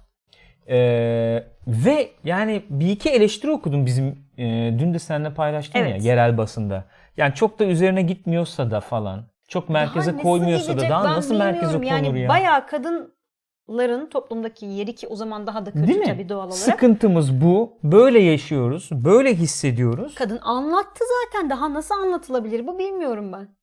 [0.70, 6.03] Ee, ve yani bir iki eleştiri okudum bizim e, dün de seninle paylaştım ya Evet.
[6.05, 6.86] yerel basında.
[7.18, 9.26] Yani çok da üzerine gitmiyorsa da falan.
[9.48, 12.30] Çok merkeze Daha koymuyorsa da daha ben nasıl merkeze konur yani ya?
[12.30, 16.06] Bayağı kadınların toplumdaki yeri ki o zaman daha da kötü Değil mi?
[16.06, 16.58] tabii doğal olarak.
[16.58, 17.78] Sıkıntımız bu.
[17.84, 18.89] Böyle yaşıyoruz.
[18.91, 20.16] Böyle hissediyoruz.
[20.16, 21.50] Kadın anlattı zaten.
[21.50, 23.58] Daha nasıl anlatılabilir bu bilmiyorum ben.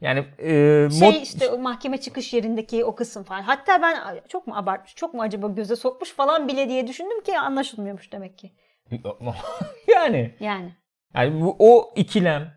[0.00, 0.48] Yani e,
[0.90, 3.42] Şey mod- işte o mahkeme çıkış yerindeki o kısım falan.
[3.42, 7.20] Hatta ben "Ay, çok mu abartmış, çok mu acaba göze sokmuş falan bile diye düşündüm
[7.22, 8.52] ki anlaşılmıyormuş demek ki.
[9.88, 10.72] yani Yani.
[11.14, 12.52] yani bu o ikilem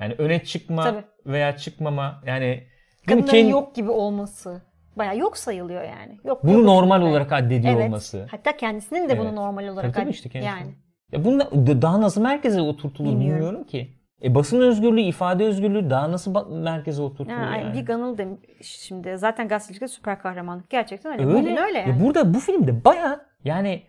[0.00, 1.04] yani öne çıkma Tabii.
[1.26, 2.66] veya çıkmama yani?
[3.06, 4.62] Kadınların Kendi- yok gibi olması.
[4.96, 6.18] Baya yok sayılıyor yani.
[6.24, 7.10] Yok, bunu yok normal gibi.
[7.10, 7.86] olarak addediyor evet.
[7.86, 8.26] olması.
[8.30, 9.38] Hatta kendisinin de bunu Evet.
[9.38, 10.50] normal olarak Tabii işte kendisi.
[10.50, 10.74] yani.
[11.12, 11.50] Ya bununla,
[11.82, 13.36] daha nasıl merkeze oturtulur Bilmiyorum.
[13.36, 13.98] bilmiyorum ki.
[14.22, 17.74] E basın özgürlüğü, ifade özgürlüğü daha nasıl merkeze oturtulur Ha, yani?
[17.74, 19.18] Bir Ganıl demiş şimdi.
[19.18, 20.70] Zaten gazetecilikte süper kahramanlık.
[20.70, 21.26] Gerçekten öyle.
[21.26, 21.38] Öyle.
[21.38, 21.90] Bugün öyle yani.
[21.90, 23.82] Ya burada bu filmde baya yani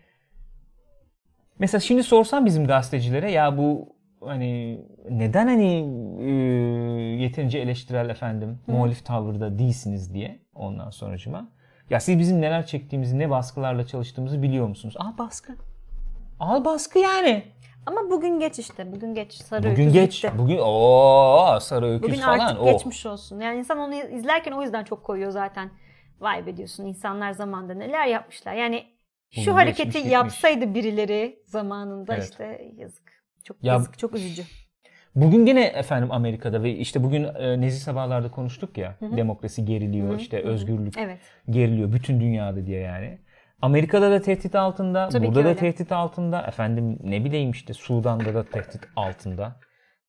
[1.58, 5.88] mesela şimdi sorsam bizim gazetecilere ya bu hani neden hani
[6.20, 6.30] e,
[7.22, 11.48] yeterince eleştirel efendim muhalif tavırda değilsiniz diye ondan sonracıma.
[11.90, 14.94] Ya siz bizim neler çektiğimizi, ne baskılarla çalıştığımızı biliyor musunuz?
[14.98, 15.52] Aa baskı.
[16.40, 17.42] Al baskı yani.
[17.86, 18.92] Ama bugün geç işte.
[18.92, 19.32] Bugün geç.
[19.32, 20.22] Sarı Bugün öküz geç.
[20.22, 20.32] gitti.
[20.38, 22.38] Bugün o sarı öküz Bugün falan.
[22.38, 22.72] artık oh.
[22.72, 23.40] geçmiş olsun.
[23.40, 25.70] Yani insan onu izlerken o yüzden çok koyuyor zaten.
[26.20, 28.54] Vay be diyorsun insanlar zamanında neler yapmışlar.
[28.54, 28.84] Yani
[29.30, 32.30] şu Bugün hareketi geçmiş yapsaydı birileri zamanında Evet.
[32.30, 33.19] işte yazık.
[33.44, 34.42] Çok Ya- yazık, çok üzücü.
[35.14, 38.96] Bugün yine efendim Amerika'da ve işte bugün e, Nezih Sabahlar'da konuştuk ya.
[39.00, 41.18] Demokrasi geriliyor, işte özgürlük Evet.
[41.50, 43.18] geriliyor bütün dünyada diye yani.
[43.62, 45.58] Amerika'da da tehdit altında, Tabii burada da öyle.
[45.58, 46.42] tehdit altında.
[46.42, 49.56] Efendim ne bileyim işte Sudan'da da tehdit altında.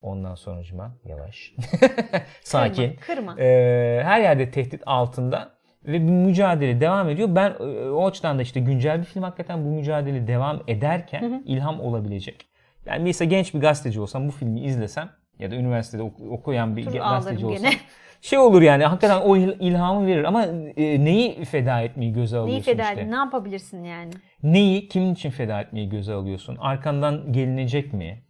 [0.02, 1.52] Ondan sonucuma yavaş.
[2.42, 2.94] Sakin.
[2.96, 3.34] Kırma.
[3.34, 3.40] kırma.
[3.40, 5.50] Ee, her yerde tehdit altında
[5.84, 7.28] ve bir mücadele devam ediyor.
[7.34, 11.80] Ben e, o açıdan da işte güncel bir film hakikaten bu mücadele devam ederken ilham
[11.80, 12.46] olabilecek.
[12.86, 16.86] Yani mesela genç bir gazeteci olsam bu filmi izlesem ya da üniversitede ok- okuyan bir
[16.86, 17.74] Dur, gazeteci olsam gene.
[18.20, 20.44] şey olur yani hakikaten o il- ilhamı verir ama
[20.76, 23.10] e, neyi feda etmeyi göze Neyi alıyorsun feda işte?
[23.10, 24.12] Ne yapabilirsin yani?
[24.42, 26.56] Neyi kimin için feda etmeyi göze alıyorsun?
[26.60, 28.22] Arkandan gelinecek mi?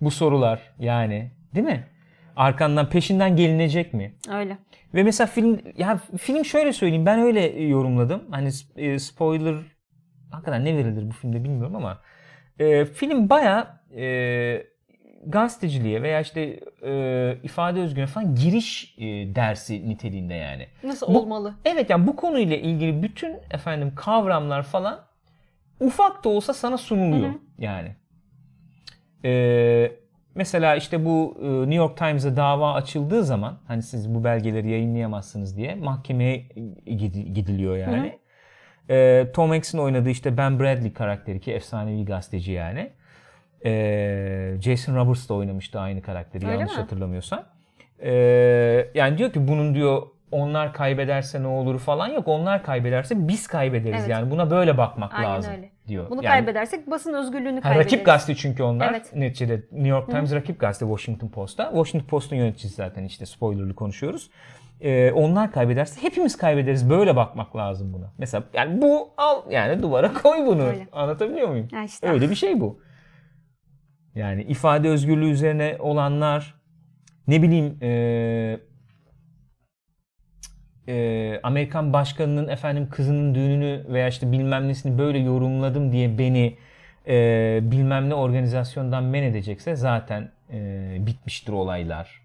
[0.00, 1.86] Bu sorular yani değil mi?
[2.36, 4.14] Arkandan peşinden gelinecek mi?
[4.32, 4.58] Öyle.
[4.94, 8.22] Ve mesela film ya film şöyle söyleyeyim ben öyle yorumladım.
[8.30, 9.54] Hani e, spoiler
[10.30, 11.98] hakikaten ne verilir bu filmde bilmiyorum ama
[12.58, 13.80] e, film baya
[15.26, 19.02] gazeteciliğe veya işte e, ifade özgürlüğüne falan giriş e,
[19.34, 20.66] dersi niteliğinde yani.
[20.82, 21.54] Nasıl Bu- olmalı?
[21.64, 25.00] Evet yani bu konuyla ilgili bütün efendim kavramlar falan
[25.80, 27.38] ufak da olsa sana sunuluyor Hı hı.
[27.58, 27.94] yani.
[29.24, 29.92] Ee,
[30.34, 35.56] mesela işte bu e, New York Times'a dava açıldığı zaman hani siz bu belgeleri yayınlayamazsınız
[35.56, 36.36] diye mahkemeye
[36.86, 38.18] gidi- gidiliyor yani.
[38.90, 42.90] Ee, Tom Hanks'in oynadığı işte Ben Bradley karakteri ki efsanevi gazeteci yani.
[43.64, 46.80] Ee, Jason Roberts da oynamıştı aynı karakteri Öyle yanlış mi?
[46.80, 47.42] hatırlamıyorsam.
[48.02, 48.10] Ee,
[48.94, 52.28] yani diyor ki bunun diyor onlar kaybederse ne olur falan yok.
[52.28, 54.08] Onlar kaybederse biz kaybederiz Evet.
[54.10, 54.30] yani.
[54.30, 55.70] Buna böyle bakmak Aynen lazım öyle.
[55.88, 56.10] diyor.
[56.10, 57.86] Bunu Yani- kaybedersek basın özgürlüğünü kaybederiz.
[57.92, 58.90] rakip gazete çünkü onlar.
[58.90, 59.12] Evet.
[59.16, 61.64] Neticede New York Times rakip gazete Washington Post'a.
[61.70, 64.30] Washington Post'un yöneticisi zaten işte spoilerlı konuşuyoruz.
[64.80, 66.90] Ee, onlar kaybederse hepimiz kaybederiz.
[66.90, 68.12] Böyle bakmak lazım buna.
[68.18, 70.62] Mesela yani bu al yani duvara koy bunu.
[70.62, 70.86] Öyle.
[70.92, 71.68] Anlatabiliyor muyum?
[71.84, 72.08] İşte.
[72.08, 72.78] Öyle bir şey bu.
[74.14, 76.54] Yani ifade özgürlüğü üzerine olanlar
[77.28, 78.60] ne bileyim eee,
[80.88, 86.56] eee, Amerikan başkanının efendim kızının düğününü veya işte bilmem nesini böyle yorumladım diye beni
[87.06, 92.20] eee, bilmem ne organizasyondan men edecekse zaten eee, bitmiştir olaylar.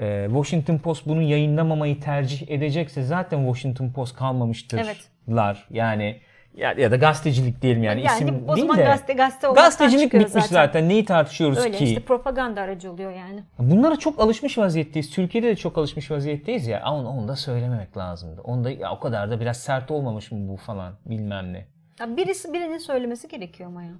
[0.00, 5.66] Eee, Washington Post bunu yayınlamamayı tercih edecekse zaten Washington Post kalmamıştırlar.
[5.70, 6.20] Yani
[6.56, 8.84] ya, ya da gazetecilik diyelim yani, Yani isim o değil zaman de.
[8.84, 10.88] gazete gazete Gazetecilik bitmiş zaten.
[10.88, 11.84] Neyi tartışıyoruz Öyle ki?
[11.84, 13.42] işte propaganda aracı oluyor yani.
[13.58, 15.10] Bunlara çok alışmış vaziyetteyiz.
[15.10, 16.80] Türkiye'de de çok alışmış vaziyetteyiz ya.
[16.84, 18.40] Ama onu da söylememek lazımdı.
[18.40, 21.66] Onda ya o kadar da biraz sert olmamış mı bu falan bilmem ne.
[22.00, 23.90] Ya birisi birinin söylemesi gerekiyor ama ya.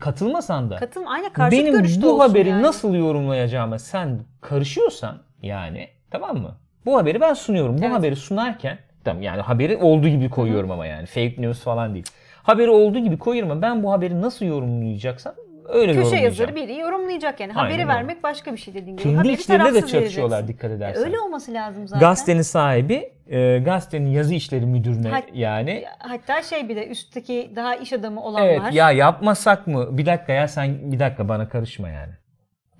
[0.00, 2.62] Katılmasan da Katılım aynı karşıt benim görüşte bu haberi yani.
[2.62, 6.54] nasıl yorumlayacağıma sen karışıyorsan yani tamam mı?
[6.86, 7.78] Bu haberi ben sunuyorum.
[7.78, 7.94] Bu Evet.
[7.94, 8.78] haberi sunarken
[9.08, 12.06] tamam yani haberi olduğu gibi koyuyorum ama yani fake news falan değil.
[12.42, 15.34] Haberi olduğu gibi koyuyorum ama ben bu haberi nasıl yorumlayacaksam
[15.68, 17.52] öyle Köşe yazarı biri yorumlayacak yani.
[17.52, 17.88] Aynen Haberi öyle.
[17.88, 19.02] vermek başka bir şey dediğin gibi.
[19.02, 20.54] Kendi Haberi içlerinde de çatışıyorlar vereceksin.
[20.58, 21.04] dikkat E, edersen.
[21.04, 22.08] Öyle olması lazım zaten.
[22.08, 27.74] Gazetenin sahibi e, gazetenin yazı işleri müdürüne Ha- yani Hatta şey bir de üstteki daha
[27.76, 28.46] iş adamı olanlar.
[28.48, 29.98] evet ya yapmasak mı?
[29.98, 32.12] Bir dakika ya sen bir dakika bana karışma yani.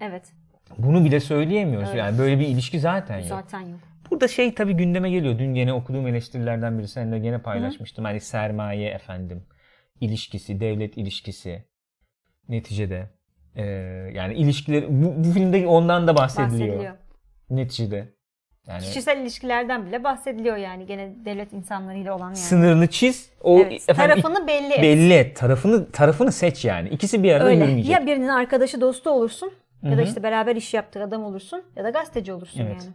[0.01, 0.23] Evet.
[0.79, 1.89] Bunu bile söyleyemiyoruz.
[1.89, 1.99] Evet.
[1.99, 3.27] Yani böyle bir ilişki zaten yok.
[3.27, 3.81] Zaten yok.
[4.11, 5.39] Burada şey tabii gündeme geliyor.
[5.39, 8.05] Dün gene okuduğum eleştirilerden biri seninle gene paylaşmıştım.
[8.05, 9.43] Hani sermaye efendim
[10.01, 11.65] ilişkisi, devlet ilişkisi
[12.49, 13.11] neticede
[13.57, 13.65] e,
[14.15, 16.69] yani ilişkiler bu, bu filmde ondan da bahsediliyor.
[16.69, 16.95] Bahsediliyor.
[17.51, 18.09] Neticede.
[18.69, 22.37] Yani Kişisel ilişkilerden bile bahsediliyor yani gene devlet insanlarıyla olan yani.
[22.37, 23.31] sınırını çiz.
[23.43, 24.83] O Evet, efendim tarafını belli et.
[24.83, 25.37] belli et.
[25.37, 26.89] Tarafını tarafını seç yani.
[26.89, 27.65] İkisi bir arada Öyle.
[27.65, 27.93] yürümeyecek.
[27.93, 29.53] Ya birinin arkadaşı dostu olursun
[29.83, 30.05] ya Hı da hı.
[30.07, 32.77] işte beraber iş yaptığı adam olursun ya da gazeteci olursun Evet.
[32.83, 32.95] yani.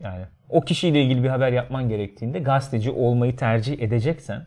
[0.00, 4.46] Yani o kişiyle ilgili bir haber yapman gerektiğinde gazeteci olmayı tercih edeceksen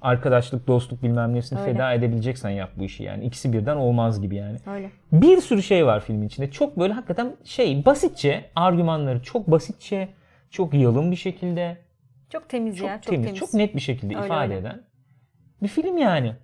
[0.00, 1.72] arkadaşlık, dostluk bilmem nesini Öyle.
[1.72, 3.24] feda edebileceksen yap bu işi yani.
[3.24, 4.58] İkisi birden olmaz gibi yani.
[4.66, 4.90] Öyle.
[5.12, 6.50] Bir sürü şey var filmin içinde.
[6.50, 10.08] Çok böyle hakikaten şey basitçe argümanları çok basitçe,
[10.50, 11.76] çok yalın bir şekilde,
[12.30, 13.00] Çok temiz çok ya.
[13.00, 14.56] Çok temiz, çok net bir şekilde Öyle, ifade öyle.
[14.56, 14.82] eden
[15.62, 16.36] bir film yani.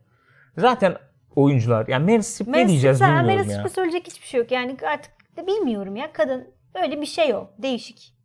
[0.56, 0.94] Zaten
[1.36, 3.44] oyuncular yani Meryl Streep ne Meryl diyeceğiz bilmiyorum Meryl ya.
[3.44, 4.50] Streep'e söyleyecek hiçbir şey yok.
[4.50, 5.12] Yani artık
[5.46, 6.12] bilmiyorum ya.
[6.12, 7.50] Kadın öyle bir şey o.
[7.58, 8.19] Değişik.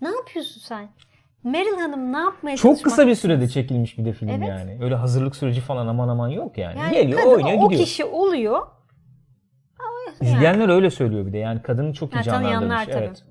[0.00, 0.88] Ne yapıyorsun sen?
[1.44, 4.48] Meryl Hanım ne yapmaya Çok kısa bir sürede çekilmiş bir de film Evet.
[4.48, 4.78] yani.
[4.82, 6.78] Öyle hazırlık süreci falan aman aman yok yani.
[6.78, 7.84] Yani Geliyor, kadın oynuyor, o gidiyor.
[7.86, 8.66] kişi oluyor.
[10.20, 10.30] Yani.
[10.30, 11.38] İzleyenler öyle söylüyor bir de.
[11.38, 12.84] Yani kadını çok iyi canlandırmış.
[12.86, 13.04] tabii.
[13.04, 13.24] Evet.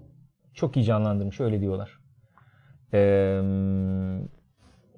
[0.54, 2.00] Çok iyi canlandırmış öyle diyorlar.
[2.94, 3.41] Ee,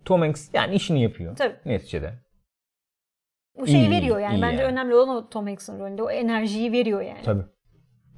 [0.06, 1.56] Tom Hanks yani işini yapıyor Tabii.
[1.66, 2.14] neticede.
[3.60, 4.42] Bu şeyi İyi, veriyor yani.
[4.42, 4.72] Bence yani.
[4.74, 6.04] önemli olan o Tom Hanks'ın rolünde.
[6.04, 7.22] O enerjiyi veriyor yani.
[7.24, 7.44] Tabii.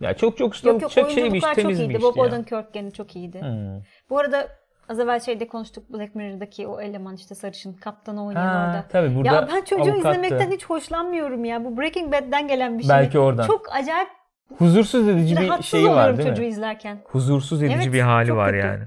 [0.04, 1.94] Ya çok çok Yok ustalık, yok çok şey bir iş, oyunculuklar çok temiz bir iyiydi.
[1.94, 2.18] işti Bob.
[2.18, 3.42] Odenkirk gene çok iyiydi.
[3.42, 3.82] Hmm.
[4.10, 4.48] Bu arada
[4.90, 8.86] az evvel şeyde konuştuk Black Mirror'daki o eleman işte sarışın kaptanı oynayan Ha, orada.
[8.92, 9.98] tabii burada ya ben çocuğu avukattı.
[10.20, 11.66] izlemekten hiç hoşlanmıyorum ya.
[11.66, 12.90] Bu Breaking Bad'den gelen bir şey.
[12.90, 13.48] Belki oradan.
[13.48, 14.10] Çok acayip
[14.58, 16.48] Huzursuz edici bir şeyi var değil çocuğu mi?
[16.48, 16.98] izlerken.
[17.06, 18.68] Huzursuz edici Evet, bir hali var kötü.
[18.68, 18.84] yani.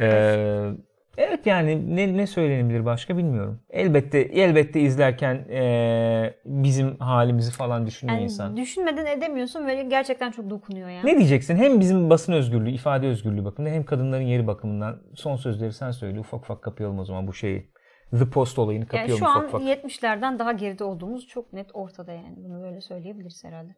[0.00, 0.70] Ee,
[1.18, 3.60] Evet yani ne, ne söylenebilir başka bilmiyorum.
[3.70, 8.56] Elbette elbette izlerken e, bizim halimizi falan düşünüyor Yani insan.
[8.56, 11.02] düşünmeden edemiyorsun ve gerçekten çok dokunuyor ya.
[11.04, 11.56] Ne diyeceksin?
[11.56, 16.20] Hem bizim basın özgürlüğü, ifade özgürlüğü bakımından hem kadınların yeri bakımından son sözleri sen söyle.
[16.20, 17.70] Ufak ufak kapayalım o zaman bu şeyi.
[18.10, 19.84] The Post olayını Yani kapayalım şu an ufak ufak.
[19.84, 22.34] 70'lerden daha geride olduğumuz çok net ortada yani.
[22.36, 23.74] Bunu böyle söyleyebiliriz herhalde.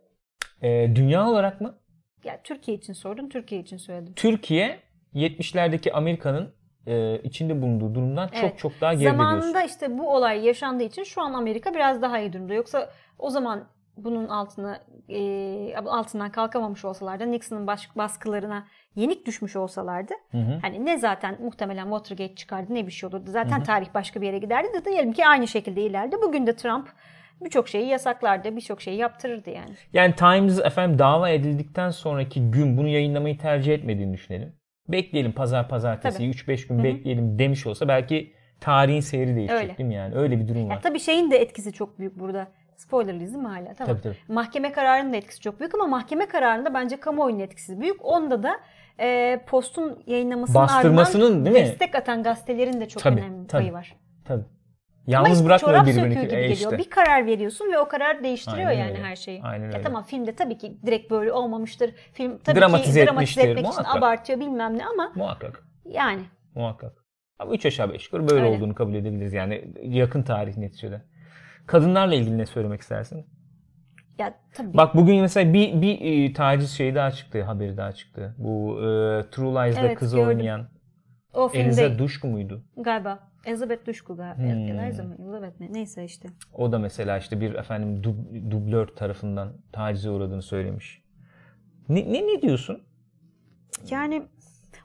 [0.62, 1.78] E, dünya olarak mı?
[2.24, 4.12] Ya Türkiye için sordum, Türkiye için söyledim.
[4.14, 4.78] Türkiye
[5.14, 8.40] 70'lerdeki Amerika'nın e, içinde bulunduğu durumdan Evet.
[8.40, 9.18] çok çok daha geride diyorsun.
[9.18, 12.54] Zamanında işte bu olay yaşandığı için şu an Amerika biraz daha iyi durumda.
[12.54, 13.64] Yoksa o zaman
[13.96, 20.58] bunun altına e, altından kalkamamış olsalardı, Nixon'ın baskılarına yenik düşmüş olsalardı, Hı hı.
[20.62, 23.30] hani ne zaten muhtemelen Watergate çıkardı ne bir şey olurdu.
[23.30, 26.22] Zaten tarih başka bir yere giderdi de diyelim ki aynı şekilde ileride.
[26.22, 26.88] Bugün de Trump
[27.40, 29.70] birçok şeyi yasaklardı, birçok şeyi yaptırırdı yani.
[29.92, 34.52] Yani Times efendim dava edildikten sonraki gün bunu yayınlamayı tercih etmediğini düşünelim.
[34.88, 36.26] Bekleyelim pazar pazartesi Tabii.
[36.30, 39.78] 3-5 gün bekleyelim demiş olsa belki tarihin seyri değişecek Öyle.
[39.78, 40.14] değil mi yani?
[40.14, 40.82] Öyle bir durum Ya var.
[40.82, 42.48] tabii şeyin de etkisi çok büyük burada.
[42.76, 43.74] Spoilerlıyız değil mi hala?
[43.74, 43.94] Tamam.
[43.96, 44.16] Tabii, tabii.
[44.34, 48.04] Mahkeme kararının da etkisi çok büyük ama mahkeme kararında bence kamuoyunun etkisi büyük.
[48.04, 48.56] Onda da
[49.00, 51.70] e, postun yayınlamasının Bastırmasının ardından değil mi?
[51.72, 53.62] destek atan gazetelerin de çok Tabii, önemli tabii.
[53.62, 53.96] payı var.
[54.24, 54.44] Tabii.
[55.08, 56.14] Yalnız bırakmıyor çorap birbirini.
[56.14, 56.72] söküğü gibi E geliyor.
[56.72, 56.78] işte.
[56.78, 59.02] Bir karar veriyorsun ve o karar değiştiriyor Aynen yani öyle.
[59.02, 59.42] her şeyi.
[59.42, 59.82] Aynen Ya öyle.
[59.82, 61.90] tamam filmde tabii ki direkt böyle olmamıştır.
[62.12, 63.96] Film tabii Dramatize ki dramatize etmek için muhakkak.
[63.96, 65.62] abartıyor bilmem ne ama Muhakkak.
[65.84, 66.22] yani
[66.54, 66.92] Muhakkak.
[67.38, 68.56] Ama 3 aşağı 5 yukarı böyle Öyle.
[68.56, 71.02] olduğunu kabul edebiliriz yani yakın tarih neticede.
[71.66, 73.26] Kadınlarla ilgili ne söylemek istersin?
[74.18, 75.98] ya tabii Bak bugün mesela bir bir
[76.28, 78.34] e, taciz şeyi daha çıktı, haberi daha çıktı.
[78.38, 78.84] Bu e,
[79.30, 80.28] True Lies'da Evet, kızı gördüm.
[80.28, 80.68] oynayan
[81.34, 82.64] o filmde Eliza Duşku muydu?
[82.76, 84.42] galiba Elizabeth Duşku galiba.
[84.42, 84.78] Hmm.
[84.80, 85.68] Elizabeth mi?
[85.72, 86.28] Neyse işte.
[86.54, 91.02] O da mesela işte bir efendim dub- dublör tarafından tacize uğradığını söylemiş.
[91.88, 92.82] Ne, ne, ne diyorsun?
[93.90, 94.22] Yani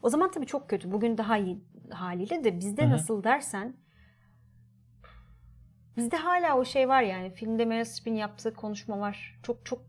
[0.01, 0.91] o zaman tabii çok kötü.
[0.91, 2.91] Bugün daha iyi haliyle de bizde Hı hı.
[2.91, 3.75] nasıl dersen
[5.97, 9.39] bizde hala o şey var yani filmde Meryl Streep'in yaptığı konuşma var.
[9.43, 9.81] Çok çok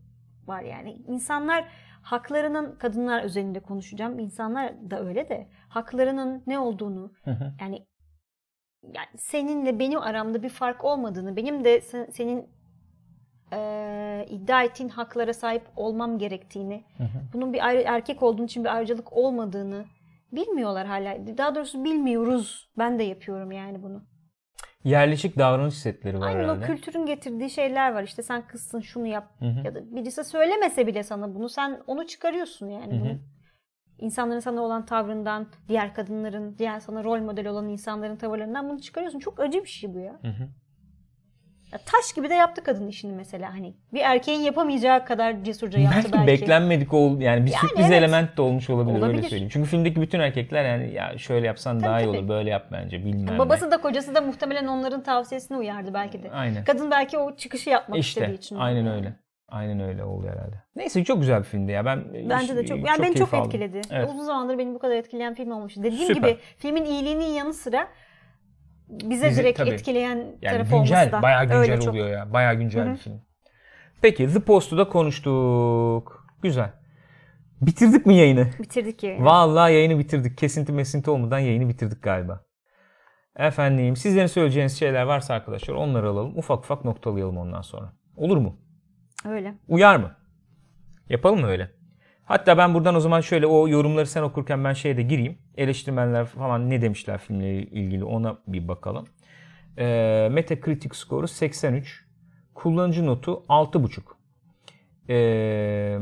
[0.47, 0.93] var yani.
[0.93, 1.68] İnsanlar
[2.02, 4.18] haklarının kadınlar özelinde konuşacağım.
[4.18, 7.13] İnsanlar da öyle de haklarının ne olduğunu
[7.61, 7.87] yani
[8.83, 12.49] yani seninle benim aramda bir fark olmadığını, benim de sen- senin
[13.53, 17.19] eee, iddia ettiğin haklara sahip olmam gerektiğini, Hı hı.
[17.33, 19.85] bunun bir ayrı, erkek olduğun için bir ayrıcalık olmadığını
[20.33, 21.39] bilmiyorlar hala.
[21.39, 22.71] Daha doğrusu bilmiyoruz.
[22.79, 24.03] Ben de yapıyorum yani bunu.
[24.85, 26.67] Yerleşik davranış setleri var Aynen o herhalde.
[26.67, 28.03] kültürün getirdiği şeyler var.
[28.03, 29.67] İşte sen kızsın şunu yap Hı hı.
[29.67, 33.01] ya da birisi söylemese bile sana bunu sen onu çıkarıyorsun yani Hı hı.
[33.01, 33.19] bunu.
[33.99, 39.19] İnsanların sana olan tavrından, diğer kadınların, diğer sana rol model olan insanların tavırlarından bunu çıkarıyorsun.
[39.19, 40.12] Çok acı bir şey bu ya.
[40.23, 40.49] Hı hı.
[41.73, 43.75] Ya taş gibi de yaptı kadın işini mesela hani.
[43.93, 46.27] Bir erkeğin yapamayacağı kadar cesurca yaptı Belki, belki.
[46.27, 47.93] beklenmedik ol yani bir sürpriz evet.
[47.99, 49.23] element de olmuş olabilir, öyle Olabilir.
[49.23, 49.51] söyleyeyim.
[49.53, 52.19] Çünkü filmdeki bütün erkekler yani ya şöyle yapsan Tabii, daha iyi tabii.
[52.19, 53.39] olur, böyle yap bence bilmem ne.
[53.39, 56.31] Babası da kocası da muhtemelen onların tavsiyesine uyardı belki de.
[56.31, 56.65] Aynen.
[56.65, 58.57] Kadın belki o çıkışı yapmak istediği İşte için.
[58.57, 58.91] aynen Yani.
[58.91, 59.16] öyle.
[59.49, 60.62] Aynen öyle oluyor herhalde.
[60.77, 61.85] Neyse çok güzel bir filmdi ya.
[61.85, 62.79] Ben Bence de çok.
[62.89, 63.47] Yani beni çok aldım.
[63.47, 63.81] etkiledi.
[63.91, 64.09] Evet.
[64.09, 65.83] Uzun zamandır beni bu kadar etkileyen film olmuştu.
[65.83, 66.29] Dediğim Süper.
[66.31, 67.89] gibi filmin iyiliğinin yanı sıra
[68.89, 69.71] bize Bizi- direkt tabii.
[69.71, 71.23] etkileyen Yani tarafı güncel, olması da.
[71.23, 71.89] bayağı güncel öyle çok.
[71.95, 72.33] oluyor ya.
[72.33, 72.93] Bayağı güncel Hı hı.
[72.93, 73.21] bir film.
[74.03, 76.27] Peki The Post'u da konuştuk.
[76.43, 76.71] Güzel.
[77.61, 78.47] Bitirdik mi yayını?
[78.62, 79.25] Bitirdik yani.
[79.25, 80.39] Vallahi yayını bitirdik.
[80.39, 82.41] Kesinti mesinti olmadan yayını bitirdik galiba.
[83.37, 86.39] Efendim sizlerin söyleyeceğiniz şeyler varsa arkadaşlar onları alalım.
[86.39, 87.93] Ufak ufak noktalayalım ondan sonra.
[88.16, 88.57] Olur mu?
[89.25, 89.55] Öyle.
[89.69, 90.11] Uyar mı?
[91.09, 91.71] Yapalım mı öyle?
[92.25, 95.39] Hatta ben buradan o zaman şöyle o yorumları sen okurken ben şeye de gireyim.
[95.57, 99.07] Eleştirmenler falan ne demişler filmle ilgili ona bir bakalım.
[99.79, 102.05] Ee, Metacritic skoru 83.
[102.55, 104.03] Kullanıcı notu 6.5.
[105.09, 105.99] Ee,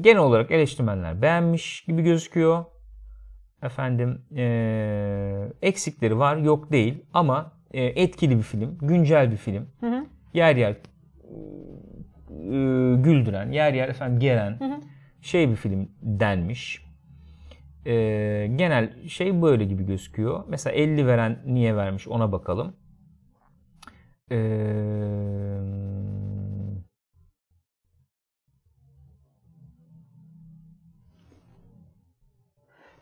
[0.00, 2.64] genel olarak eleştirmenler beğenmiş gibi gözüküyor.
[3.62, 9.68] Efendim ee, eksikleri var yok değil ama ee, etkili bir film, güncel bir film.
[9.80, 10.06] Hı hı.
[10.34, 10.76] Yer yer e,
[13.02, 14.80] güldüren, yer yer efendim geren hı.
[15.20, 16.84] şey bir film denmiş.
[17.86, 17.92] E,
[18.56, 20.44] genel şey böyle gibi gözüküyor.
[20.48, 22.76] Mesela 50 veren niye vermiş ona bakalım.
[24.30, 24.36] E,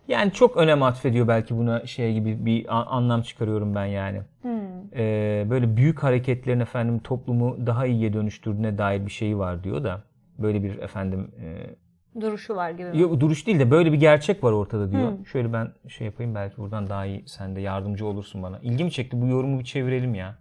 [0.09, 2.67] yani çok önem atfediyor belki buna şey gibi bir
[2.97, 4.60] anlam çıkarıyorum ben yani Hmm.
[4.97, 10.03] E, böyle büyük hareketlerin efendim toplumu daha iyiye dönüştürdüğüne dair bir şey var diyor da
[10.39, 12.99] böyle bir efendim e, Duruşu var gibi.
[12.99, 15.11] yok, duruş değil de böyle bir gerçek var ortada diyor.
[15.11, 15.27] Hmm.
[15.27, 18.59] Şöyle ben şey yapayım belki buradan daha iyi sen de yardımcı olursun bana.
[18.59, 20.39] İlgimi çekti bu yorumu bir çevirelim ya.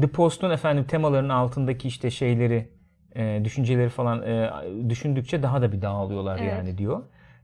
[0.00, 2.68] The Post'un efendim temaların altındaki işte şeyleri,
[3.16, 4.50] e, düşünceleri falan e,
[4.90, 6.52] düşündükçe daha da bir dağılıyorlar Evet.
[6.52, 7.02] yani diyor.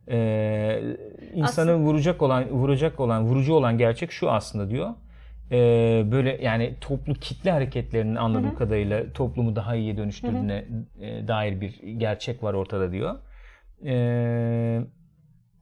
[0.08, 0.82] Ee,
[1.34, 1.78] insanı aslında...
[1.78, 4.90] vuracak olan vuracak olan vurucu olan gerçek şu aslında diyor.
[5.52, 8.58] Ee, böyle yani toplu kitle hareketlerinin anladığım hı hı.
[8.58, 10.64] kadarıyla toplumu daha iyiye dönüştürdüğüne.
[11.00, 13.14] E, dair bir gerçek var ortada diyor.
[13.84, 14.80] Ee,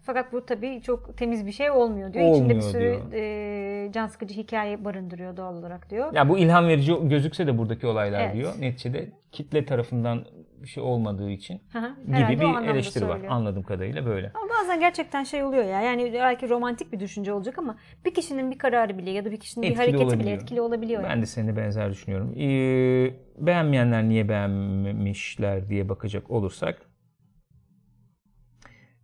[0.02, 2.24] fakat bu tabii çok temiz bir şey olmuyor diyor.
[2.24, 6.12] Olmuyor İçinde bir sürü e, can sıkıcı hikaye barındırıyor doğal olarak diyor.
[6.14, 8.34] Ya bu ilham verici gözükse de buradaki olaylar evet.
[8.34, 8.52] diyor.
[8.60, 10.24] Neticede kitle tarafından
[10.62, 13.20] bir şey olmadığı için Hı gibi bir eleştiri var.
[13.28, 14.32] Anladığım kadarıyla böyle.
[14.34, 15.80] Ama bazen gerçekten şey oluyor ya.
[15.80, 19.40] Yani belki romantik bir düşünce olacak ama bir kişinin bir kararı bile ya da bir
[19.40, 20.26] kişinin etkili bir hareketi olabiliyor.
[20.26, 21.02] bile etkili olabiliyor.
[21.02, 21.22] Ben yani.
[21.22, 22.34] de seninle benzer düşünüyorum.
[22.36, 23.14] Ee,
[23.46, 26.90] beğenmeyenler niye beğenmemişler diye bakacak olursak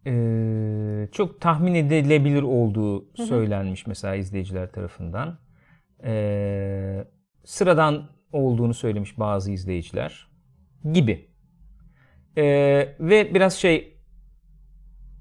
[0.07, 5.39] ee, çok tahmin edilebilir olduğu söylenmiş mesela izleyiciler tarafından.
[6.05, 7.05] Ee,
[7.45, 10.29] sıradan olduğunu söylemiş bazı izleyiciler
[10.93, 11.36] gibi.
[12.37, 13.97] Ee, ve biraz şey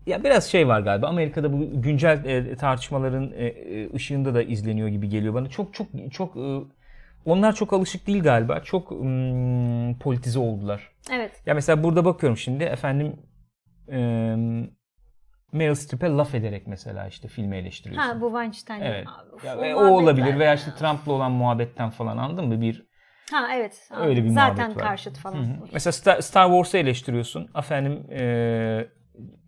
[0.06, 4.88] ya biraz şey var galiba Amerika'da bu güncel e, tartışmaların e, e, ışığında da izleniyor
[4.88, 5.50] gibi geliyor bana.
[5.50, 6.60] Çok çok çok e,
[7.26, 8.60] onlar çok alışık değil galiba.
[8.60, 10.92] Çok mm, politize oldular.
[11.12, 11.32] Evet.
[11.46, 13.16] Ya mesela burada bakıyorum şimdi efendim
[13.92, 13.98] e,
[15.52, 18.10] Meryl Streep'e laf ederek mesela işte filmi eleştiriyorsun.
[18.10, 18.82] Ha bu Weinstein.
[18.82, 19.08] Evet.
[19.08, 22.62] Abi, ya, o olabilir veya işte Trump'la olan muhabbetten falan anladın mı?
[22.62, 22.86] Bir
[23.32, 23.90] Ha evet.
[23.98, 24.78] Öyle bir Zaten var.
[24.78, 25.36] karşıt falan.
[25.36, 25.68] Hı-hı.
[25.74, 27.50] Mesela Star, Star Wars'ı eleştiriyorsun.
[27.58, 28.88] Efendim ee,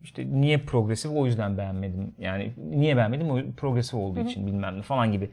[0.04, 2.16] işte niye progresif o yüzden beğenmedim.
[2.18, 4.28] Yani niye beğenmedim o progresif olduğu Hı-hı.
[4.28, 5.32] için bilmem ne falan gibi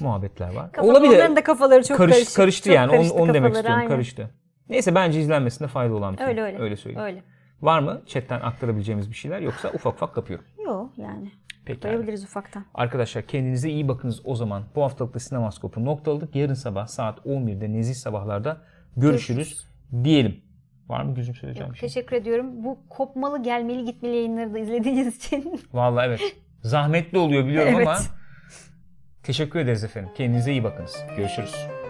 [0.00, 0.72] muhabbetler var.
[0.72, 1.14] Kafa, Olabilir.
[1.14, 2.36] Onların da kafaları çok Karış, karıştı.
[2.36, 3.90] Karıştı çok yani karıştı onu, onu demek istiyorum aynen.
[3.90, 4.30] karıştı.
[4.68, 6.26] Neyse bence izlenmesinde fayda olan bir şey.
[6.26, 6.58] Öyle öyle.
[6.58, 7.06] Öyle söyleyeyim.
[7.06, 7.22] Öyle.
[7.62, 10.44] Var mı chatten aktarabileceğimiz bir şeyler yoksa ufak ufak kapıyorum.
[10.64, 11.32] Yok yani.
[11.64, 12.24] Peki.
[12.24, 12.64] ufaktan.
[12.74, 14.64] Arkadaşlar kendinize iyi bakınız o zaman.
[14.74, 16.36] Bu haftalıkta Sinemaskop'u noktaladık.
[16.36, 18.60] Yarın sabah saat 11'de nezih sabahlarda
[18.96, 20.04] görüşürüz, görüşürüz.
[20.04, 20.40] diyelim.
[20.88, 21.88] Var mı gözüm söyleyeceğim Yok, bir şey?
[21.88, 22.64] Teşekkür ediyorum.
[22.64, 25.60] Bu kopmalı gelmeli gitmeli yayınları da izlediğiniz için.
[25.72, 26.36] Vallahi evet.
[26.62, 27.86] Zahmetli oluyor biliyorum evet.
[27.88, 27.98] ama
[29.22, 30.10] teşekkür ederiz efendim.
[30.14, 30.96] Kendinize iyi bakınız.
[31.16, 31.81] Görüşürüz.